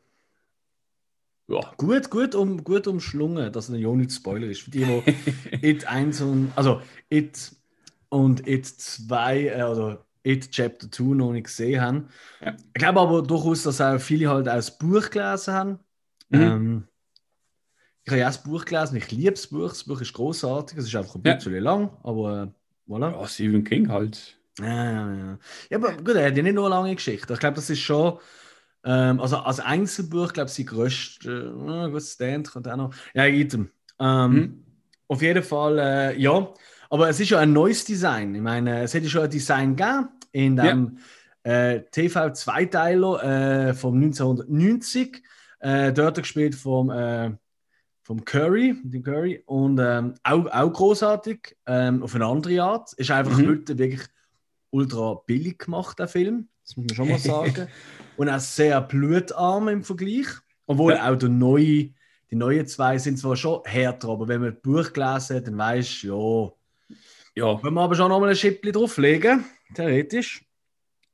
[1.48, 1.60] Ja.
[1.76, 4.62] Gut, gut, um, gut umschlungen, dass es ja nicht Spoiler ist.
[4.62, 7.52] Für die, die It 1 und, also It
[8.08, 12.08] und It 2, äh, oder It Chapter 2 noch nicht gesehen haben.
[12.44, 12.56] Ja.
[12.56, 15.78] Ich glaube aber durchaus, dass auch viele halt auch das Buch gelesen haben.
[16.30, 16.40] Mhm.
[16.40, 16.88] Ähm,
[18.04, 19.68] ich habe ja auch das Buch gelesen, ich liebe das Buch.
[19.68, 21.34] Das Buch ist großartig, es ist einfach ein Ja.
[21.34, 22.42] bisschen lang, aber
[22.88, 23.12] äh, voilà.
[23.12, 24.36] Ja, Stephen King halt.
[24.58, 25.38] Ja, ja, ja.
[25.70, 27.32] ja, aber gut, er hat ja nicht nur eine lange Geschichte.
[27.34, 28.18] Ich glaube, das ist schon.
[28.86, 31.54] Ähm, also als Einzelbuch, glaube ich, sein größte.
[31.88, 32.94] Äh, gut, Stand kommt auch noch.
[33.14, 33.70] Ja, item.
[33.98, 34.62] Ähm, Mhm.
[35.08, 36.52] Auf jeden Fall, äh, ja.
[36.90, 38.34] Aber es ist ja ein neues Design.
[38.34, 40.98] Ich meine, es hätte schon ein Design gegeben in dem
[41.42, 45.22] äh, TV-Zweiteiler äh, vom 1990.
[45.60, 47.30] Äh, dort gespielt vom, äh,
[48.02, 49.42] vom Curry, dem Curry.
[49.46, 52.92] Und ähm, auch, auch großartig, ähm, auf eine andere Art.
[52.94, 53.48] Ist einfach Mhm.
[53.48, 54.02] heute wirklich
[54.70, 56.48] ultra billig gemacht, der Film.
[56.64, 57.68] Das muss man schon mal sagen.
[58.16, 60.26] Und auch sehr blutarm im Vergleich.
[60.66, 61.10] Obwohl Ja.
[61.12, 61.90] auch der neue,
[62.30, 65.58] die neuen zwei sind zwar schon härter, aber wenn man das Buch gelesen hat, dann
[65.58, 66.52] weißt du,
[67.36, 69.44] ja, Ja, können wir aber schon nochmal ein Schippli drauflegen,
[69.74, 70.44] theoretisch.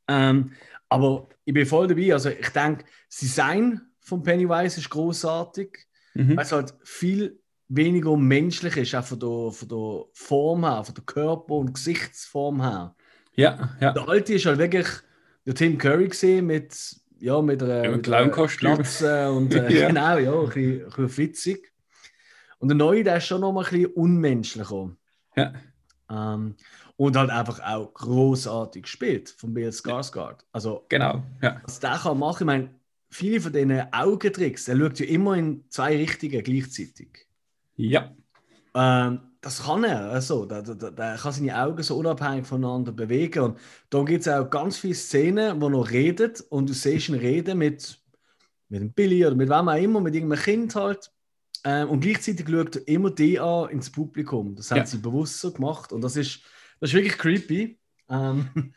[0.09, 0.53] Ähm,
[0.88, 2.12] aber ich bin voll dabei.
[2.12, 5.78] Also ich denke, das Design von Pennywise ist großartig,
[6.14, 6.36] mhm.
[6.36, 7.38] weil es halt viel
[7.68, 12.61] weniger menschlich ist, auch von der, von der Form her, von der Körper- und Gesichtsform
[12.62, 12.94] her.
[13.34, 13.92] ja, ja.
[13.92, 14.86] Der alte ist halt wirklich
[15.47, 16.74] der Tim Curry gesehen mit,
[17.18, 18.74] ja, mit einer, Ja, mit Clownkostüm.
[18.74, 19.88] Glatze und äh, Ja.
[19.88, 21.72] genau, ja, ein bisschen, ein bisschen witzig.
[22.59, 24.97] Und der neue, der ist schon noch mal ein bisschen unmenschlicher.
[25.36, 25.53] Ja.
[26.11, 26.55] Ähm,
[26.97, 30.40] und halt einfach auch großartig gespielt von Bill Skarsgård.
[30.53, 31.22] Also, Genau.
[31.40, 31.61] Ja.
[31.64, 32.70] was der kann machen, ich meine,
[33.11, 37.26] viele von diesen Augentricks, er schaut ja immer in zwei Richtungen gleichzeitig.
[37.76, 38.14] Ja.
[38.74, 43.40] Ähm, das kann er, also, der, der, der kann seine Augen so unabhängig voneinander bewegen.
[43.45, 43.59] Und
[43.90, 47.59] da gibt es auch ganz viele Szenen, wo er redet und du siehst ihn reden
[47.59, 48.03] mit,
[48.68, 51.12] mit dem Billy oder mit wem auch immer, mit irgendeinem Kind halt.
[51.64, 54.55] Ähm, und gleichzeitig schaut er immer die an ins Publikum.
[54.57, 54.86] Das haben Ja.
[54.86, 55.93] sie bewusst so gemacht.
[55.93, 56.43] Und das ist,
[56.80, 57.78] das ist wirklich creepy.
[58.11, 58.49] Ähm,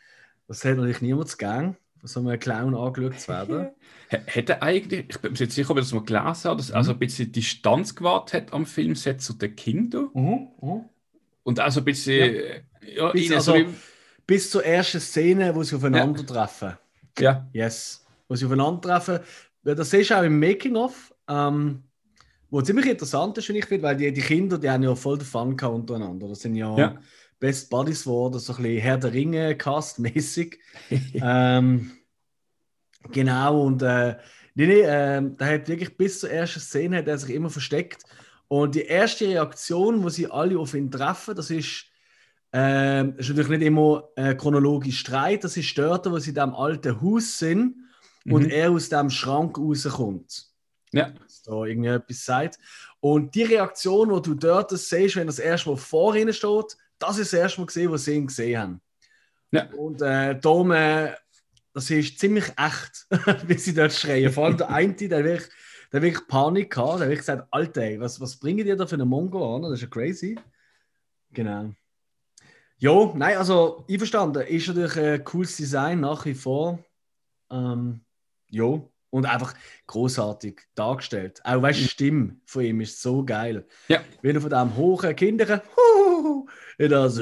[0.48, 3.68] das hat natürlich niemand gern, von so einem Clown angeschaut zu werden.
[4.08, 6.76] Hätte eigentlich, ich bin mir jetzt sicher, ob ich das mal gelesen habe, dass er
[6.76, 10.08] also ein bisschen Distanz gewahrt hat am Filmset zu den Kindern.
[11.42, 12.34] Und auch so ein bisschen.
[12.34, 12.60] äh,
[12.96, 13.66] Ja, Bis- also- so wie-
[14.26, 16.74] Bis zur ersten Szene, wo sie aufeinandertreffen.
[17.18, 17.46] ja.
[17.52, 18.04] Yes.
[18.28, 19.20] Wo sie aufeinandertreffen.
[19.62, 21.82] Weil Das siehst du auch im Making-of, ähm,
[22.50, 25.18] wo ziemlich interessant ist, finde ich, finde, weil die, die Kinder, die haben ja voll
[25.18, 26.28] den Fun gehabt untereinander.
[26.28, 26.94] Das sind ja, Ja.
[27.40, 30.58] Best Buddies geworden, so ein bisschen Herr der Ringe-Cast-mäßig.
[31.14, 31.90] ähm,
[33.12, 34.16] genau, und äh,
[34.54, 38.02] nee, nee, der hat wirklich bis zur ersten Szene hat er sich immer versteckt.
[38.48, 41.86] Und die erste Reaktion, wo sie alle auf ihn treffen, das ist,
[42.52, 46.54] ähm, ist natürlich nicht immer äh, chronologisch Streit, das ist dort, wo sie in diesem
[46.54, 47.74] alten Haus sind
[48.24, 48.50] und Mhm.
[48.50, 50.46] er aus dem Schrank rauskommt.
[50.92, 51.12] Ja.
[51.44, 52.58] Da irgendwie etwas sagt.
[53.00, 57.18] Und die Reaktion, die du dort siehst, wenn das erste Mal vor ihnen steht, das
[57.18, 58.80] ist das erste Mal gesehen, was sie ihn gesehen haben.
[59.52, 59.68] Ja.
[59.74, 61.12] Und äh, darum, äh,
[61.76, 63.06] das ist ziemlich echt,
[63.48, 64.32] wie sie dort schreien.
[64.32, 65.50] Vor allem der eine, der wirklich,
[65.92, 69.06] der wirklich Panik hat, der wirklich gesagt, Alter, was, was bringen die da für einen
[69.06, 69.60] Mongo an?
[69.60, 70.38] Das ist ja crazy.
[71.32, 71.74] Genau.
[72.78, 74.46] Jo, nein, also einverstanden.
[74.46, 76.82] Ist natürlich ein cooles Design nach wie vor.
[77.50, 78.00] Ähm,
[78.48, 78.90] jo.
[79.10, 79.52] Und einfach
[79.86, 81.42] großartig dargestellt.
[81.44, 83.66] Auch weißt du, die Stimme von ihm ist so geil.
[83.88, 84.00] Ja.
[84.22, 85.60] Wenn er von dem hohen Kindern,
[86.78, 87.18] huhuhu, in das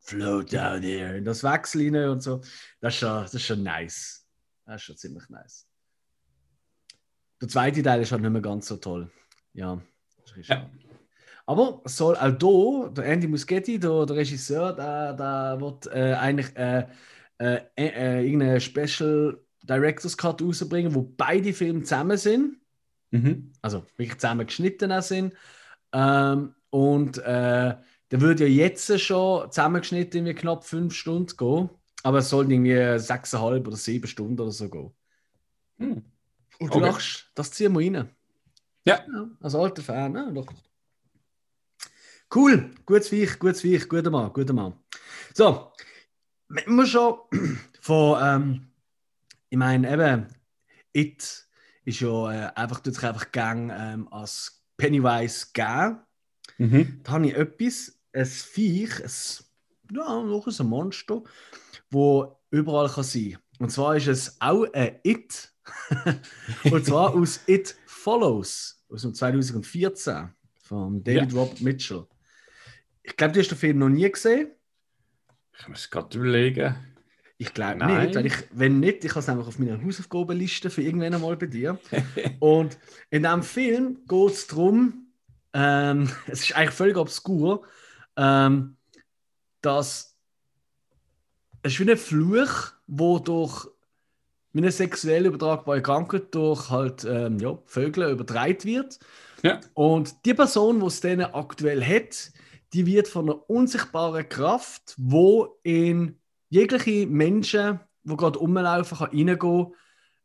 [0.00, 2.40] float down here, in das Wechsel rein und so.
[2.80, 4.26] Das ist, schon, das ist schon nice.
[4.64, 5.66] Das ist schon ziemlich nice.
[7.40, 9.10] Der zweite Teil ist halt nicht mehr ganz so toll.
[9.52, 9.80] Ja.
[10.42, 10.70] Ja.
[11.46, 16.14] Aber es soll auch hier, der Andy Muschietti, der, der Regisseur, der, der wird äh,
[16.14, 16.86] eigentlich äh,
[17.38, 22.56] äh, äh, irgendeinen Special Directors Cut rausbringen, wo beide Filme zusammen sind.
[23.10, 23.52] Mhm.
[23.62, 25.34] Also wirklich zusammen geschnitten sind.
[25.92, 27.76] Ähm, und äh,
[28.10, 31.70] der würde ja jetzt schon zusammengeschnitten irgendwie knapp fünf Stunden gehen.
[32.02, 34.92] Aber es soll irgendwie sechseinhalb oder sieben Stunden oder so gehen.
[35.78, 36.04] Hm.
[36.58, 36.86] Und du Okay.
[36.86, 38.08] lachst, das ziehen wir rein.
[38.84, 39.04] Ja.
[39.40, 40.30] als alter Fan, ne?
[40.32, 40.46] Doch.
[42.34, 44.74] Cool, gutes Viech, gutes Viech, guter Mann, guter Mann.
[45.34, 45.72] So,
[46.48, 47.18] wenn wir schon
[47.80, 48.66] von, ähm,
[49.48, 50.26] ich meine, eben,
[50.92, 51.46] It
[51.84, 55.98] ist ja äh, einfach, tut sich einfach gang ähm, als Pennywise geben.
[56.58, 57.00] Mhm.
[57.02, 61.22] Da habe ich etwas, ein Viech, ein, ja, noch ein Monster,
[61.90, 63.38] wo überall kann sein.
[63.58, 65.52] Und zwar ist es auch ein It.
[66.70, 70.28] Und zwar aus It Follows, aus dem 2014,
[70.62, 72.06] von David Robert Mitchell.
[73.02, 74.50] Ich glaube, du hast den Film noch nie gesehen.
[75.58, 76.74] Ich muss gerade überlegen.
[77.38, 78.14] Ich glaube nicht.
[78.14, 81.46] Weil ich, wenn nicht, ich habe es nämlich auf meiner Hausaufgabenliste für irgendwann einmal bei
[81.46, 81.78] dir.
[82.40, 82.78] Und
[83.10, 85.06] in diesem Film geht es darum,
[85.52, 87.62] ähm, es ist eigentlich völlig obskur,
[88.16, 88.76] ähm,
[89.62, 90.16] dass
[91.62, 93.66] es wie ein Fluch, wo durch
[94.54, 98.98] eine sexuell übertragbare Krankheit durch halt ähm, ja, Vögel übertragen wird.
[99.42, 99.60] Ja.
[99.74, 102.32] Und die Person, die es denen aktuell hat,
[102.72, 109.74] die wird von einer unsichtbaren Kraft, wo in jegliche Menschen, wo gerade rumlaufen, kann reingehen,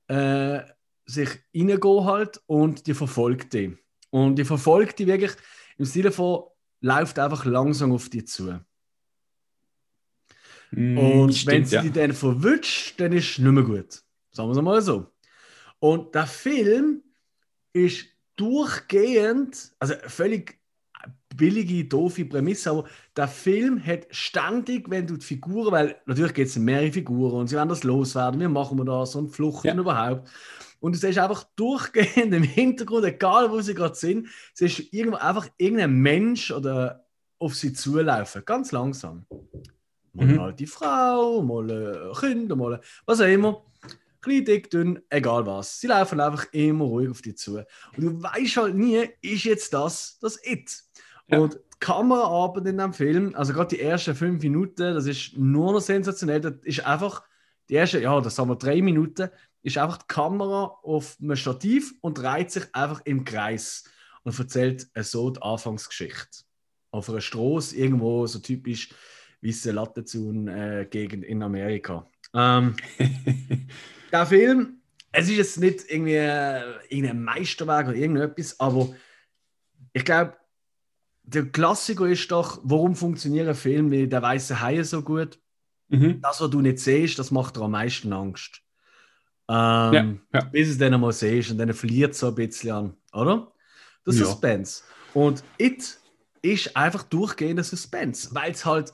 [0.08, 0.62] äh,
[1.06, 3.78] sich reingehen halt und die verfolgt die.
[4.10, 5.32] Und die verfolgt die wirklich
[5.78, 6.44] im Sinne von,
[6.82, 8.60] läuft einfach langsam auf die zu.
[10.72, 11.82] Mm, Und stimmt, wenn sie ja.
[11.82, 14.02] die dann verwünscht, dann ist es nicht mehr gut.
[14.32, 15.08] Sagen wir es mal so.
[15.80, 17.04] Und der Film
[17.74, 18.06] ist
[18.38, 20.60] durchgehend, also völlig
[21.36, 26.48] billige, doofe Prämisse, aber der Film hat ständig, wenn du die Figuren, weil natürlich geht
[26.48, 29.68] es um mehrere Figuren und sie werden das loswerden, wie machen wir das und Fluchten
[29.68, 29.76] Ja.
[29.78, 30.30] überhaupt.
[30.82, 35.18] Und du siehst einfach durchgehend im Hintergrund, egal wo sie gerade sind, siehst du irgendwo
[35.18, 37.06] einfach irgendein Mensch oder
[37.40, 39.26] auf sie zulaufen, ganz langsam.
[40.14, 40.32] Mal Mhm.
[40.34, 43.64] eine alte Frau, mal ein Kind, mal ein- was auch immer.
[44.22, 45.80] Klein, dick, dünn, egal was.
[45.80, 47.58] Sie laufen einfach immer ruhig auf dich zu.
[47.58, 47.66] Und
[47.98, 50.84] du weißt halt nie, ist jetzt das das It?
[51.28, 51.40] Ja.
[51.40, 55.74] Und die Kameraarbeit in dem Film, also gerade die ersten fünf Minuten, das ist nur
[55.74, 56.42] noch sensationell.
[56.42, 57.24] Das ist einfach,
[57.70, 59.30] die ersten, ja, das sagen wir drei Minuten,
[59.64, 63.84] ist einfach die Kamera auf einem Stativ und dreht sich einfach im Kreis
[64.24, 66.44] und erzählt so die Anfangsgeschichte.
[66.92, 68.90] Auf einer Straße irgendwo, so typisch
[69.42, 72.08] weiße Lattenzaun-Gegend in Amerika.
[72.34, 72.76] Ähm,
[74.12, 74.82] der Film,
[75.12, 78.94] es ist jetzt nicht irgendwie äh, irgendein Meisterwerk oder irgendetwas, aber
[79.94, 80.38] ich glaube,
[81.24, 85.40] der Klassiker ist doch, warum funktionieren Filme wie Der Weiße Hai so gut?
[85.90, 86.22] Mhm.
[86.22, 88.62] Das, was du nicht siehst, das macht dir am meisten Angst.
[89.54, 90.46] Ähm, Ja, ja.
[90.46, 93.52] Bis es dann einmal siehst und dann verliert es so ein bisschen an, oder?
[94.06, 94.26] Der Ja.
[94.26, 94.84] Suspense.
[95.14, 96.00] Und It
[96.42, 98.94] ist einfach durchgehender Suspense, weil es halt,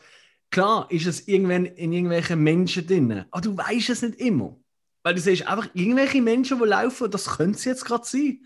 [0.49, 4.57] klar, ist es irgendwann in irgendwelchen Menschen drin, aber du weißt es nicht immer.
[5.03, 8.43] Weil du siehst einfach irgendwelche Menschen, die laufen, das könnte es jetzt gerade sein.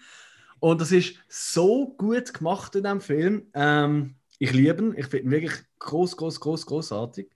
[0.60, 3.48] Und das ist so gut gemacht in diesem Film.
[3.56, 4.94] Ähm, ich liebe ihn.
[4.96, 7.32] Ich finde ihn wirklich groß, groß, groß, großartig.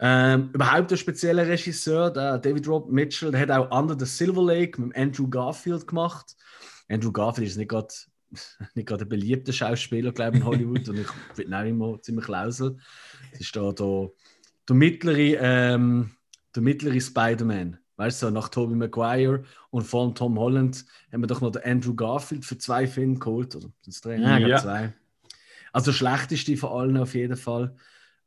[0.00, 4.42] Ähm, überhaupt der spezielle Regisseur, der David Rob Mitchell, der hat auch Under the Silver
[4.42, 6.36] Lake mit Andrew Garfield gemacht.
[6.88, 7.88] Andrew Garfield ist nicht gerade
[8.74, 10.88] nicht gerade ein beliebter Schauspieler, glaube ich, in Hollywood.
[10.88, 12.76] und ich ihn auch immer ziemlich lausel.
[13.32, 14.10] Es ist da der,
[14.68, 16.10] der mittlere, ähm,
[16.54, 17.78] der mittlere Spider-Man.
[17.96, 21.94] Weißt du, nach Tobey Maguire und von Tom Holland haben wir doch noch den Andrew
[21.94, 23.56] Garfield für zwei Filme geholt.
[23.56, 24.16] Oder sind drei?
[24.18, 24.38] Ja.
[24.38, 24.92] glaube zwei.
[25.72, 27.74] Also schlechteste von allen auf jeden Fall.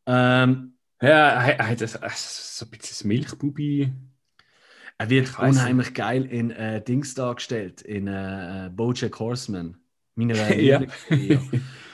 [0.05, 3.91] Ähm, Ja, er hat äh, so ein bisschen Milchbubi.
[4.97, 9.77] er wird unheimlich geil in äh, Dings dargestellt, in äh, Bojack Horseman.
[10.15, 10.77] Meine äh, Ja.
[10.79, 11.39] Lieblingsserie.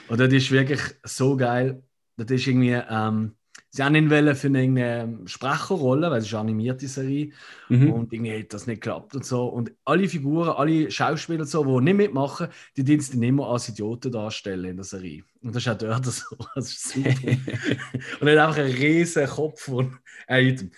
[0.08, 1.82] Und das ist wirklich so geil.
[2.16, 3.36] Das ist irgendwie, ähm,
[3.70, 7.32] sie haben ihn wollen für eine Sprecherrolle, weil es ist eine animierte Serie.
[7.68, 7.92] Mhm.
[7.92, 9.46] Und irgendwie hat das nicht geklappt und so.
[9.46, 14.12] Und alle Figuren, alle Schauspieler, so, die nicht mitmachen, die dienst dann immer als Idioten
[14.12, 15.22] darstellen in der Serie.
[15.42, 16.36] Und das ist auch dort so.
[16.54, 17.10] Das ist super.
[18.20, 19.96] und hat einfach einen riesen Kopf von
[20.26, 20.70] einem.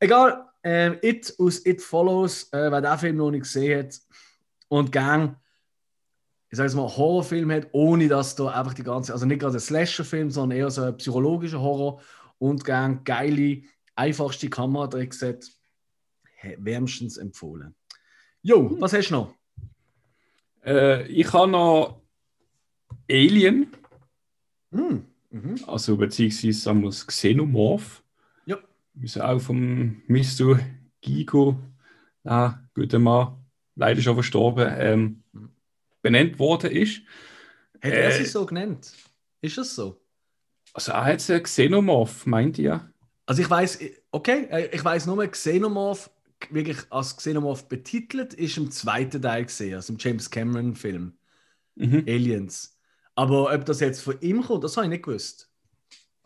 [0.00, 4.00] Egal, ähm, It aus It Follows, äh, wer den Film noch nicht gesehen hat
[4.68, 5.36] und gern,
[6.50, 9.56] ich sage es mal, Horrorfilm hat, ohne dass da einfach die ganze, also nicht gerade
[9.56, 12.00] ein Slasher-Film, sondern eher so ein psychologischer Horror
[12.38, 13.62] und gern geile,
[13.94, 14.48] einfachste
[15.22, 15.44] hat,
[16.40, 17.74] he- wärmstens empfohlen.
[18.42, 19.34] Jo, was hast du noch?
[20.64, 22.02] Äh, ich habe noch
[23.10, 23.68] Alien,
[24.70, 25.56] Hm, mhm.
[25.66, 28.02] also beziehungsweise sagen wir das Xenomorph.
[28.46, 28.58] Ja.
[29.00, 30.60] Ist auch vom Mr.
[31.00, 31.58] Gigo,
[32.24, 33.36] ah, guter Mann,
[33.74, 35.50] leider schon verstorben, ähm, Mhm.
[36.02, 37.00] benannt worden ist.
[37.82, 38.92] Hat er Äh, sich so genannt?
[39.40, 40.00] Ist das so?
[40.78, 42.88] Also er hat einen Xenomorph, meint ihr?
[43.26, 43.80] Also ich weiß,
[44.12, 46.08] okay, äh, ich weiß nur, Xenomorph
[46.50, 51.14] wirklich als Xenomorph betitelt ist im zweiten Teil gesehen, also im James Cameron Film
[51.74, 52.04] Mhm.
[52.06, 52.78] Aliens.
[53.16, 55.50] Aber ob das jetzt von ihm kommt, das habe ich nicht gewusst.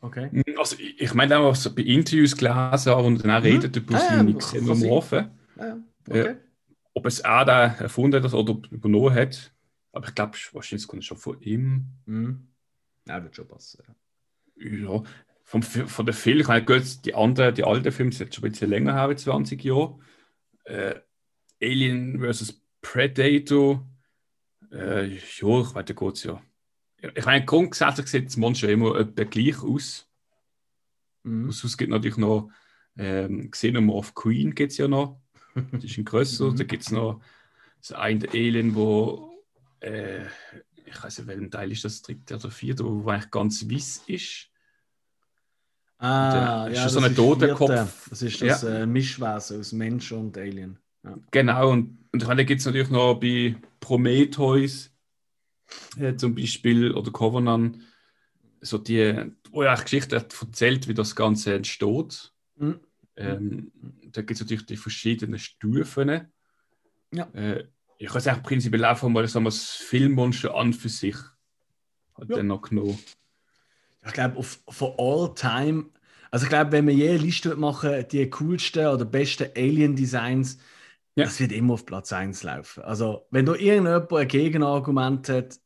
[0.02, 0.28] Okay.
[0.58, 3.46] Also ich, ich meine auch so bei Interviews gelesen und dann auch Mhm.
[3.46, 5.30] redet über Ah, seine Xenomorphen.
[5.56, 5.78] Ja, ja,
[6.10, 6.36] okay.
[6.92, 9.50] Ob es er da erfunden hat oder übernommen hat.
[9.92, 11.86] Aber ich glaube, wahrscheinlich kommt es schon von ihm.
[12.04, 12.48] Mhm.
[13.08, 13.82] Ja, wird schon passen.
[13.88, 13.94] Ja.
[14.62, 15.02] Ja,
[15.44, 18.50] vom, von der Film, ich meine, gut, die anderen, die alten Filme sind schon ein
[18.52, 19.98] bisschen länger her, wie 20 Jahre.
[20.64, 20.94] Äh,
[21.60, 22.62] Alien vs.
[22.80, 23.86] Predator.
[24.70, 26.42] Äh, ja, ich weiß, da geht es ja.
[27.14, 30.08] Ich meine, grundsätzlich sieht das Monster immer etwa gleich aus.
[31.24, 31.50] Mhm.
[31.50, 32.50] Sonst gibt es natürlich noch
[32.96, 35.20] ähm, Xenomorph Queen gibt's ja noch.
[35.72, 36.50] Das ist ein grösser.
[36.50, 36.56] Mhm.
[36.58, 37.20] Da gibt es noch
[37.80, 39.32] das eine Alien, wo
[39.80, 40.24] äh,
[40.84, 44.51] ich weiß nicht, welchen Teil ist das, dritte oder vierte, wo eigentlich ganz weiß ist.
[46.02, 48.08] Ah, ist ja, das so ein ist Totenkopf.
[48.10, 50.78] Das ist das äh, Mischwesen aus Mensch und Alien.
[51.04, 51.16] Ja.
[51.30, 54.90] Genau, und, und dann gibt es natürlich noch bei Prometheus
[55.96, 57.78] äh, zum Beispiel oder Covenant
[58.60, 62.32] so die, wo ja Geschichte erzählt, wie das Ganze entsteht.
[62.56, 62.80] Mhm.
[63.16, 63.72] Ähm,
[64.10, 66.28] da gibt es natürlich die verschiedenen Stufen.
[67.12, 67.24] Ja.
[67.32, 67.64] Äh,
[67.98, 71.16] ich kann es eigentlich prinzipiell einfach mal sagen, das Filmmonster an für sich
[72.14, 72.36] hat Ja.
[72.36, 72.98] dann noch genommen.
[74.04, 75.86] Ich glaube, auf for all time,
[76.30, 80.58] also ich glaube, wenn wir je eine Liste machen, die coolsten oder besten Alien-Designs,
[81.16, 81.24] Ja.
[81.24, 82.82] das wird immer auf Platz 1 laufen.
[82.82, 85.60] Also, wenn da irgendjemand ein Gegenargument hat,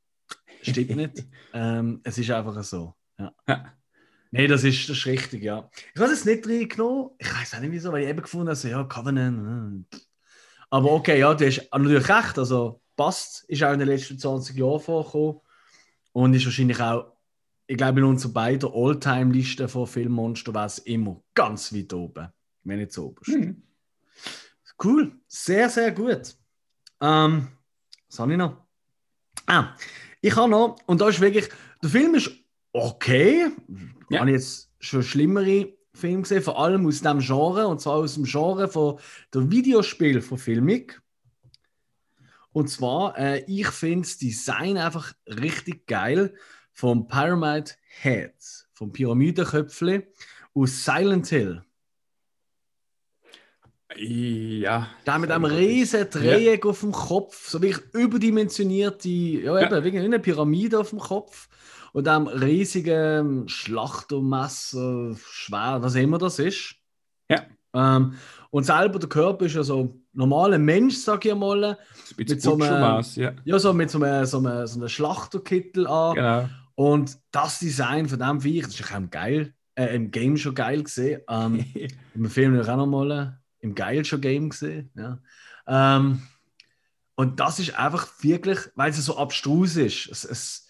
[0.62, 1.26] stimmt nicht.
[1.54, 2.94] ähm, es ist einfach so.
[3.18, 3.32] Ja.
[3.48, 3.72] Ja.
[4.32, 5.70] Nee, das ist, das ist richtig, ja.
[5.94, 7.10] Ich habe es nicht reingenommen.
[7.18, 9.86] Ich weiß auch nicht wieso, weil ich eben gefunden habe, so, ja, Covenant.
[9.94, 9.98] äh.
[10.70, 12.38] Aber okay, ja, du hast natürlich recht.
[12.38, 15.40] Also, passt, ist auch in den letzten 20 Jahren vorgekommen.
[16.12, 17.15] Und ist wahrscheinlich auch,
[17.66, 22.28] ich glaube, in unserer beiden All-Time-Listen von Filmmonster war es immer ganz weit oben.
[22.64, 23.28] Wenn nicht so oberst.
[23.28, 23.62] Mhm.
[24.82, 26.36] Cool, sehr, sehr gut.
[27.00, 27.48] Ähm,
[28.08, 28.66] was habe ich noch?
[29.46, 29.74] Ah,
[30.20, 31.48] ich habe noch, und da ist wirklich,
[31.82, 32.30] der Film ist
[32.72, 33.50] okay.
[34.10, 34.20] Ja.
[34.20, 38.14] Habe ich jetzt schon schlimmere Filme gesehen, vor allem aus dem Genre, und zwar aus
[38.14, 38.98] dem Genre von
[39.32, 40.92] der Videospielverfilmung.
[42.52, 46.34] Und zwar, äh, ich finde das Design einfach richtig geil
[46.76, 48.34] vom Pyramid Head,
[48.74, 50.02] vom Pyramidenköpfchen
[50.54, 51.62] aus Silent Hill.
[53.96, 54.88] Ja.
[55.06, 60.18] Der mit einem riesen Dreieck auf dem Kopf, so wirklich überdimensionierte, ja, eben, wie eine
[60.18, 61.48] Pyramide auf dem Kopf
[61.94, 66.74] und einem riesigen Schlachtermesser, schwer, was immer das ist.
[67.30, 67.46] Ja.
[67.72, 68.14] Ähm,
[68.50, 71.78] und selber der Körper ist ja so ein normaler Mensch, sag ich mal.
[72.18, 72.60] Mit so einem-
[73.16, 73.32] ja.
[73.44, 76.14] Ja, so mit so einem, so einem, so einem Schlachterkittel an.
[76.14, 76.48] Genau.
[76.76, 80.54] Und das Design von dem Viech, das ist auch im, geil, äh, im Game schon
[80.54, 81.22] geil gesehen.
[81.28, 81.64] Ähm,
[82.14, 84.90] im Film auch nochmal im Geil schon Game gesehen.
[84.94, 85.18] Ja.
[85.66, 86.22] Ähm,
[87.16, 90.08] und das ist einfach wirklich, weil es so abstrus ist.
[90.10, 90.68] Es, es,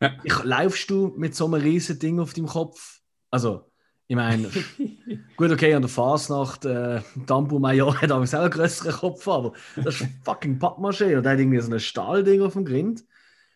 [0.00, 0.12] Ja.
[0.22, 3.00] ich, laufst du mit so einem riesen Ding auf deinem Kopf?
[3.30, 3.70] Also,
[4.06, 4.50] ich meine,
[5.38, 10.02] gut, okay, an der Fasnacht, äh, Tampo Major hat auch einen größeren Kopf, aber das
[10.02, 13.04] ist fucking Pappmaché und der hat irgendwie so ein Stahlding auf dem Grind.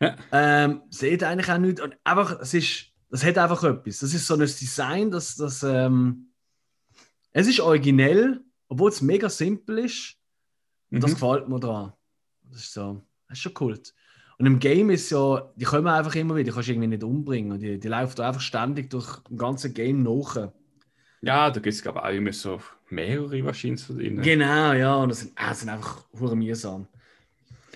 [0.01, 0.16] Ja.
[0.33, 1.81] Ähm, seht eigentlich auch nicht.
[1.81, 3.99] Und einfach, es ist, das hat einfach etwas.
[3.99, 6.29] Das ist so ein Design, das, das ähm,
[7.33, 10.16] es ist originell, obwohl es mega simpel ist.
[10.91, 11.15] Und das Mhm.
[11.15, 11.93] gefällt mir daran.
[12.51, 13.95] Das ist so, das ist schon Kult.
[14.39, 17.03] Und im Game ist ja, die kommen einfach immer wieder, die kannst du irgendwie nicht
[17.03, 17.53] umbringen.
[17.53, 20.51] Und die, die laufen da einfach ständig durch das ganze Game nach.
[21.20, 24.23] Ja, da gibt es, glaube ich, auch immer so mehrere wahrscheinlich drin.
[24.23, 26.87] Genau, ja, und das sind, ah, das sind einfach hure mühsam.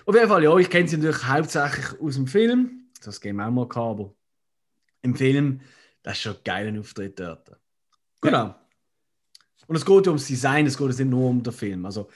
[0.05, 2.89] Auf jeden Fall, ja, ich kenne sie natürlich hauptsächlich aus dem Film.
[3.03, 4.13] Das Game auch mal aber
[5.01, 5.61] im Film,
[6.01, 7.51] das ist schon ein geiler Auftritt dort.
[8.21, 8.55] Genau.
[9.67, 11.85] Und es geht ja ums Design, es geht jetzt nicht nur um den Film.
[11.85, 12.09] Also,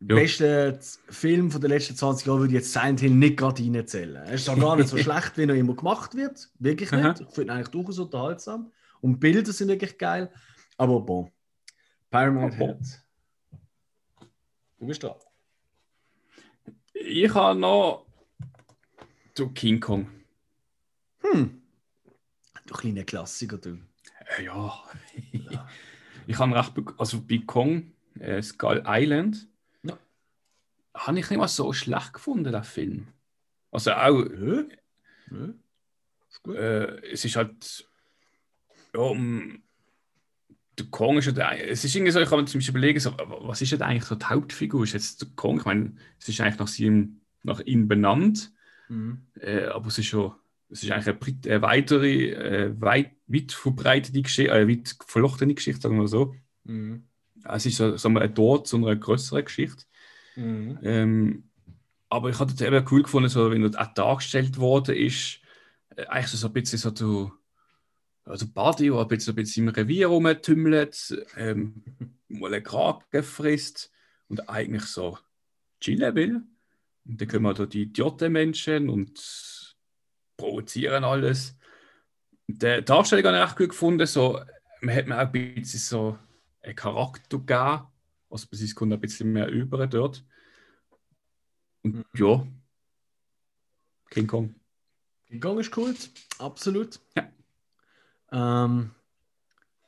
[0.00, 0.22] der Ja.
[0.22, 0.78] beste
[1.08, 4.16] Film von den letzten 20 Jahren würde ich jetzt Silent Hill nicht gerade reinzählen.
[4.16, 6.48] Er ist auch gar nicht so schlecht, wie er immer gemacht wird.
[6.58, 7.04] Wirklich nicht.
[7.04, 7.10] Aha.
[7.20, 8.72] Ich finde ihn eigentlich durchaus unterhaltsam.
[9.00, 10.32] Und Bilder sind wirklich geil.
[10.78, 11.30] Aber bon.
[12.10, 12.80] Pyramid Oh, bon.
[14.78, 15.16] Du bist da.
[17.02, 18.06] Ich habe noch
[19.34, 20.06] du King Kong.
[21.22, 21.62] Hm.
[22.66, 23.78] Du kleiner Klassiker, du.
[24.36, 24.84] Äh, ja.
[26.26, 29.48] ich habe recht, also bei Kong, äh, Skull Island,
[29.82, 29.98] Ja.
[30.94, 33.08] habe ich nicht mal so schlecht gefunden, den Film.
[33.70, 34.24] Also auch,
[36.42, 36.56] gut.
[36.56, 37.88] äh, es ist halt,
[38.94, 39.62] ja, um,
[40.80, 43.14] der Kong ist ja es ist irgendwie so, ich kann mir zum Beispiel überlegen, so,
[43.42, 44.84] was ist denn eigentlich so die Hauptfigur?
[44.84, 45.58] Ist jetzt der Kong?
[45.58, 48.52] Ich meine, es ist eigentlich nach, seinem, nach ihm benannt.
[48.88, 49.26] Mhm.
[49.40, 50.32] Äh, aber es ist schon,
[50.68, 55.98] es ist eigentlich eine, weitere, äh, weit, weit verbreitete Geschichte, äh, weit verlochtene Geschichte, sagen
[55.98, 56.34] wir so.
[56.64, 57.04] Mhm.
[57.44, 59.84] Es ist so, sagen wir, ein Tor zu einer größeren Geschichte.
[60.36, 60.78] Mhm.
[60.82, 61.44] Ähm,
[62.08, 65.40] aber ich hatte es eben cool gefunden, so, wenn er auch dargestellt worden ist,
[65.96, 67.32] äh, eigentlich so, so ein bisschen so du,
[68.30, 71.82] also Buddy, der ein bisschen, ein bisschen im Revier rumtümmelt, ähm,
[72.28, 73.90] mal einen Kragen frisst
[74.28, 75.18] und eigentlich so
[75.80, 76.42] chillen will.
[77.04, 79.76] Und dann kommen da die Idiotenmenschen und
[80.36, 81.56] provozieren alles.
[82.46, 84.06] Und die Darstellung habe ich echt gut gefunden.
[84.06, 84.40] So,
[84.80, 86.18] man hat mir auch ein bisschen so
[86.62, 87.86] einen Charakter gegeben.
[88.28, 90.24] Also es kommt ein bisschen mehr über dort.
[91.82, 92.04] Und Mhm.
[92.14, 92.46] ja,
[94.10, 94.54] King Kong.
[95.26, 95.94] King Kong ist cool,
[96.38, 97.00] absolut.
[97.16, 97.30] Ja.
[98.32, 98.90] Ähm,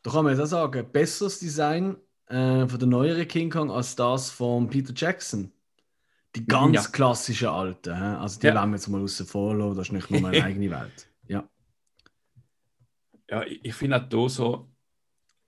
[0.02, 1.96] da kann man jetzt auch sagen, besseres Design
[2.26, 5.52] äh, von der neueren King Kong als das von Peter Jackson.
[6.34, 6.90] Die ganz Ja.
[6.90, 7.94] klassischen alten.
[7.94, 8.16] hä?
[8.16, 8.54] Also die Ja.
[8.54, 11.08] lassen wir jetzt mal außen vor das ist nicht nur eine eigene Welt.
[11.28, 11.48] Ja.
[13.30, 14.68] Ja, ich, ich finde auch da so,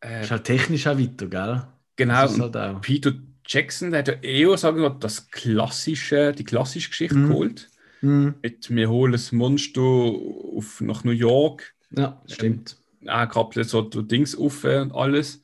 [0.02, 1.66] Äh, Ist halt technisch auch weiter, gell?
[1.96, 2.80] genau, halt auch.
[2.82, 3.12] Peter
[3.46, 7.28] Jackson, der hat ja eher, sagen wir, das klassische, die klassische Geschichte Mhm.
[7.28, 7.70] geholt.
[8.00, 12.76] Hm, Mit wir holen das Monster auf, nach New York, ja, stimmt.
[12.78, 15.42] auch gerade so die Dings auf und alles.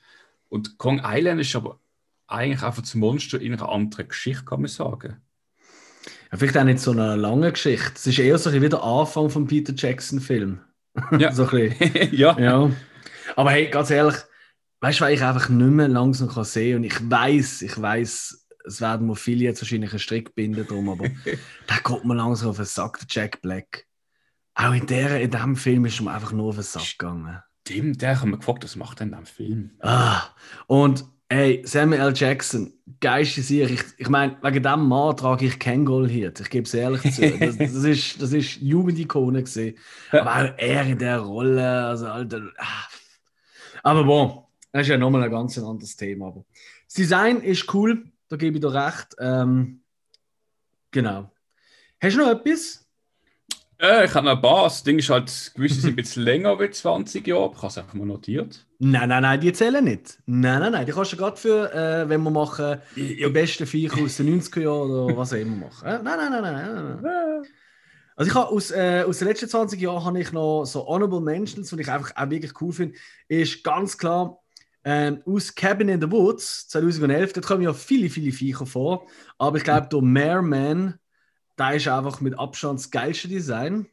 [0.48, 1.80] Und Kong Island ist aber
[2.26, 5.16] eigentlich einfach das Monster in einer anderen Geschichte, kann man sagen.
[6.30, 7.92] Ja, vielleicht auch nicht so eine lange Geschichte.
[7.94, 10.60] Es ist eher so ein wie der Anfang vom Peter Jackson-Film.
[11.18, 11.32] Ja.
[11.32, 11.74] so ein
[12.12, 12.38] ja.
[12.38, 12.70] Ja.
[13.36, 14.16] Aber hey, ganz ehrlich,
[14.80, 18.48] weißt du, was ich einfach nicht mehr langsam kann sehen und ich weiß, ich weiß,
[18.64, 21.08] es werden mir viele jetzt wahrscheinlich einen Strick binden drum, aber
[21.66, 23.86] da kommt mir langsam auf den Sack, der Jack Black.
[24.54, 27.42] Auch in, der, in diesem Film ist mir einfach nur auf den Sack gegangen.
[27.68, 29.70] Dem, der hat mir gefragt, was macht denn am Film?
[29.80, 30.22] Ah,
[30.66, 32.12] und hey, Samuel L.
[32.14, 33.70] Jackson, geilste Sieg.
[33.70, 36.40] Ich, ich meine, wegen diesem Mann trage ich kein Goldhit.
[36.40, 37.22] Ich gebe es ehrlich zu.
[37.38, 39.78] Das, das ist, das ist Jugendikone gesehen.
[40.10, 42.42] Aber auch er in der Rolle, also Alter.
[42.58, 42.86] ah.
[43.82, 44.42] Aber bon,
[44.72, 46.28] das ist ja nochmal ein ganz anderes Thema.
[46.28, 46.44] Aber
[46.86, 49.14] das Design ist cool, da gebe ich dir recht.
[49.18, 49.82] Ähm,
[50.90, 51.30] genau.
[52.02, 52.79] Hast du noch etwas?
[53.80, 54.64] Äh, ich habe noch ein paar.
[54.64, 57.68] Das Ding ist halt, gewisse sind ein bisschen länger als 20 Jahre, aber ich habe
[57.68, 58.66] es einfach mal notiert.
[58.78, 60.18] Nein, nein, nein, die zählen nicht.
[60.26, 60.86] Nein, nein, nein.
[60.86, 64.60] Die kannst du gerade für, äh, wenn wir machen, die besten Viecher aus den 90er
[64.60, 65.86] Jahren oder was auch immer machen.
[65.86, 67.42] Äh, nein, nein, nein, nein, nein, nein.
[68.16, 71.22] Also ich habe aus, äh, aus den letzten 20 Jahren habe ich noch so Honorable
[71.22, 72.98] Mentions, die ich einfach auch wirklich cool finde,
[73.28, 74.40] ist ganz klar
[74.84, 79.06] ähm, aus Cabin in the Woods 2011, dort kommen ja viele, viele Viecher vor,
[79.38, 80.99] aber ich glaube, der Mareman,
[81.60, 83.86] der ist einfach mit Abstand das geilste Design.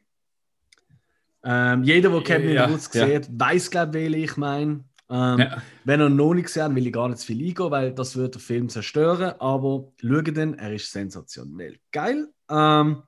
[1.44, 3.06] Ähm, jeder, der Cabin Ja, Woods ja.
[3.06, 4.84] sieht, weiß, glaube ich, ich meine.
[5.10, 5.62] Ähm, Ja.
[5.84, 8.34] Wenn ihr noch nicht gesehen will ich gar nicht zu viel eingehen, weil das wird
[8.34, 9.34] den Film zerstören.
[9.38, 12.28] Aber schaut den, er ist sensationell geil.
[12.50, 13.02] Ähm,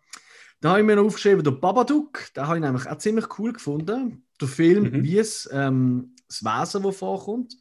[0.60, 3.52] da habe ich mir noch aufgeschrieben, der Babadook, den habe ich nämlich auch ziemlich cool
[3.52, 4.24] gefunden.
[4.40, 5.02] Der Film, Mhm.
[5.02, 7.54] wie es ähm, das Wesen, das vorkommt.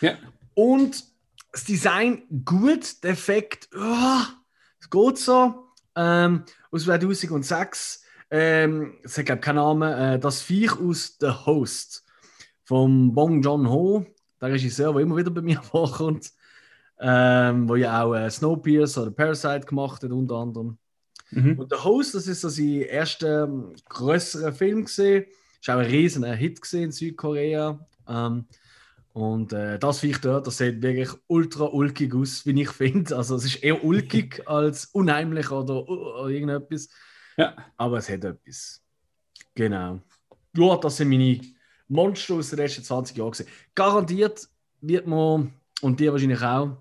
[0.00, 0.14] Ja.
[0.54, 1.04] Und
[1.52, 5.65] das Design gut, der Effekt, es geht so.
[5.96, 12.04] Ähm, aus 2006, ähm, es hat glaube keinen Namen, äh, das Viech aus The Host
[12.64, 14.04] vom Bong Joon-ho,
[14.40, 16.32] der Regisseur, der immer wieder bei mir vorkommt,
[17.00, 20.78] ähm, wo ja auch äh, Snowpiercer oder Parasite gemacht hat, unter anderem.
[21.30, 21.58] Mhm.
[21.58, 25.24] Und der Host, das ist so sein erster ähm, größerer Film gesehen.
[25.60, 27.86] Ist auch ein riesiger Hit gesehen in Südkorea.
[28.08, 28.46] Ähm,
[29.16, 33.16] und äh, das Viech dort, das sieht wirklich ultra ulkig aus, wie ich finde.
[33.16, 36.90] Also es ist eher ulkig als unheimlich oder, oder irgendetwas.
[37.38, 37.56] Ja.
[37.78, 38.82] Aber es hat etwas.
[39.54, 40.00] Genau.
[40.54, 41.40] Ja, das sind meine
[41.88, 43.30] Monster aus den letzten 20 Jahren.
[43.30, 43.48] Gewesen.
[43.74, 44.50] Garantiert
[44.82, 46.76] wird man, und die wahrscheinlich auch,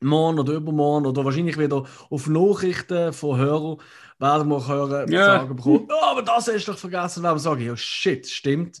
[0.00, 3.78] morgen oder übermorgen oder wahrscheinlich wieder auf Nachrichten von Hörern
[4.20, 5.24] werden wir hören, Ja.
[5.24, 7.18] sagen bekommen, «Ja, aber das hast du doch vergessen.
[7.18, 8.80] Und dann sagen, ja shit, stimmt.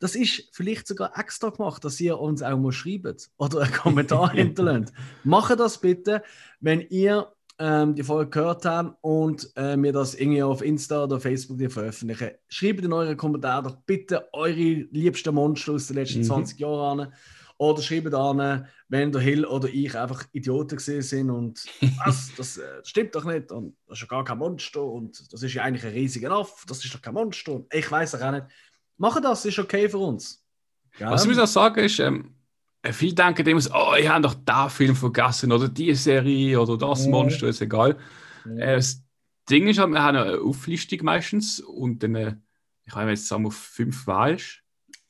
[0.00, 4.32] Das ist vielleicht sogar extra gemacht, dass ihr uns auch mal schreibt oder einen Kommentar
[4.32, 4.92] hinterlässt.
[5.22, 6.22] Macht das bitte,
[6.58, 11.20] wenn ihr ähm, die Folge gehört habt und äh, mir das irgendwie auf Insta oder
[11.20, 12.30] Facebook veröffentlichen.
[12.48, 16.24] Schreibt in euren Kommentaren doch bitte eure liebsten Monster aus den letzten Mhm.
[16.24, 17.12] 20 Jahren an.
[17.58, 21.66] Oder schreibt an, wenn der Hill oder ich einfach Idioten gesehen sind und
[22.06, 25.42] was, das äh, stimmt doch nicht und das ist ja gar kein Monster und das
[25.42, 28.30] ist ja eigentlich ein riesiger Aff, das ist doch kein Monster und ich weiß auch
[28.30, 28.46] nicht.
[29.00, 30.44] Machen das, ist okay für uns.
[30.98, 31.10] Ja?
[31.10, 32.34] Was ich muss auch sagen ist, ähm,
[32.82, 36.60] äh, viele denken immer so, oh, ich habe doch den Film vergessen oder die Serie
[36.60, 37.12] oder das Mhm.
[37.12, 37.96] Monster, ist egal.
[38.44, 38.58] Mhm.
[38.58, 39.02] Äh, das
[39.48, 42.36] Ding ist halt, wir haben eine Auflistung meistens und dann, äh,
[42.84, 44.60] ich habe jetzt sagen wir fünf Wahlst.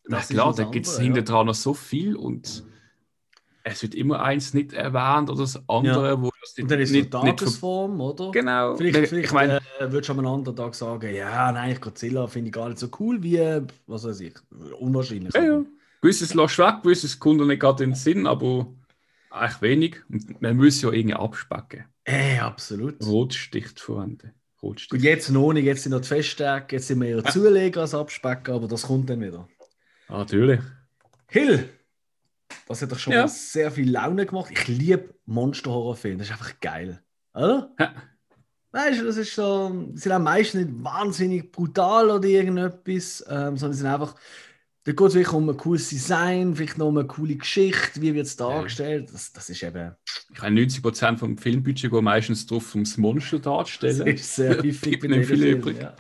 [0.07, 2.65] Na Das klar, da gibt es andere, hinter dran noch so viel und
[3.63, 6.95] es wird immer eins nicht erwähnt oder das andere, wo das und dann ist es
[6.95, 8.31] nicht, nicht ver- Tagesform, oder?
[8.31, 8.77] Genau.
[8.77, 12.49] Vielleicht, ich vielleicht meine, äh, würdest du am anderen Tag sagen, ja, nein, Godzilla finde
[12.49, 13.39] ich gar nicht so cool wie,
[13.87, 14.35] was weiß ich,
[14.79, 15.35] unwahrscheinlich.
[15.35, 15.65] ja, ja.
[16.01, 18.67] gewisses lässt weg, gewisses kommt nicht gerade in den Sinn, aber
[19.31, 19.97] eigentlich wenig.
[20.09, 21.85] Und man muss ja irgendwie abspecken.
[22.05, 22.97] Äh, absolut.
[23.05, 24.33] Rotsticht vorhanden.
[24.59, 25.05] Gut, Rotsticht.
[25.05, 28.55] jetzt noch nicht, jetzt sind noch die Festtage, jetzt sind wir eher Zuleger als Abspecken,
[28.55, 29.47] aber das kommt dann wieder.
[30.09, 30.61] Natürlich.
[31.29, 31.69] Hill,
[32.69, 33.21] das hat doch schon Ja.
[33.23, 34.51] mal sehr viel Laune gemacht.
[34.53, 37.03] Ich liebe Monster-Horrorfilme, das ist einfach geil.
[37.35, 37.71] Oder?
[37.79, 37.93] Ja.
[38.73, 43.57] Weißt du, das ist so, die sind auch meistens nicht wahnsinnig brutal oder irgendetwas, ähm,
[43.57, 44.15] sondern sie sind einfach,
[44.85, 48.15] da geht es wirklich um ein cooles Design, vielleicht noch um eine coole Geschichte, wie
[48.15, 49.11] wird es dargestellt.
[49.13, 49.97] Das, das ist eben,
[50.33, 54.07] Ich meine, 90% vom Filmbudget geht meistens drauf, um das Monster das darzustellen.
[54.07, 55.77] ist sehr häufig bei diesen viel Filmen, übrig.
[55.83, 55.95] Ja.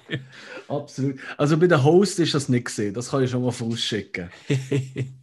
[0.68, 1.18] Absolut.
[1.36, 4.30] Also bei der Host ist das nicht gesehen, das kann ich schon mal vorausschicken.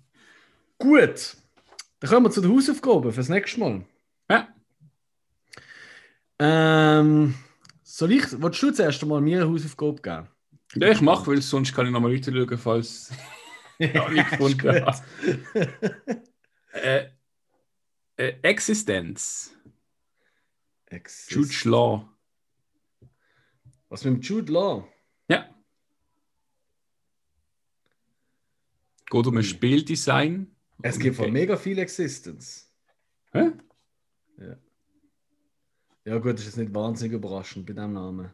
[0.80, 1.38] Gut,
[2.00, 3.86] dann kommen wir zu den Hausaufgaben fürs nächste Mal.
[4.30, 4.48] ja.
[6.40, 7.34] Ähm,
[7.84, 10.28] soll ich, willst du zuerst mal mir eine Hausaufgabe geben?
[10.76, 13.12] ja, ich mache, weil sonst kann ich nochmal weiter schauen, falls.
[13.80, 15.04] ja, nicht gefunden habe.
[16.74, 17.10] äh,
[18.18, 19.56] äh, Existenz.
[20.86, 21.32] Exist.
[21.32, 22.10] Jude Law.
[23.90, 24.88] Was mit dem Jude Law?
[25.28, 25.50] Ja.
[29.06, 30.57] Geht um ein Spieldesign.
[30.82, 31.32] Es gibt okay.
[31.32, 32.72] mega viel Existence.
[33.32, 33.52] Hä?
[34.38, 34.58] Ja.
[36.06, 38.32] Ja, gut, das ist jetzt nicht wahnsinnig überraschend bei dem Namen.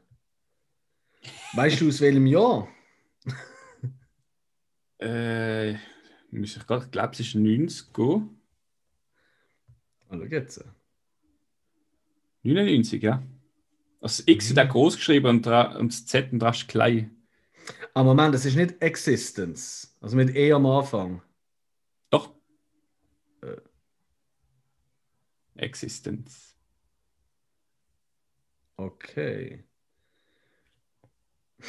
[1.53, 2.68] Weißt du aus welchem Jahr?
[4.99, 5.74] äh,
[6.30, 8.41] muss ich gerade, glaube, es ist 90 gehen.
[10.10, 10.64] Hallo, geht's?
[12.44, 13.24] 99, ja.
[14.02, 14.57] Das X mhm.
[14.60, 17.15] ist groß geschrieben und, und das Z und das klein.
[17.94, 19.95] Aber Moment, das ist nicht Existence.
[20.02, 21.22] Also mit E am Anfang.
[23.44, 23.57] Äh.
[25.56, 26.56] Existence.
[28.78, 29.64] Okay.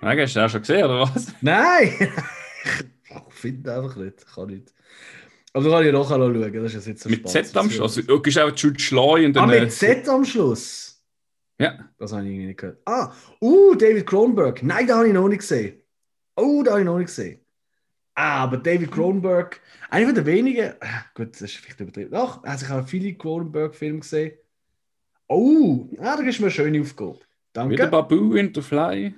[0.00, 1.32] Nein, hast du auch schon gesehen, oder was?
[1.40, 2.12] Nein!
[3.28, 4.26] ich finde einfach nicht.
[4.26, 4.72] Kann nicht.
[5.52, 6.52] Aber du kannst ja nachher schauen.
[6.64, 7.98] Das ist jetzt so Mit Z am Schluss.
[7.98, 9.50] Also, du gehst auch Jude Schleu und dann.
[9.50, 11.04] Ah, mit Z am Schluss?
[11.58, 11.78] Ja.
[11.98, 12.80] Das habe ich irgendwie nicht gehört.
[12.86, 14.62] Ah, uh, David Cronenberg.
[14.62, 15.82] Nein, da habe ich noch nicht gesehen.
[16.36, 17.41] Oh, da habe ich noch nicht gesehen.
[18.14, 22.10] Ah, aber David Cronenberg, einer der wenigen, ah, gut, das ist vielleicht übertrieben.
[22.10, 24.32] Doch, also ich habe viele Cronenberg-Filme gesehen.
[25.28, 27.20] Oh, ah, da ist mir eine schöne Aufgabe.
[27.52, 27.74] Danke.
[27.74, 29.14] Wieder Babu in the Fly.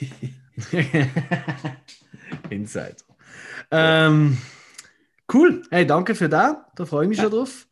[2.50, 2.96] Inside.
[3.70, 4.38] Ähm,
[5.32, 5.62] cool.
[5.70, 6.56] Hey, danke für das.
[6.76, 7.24] Da freue ich mich ja.
[7.24, 7.66] schon drauf.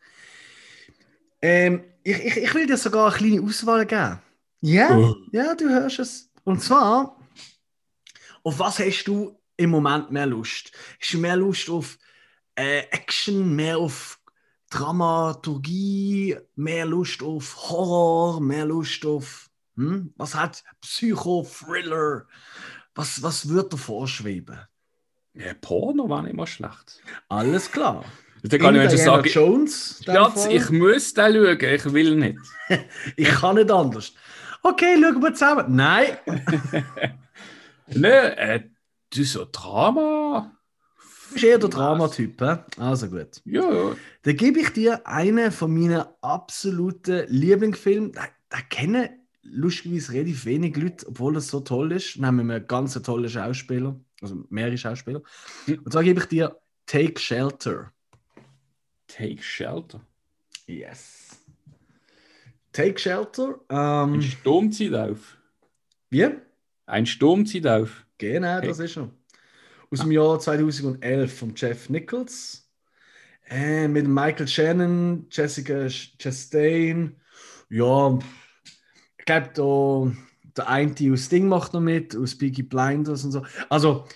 [1.43, 4.21] Ähm, ich, ich, ich will dir sogar eine kleine Auswahl geben.
[4.61, 5.17] Ja, oh.
[5.33, 6.31] ja, du hörst es.
[6.45, 7.19] Und zwar,
[8.43, 10.73] auf was hast du im Moment mehr Lust?
[11.01, 11.99] Hast du mehr Lust auf
[12.55, 14.19] äh, Action, mehr auf
[14.71, 20.13] Dramaturgie, mehr Lust auf Horror, mehr Lust auf hm?
[20.17, 22.27] was hat Psycho, Thriller?
[22.95, 24.61] Was, was wird da vorschweben?
[25.35, 27.03] Ja, Porno war nicht immer schlecht.
[27.29, 28.05] Alles klar.
[28.43, 32.39] Da kann ich sagen, Jones, Schatz, ich muss da schauen, ich will nicht.
[33.17, 34.13] ich kann nicht anders.
[34.63, 35.75] Okay, schauen wir zusammen.
[35.75, 36.19] Nein.
[37.87, 38.69] Nein, äh,
[39.15, 40.57] du so Drama.
[41.29, 42.43] Du bist eher der Dramatyp,
[42.77, 43.41] also gut.
[43.45, 43.97] Ja, ja.
[44.23, 48.13] Dann gebe ich dir einen von meinen absoluten Lieblingsfilmen.
[48.13, 49.09] Da, da kennen
[49.43, 52.17] lustigerweise relativ wenig Leute, obwohl das so toll ist.
[52.17, 55.23] Dann haben wir einen ganz tollen Schauspieler, also mehrere Schauspieler.
[55.67, 56.57] Und zwar gebe ich dir
[56.87, 57.93] Take Shelter.
[59.07, 60.01] Take Shelter?
[60.67, 61.39] Yes.
[62.73, 63.61] Take Shelter.
[63.69, 65.39] Ähm, Ein Sturm zieht auf.
[66.11, 66.29] Wie?
[66.87, 68.07] Ein Sturm zieht auf.
[68.23, 69.11] Genau, das ist er.
[69.91, 72.71] Aus dem Jahr 2011 von Jeff Nichols.
[73.51, 77.21] Äh, mit Michael Shannon, Jessica Chastain.
[77.69, 78.17] Ja,
[79.19, 80.17] ich glaube,
[80.57, 83.45] der eine aus Ding macht noch mit, aus Biggie Blinders und so.
[83.69, 84.07] Also,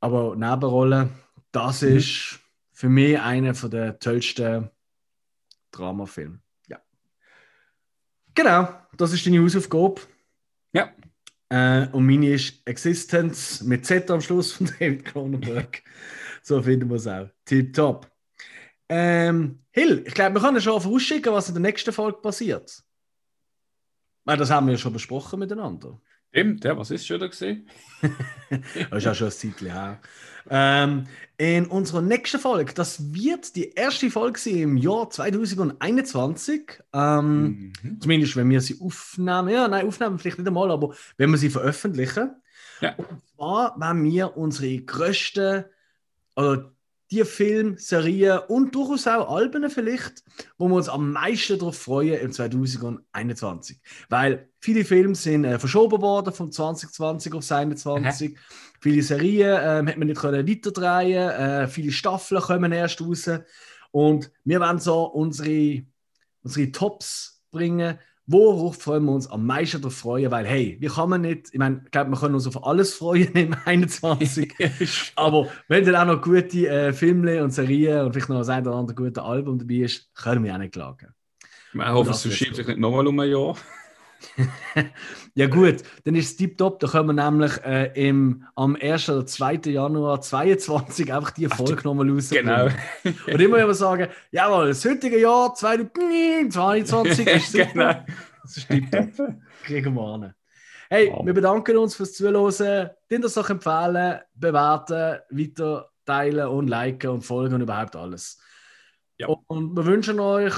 [0.00, 1.10] aber Nebenrolle,
[1.52, 1.96] das mhm.
[1.98, 2.40] ist
[2.72, 4.68] für mich einer der tollsten
[5.70, 6.40] Dramafilme.
[6.66, 6.82] Ja.
[8.34, 10.00] Genau, das ist deine Hausaufgabe.
[10.72, 10.92] Ja.
[11.52, 15.82] Äh, und meine ist Existenz mit Z am Schluss von David Cronenberg.
[16.42, 17.28] so finden wir es auch.
[17.44, 18.10] Tipptopp.
[18.88, 22.82] Ähm, Hill, ich glaube, wir können schon vorausschicken, was in der nächsten Folge passiert.
[24.24, 26.00] Weil das haben wir ja schon besprochen miteinander.
[26.32, 27.68] Stimmt, ja, was ist schon da gesehen?
[28.90, 30.00] das ist auch schon ein Zeitchen her.
[30.48, 31.06] Ähm,
[31.36, 36.82] in unserer nächsten Folge, das wird die erste Folge sein im Jahr 2021.
[36.94, 38.00] Ähm, mhm.
[38.00, 39.50] Zumindest, wenn wir sie aufnehmen.
[39.50, 42.30] Ja, nein, aufnehmen vielleicht nicht einmal, aber wenn wir sie veröffentlichen.
[42.80, 42.94] Ja.
[42.96, 45.66] Und zwar, wenn wir unsere größten
[46.34, 46.71] oder
[47.12, 50.24] die Filme, Serien und durchaus auch Alben vielleicht,
[50.56, 53.80] wo wir uns am meisten darauf freuen im 2021.
[54.08, 58.36] Weil viele Filme sind äh, verschoben worden von 2020 auf 2021.
[58.36, 58.44] Aha.
[58.80, 63.30] Viele Serien äh, hat man nicht können weiterdrehen äh, viele Staffeln kommen erst raus.
[63.90, 65.82] Und wir werden so unsere,
[66.42, 67.98] unsere Tops bringen,
[68.32, 70.30] Worauf freuen wir uns am meisten darauf freuen?
[70.30, 72.94] Weil, hey, wie kann man nicht, ich meine, ich glaube, wir können uns auf alles
[72.94, 74.54] freuen im 21.
[75.16, 78.76] aber wenn dann auch noch gute äh, Filme und Serien und vielleicht noch ein oder
[78.76, 81.08] andere gute Album dabei ist, können wir auch nicht klagen.
[81.74, 83.54] Ich hoffe, es verschiebt sich nicht nochmal um ein Jahr.
[85.34, 86.78] ja gut, dann ist es tiptop.
[86.80, 89.08] Da können wir nämlich äh, im, am 1.
[89.08, 89.60] oder 2.
[89.66, 92.30] Januar 2022 einfach die Folge nochmal raus.
[92.30, 92.68] Genau.
[93.04, 97.94] Und immer wir sagen, jawohl, das heutige Jahr 2022 ist genau.
[98.42, 99.08] Das ist tiptop.
[99.64, 100.34] Kriegen wir an.
[100.90, 101.24] Hey, oh.
[101.24, 102.90] wir bedanken uns fürs Zuhören.
[103.10, 108.40] Den das doch empfehlen, bewerten, weiter teilen und liken und folgen und überhaupt alles.
[109.18, 109.28] Ja.
[109.28, 110.54] Und wir wünschen euch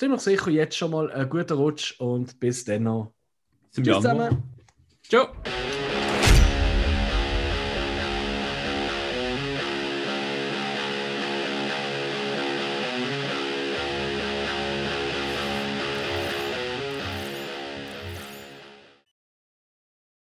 [0.00, 3.12] ziemlich sicher jetzt schon mal einen guten Rutsch und bis dann noch.
[3.74, 4.42] Bis zusammen.
[5.02, 5.28] Ciao.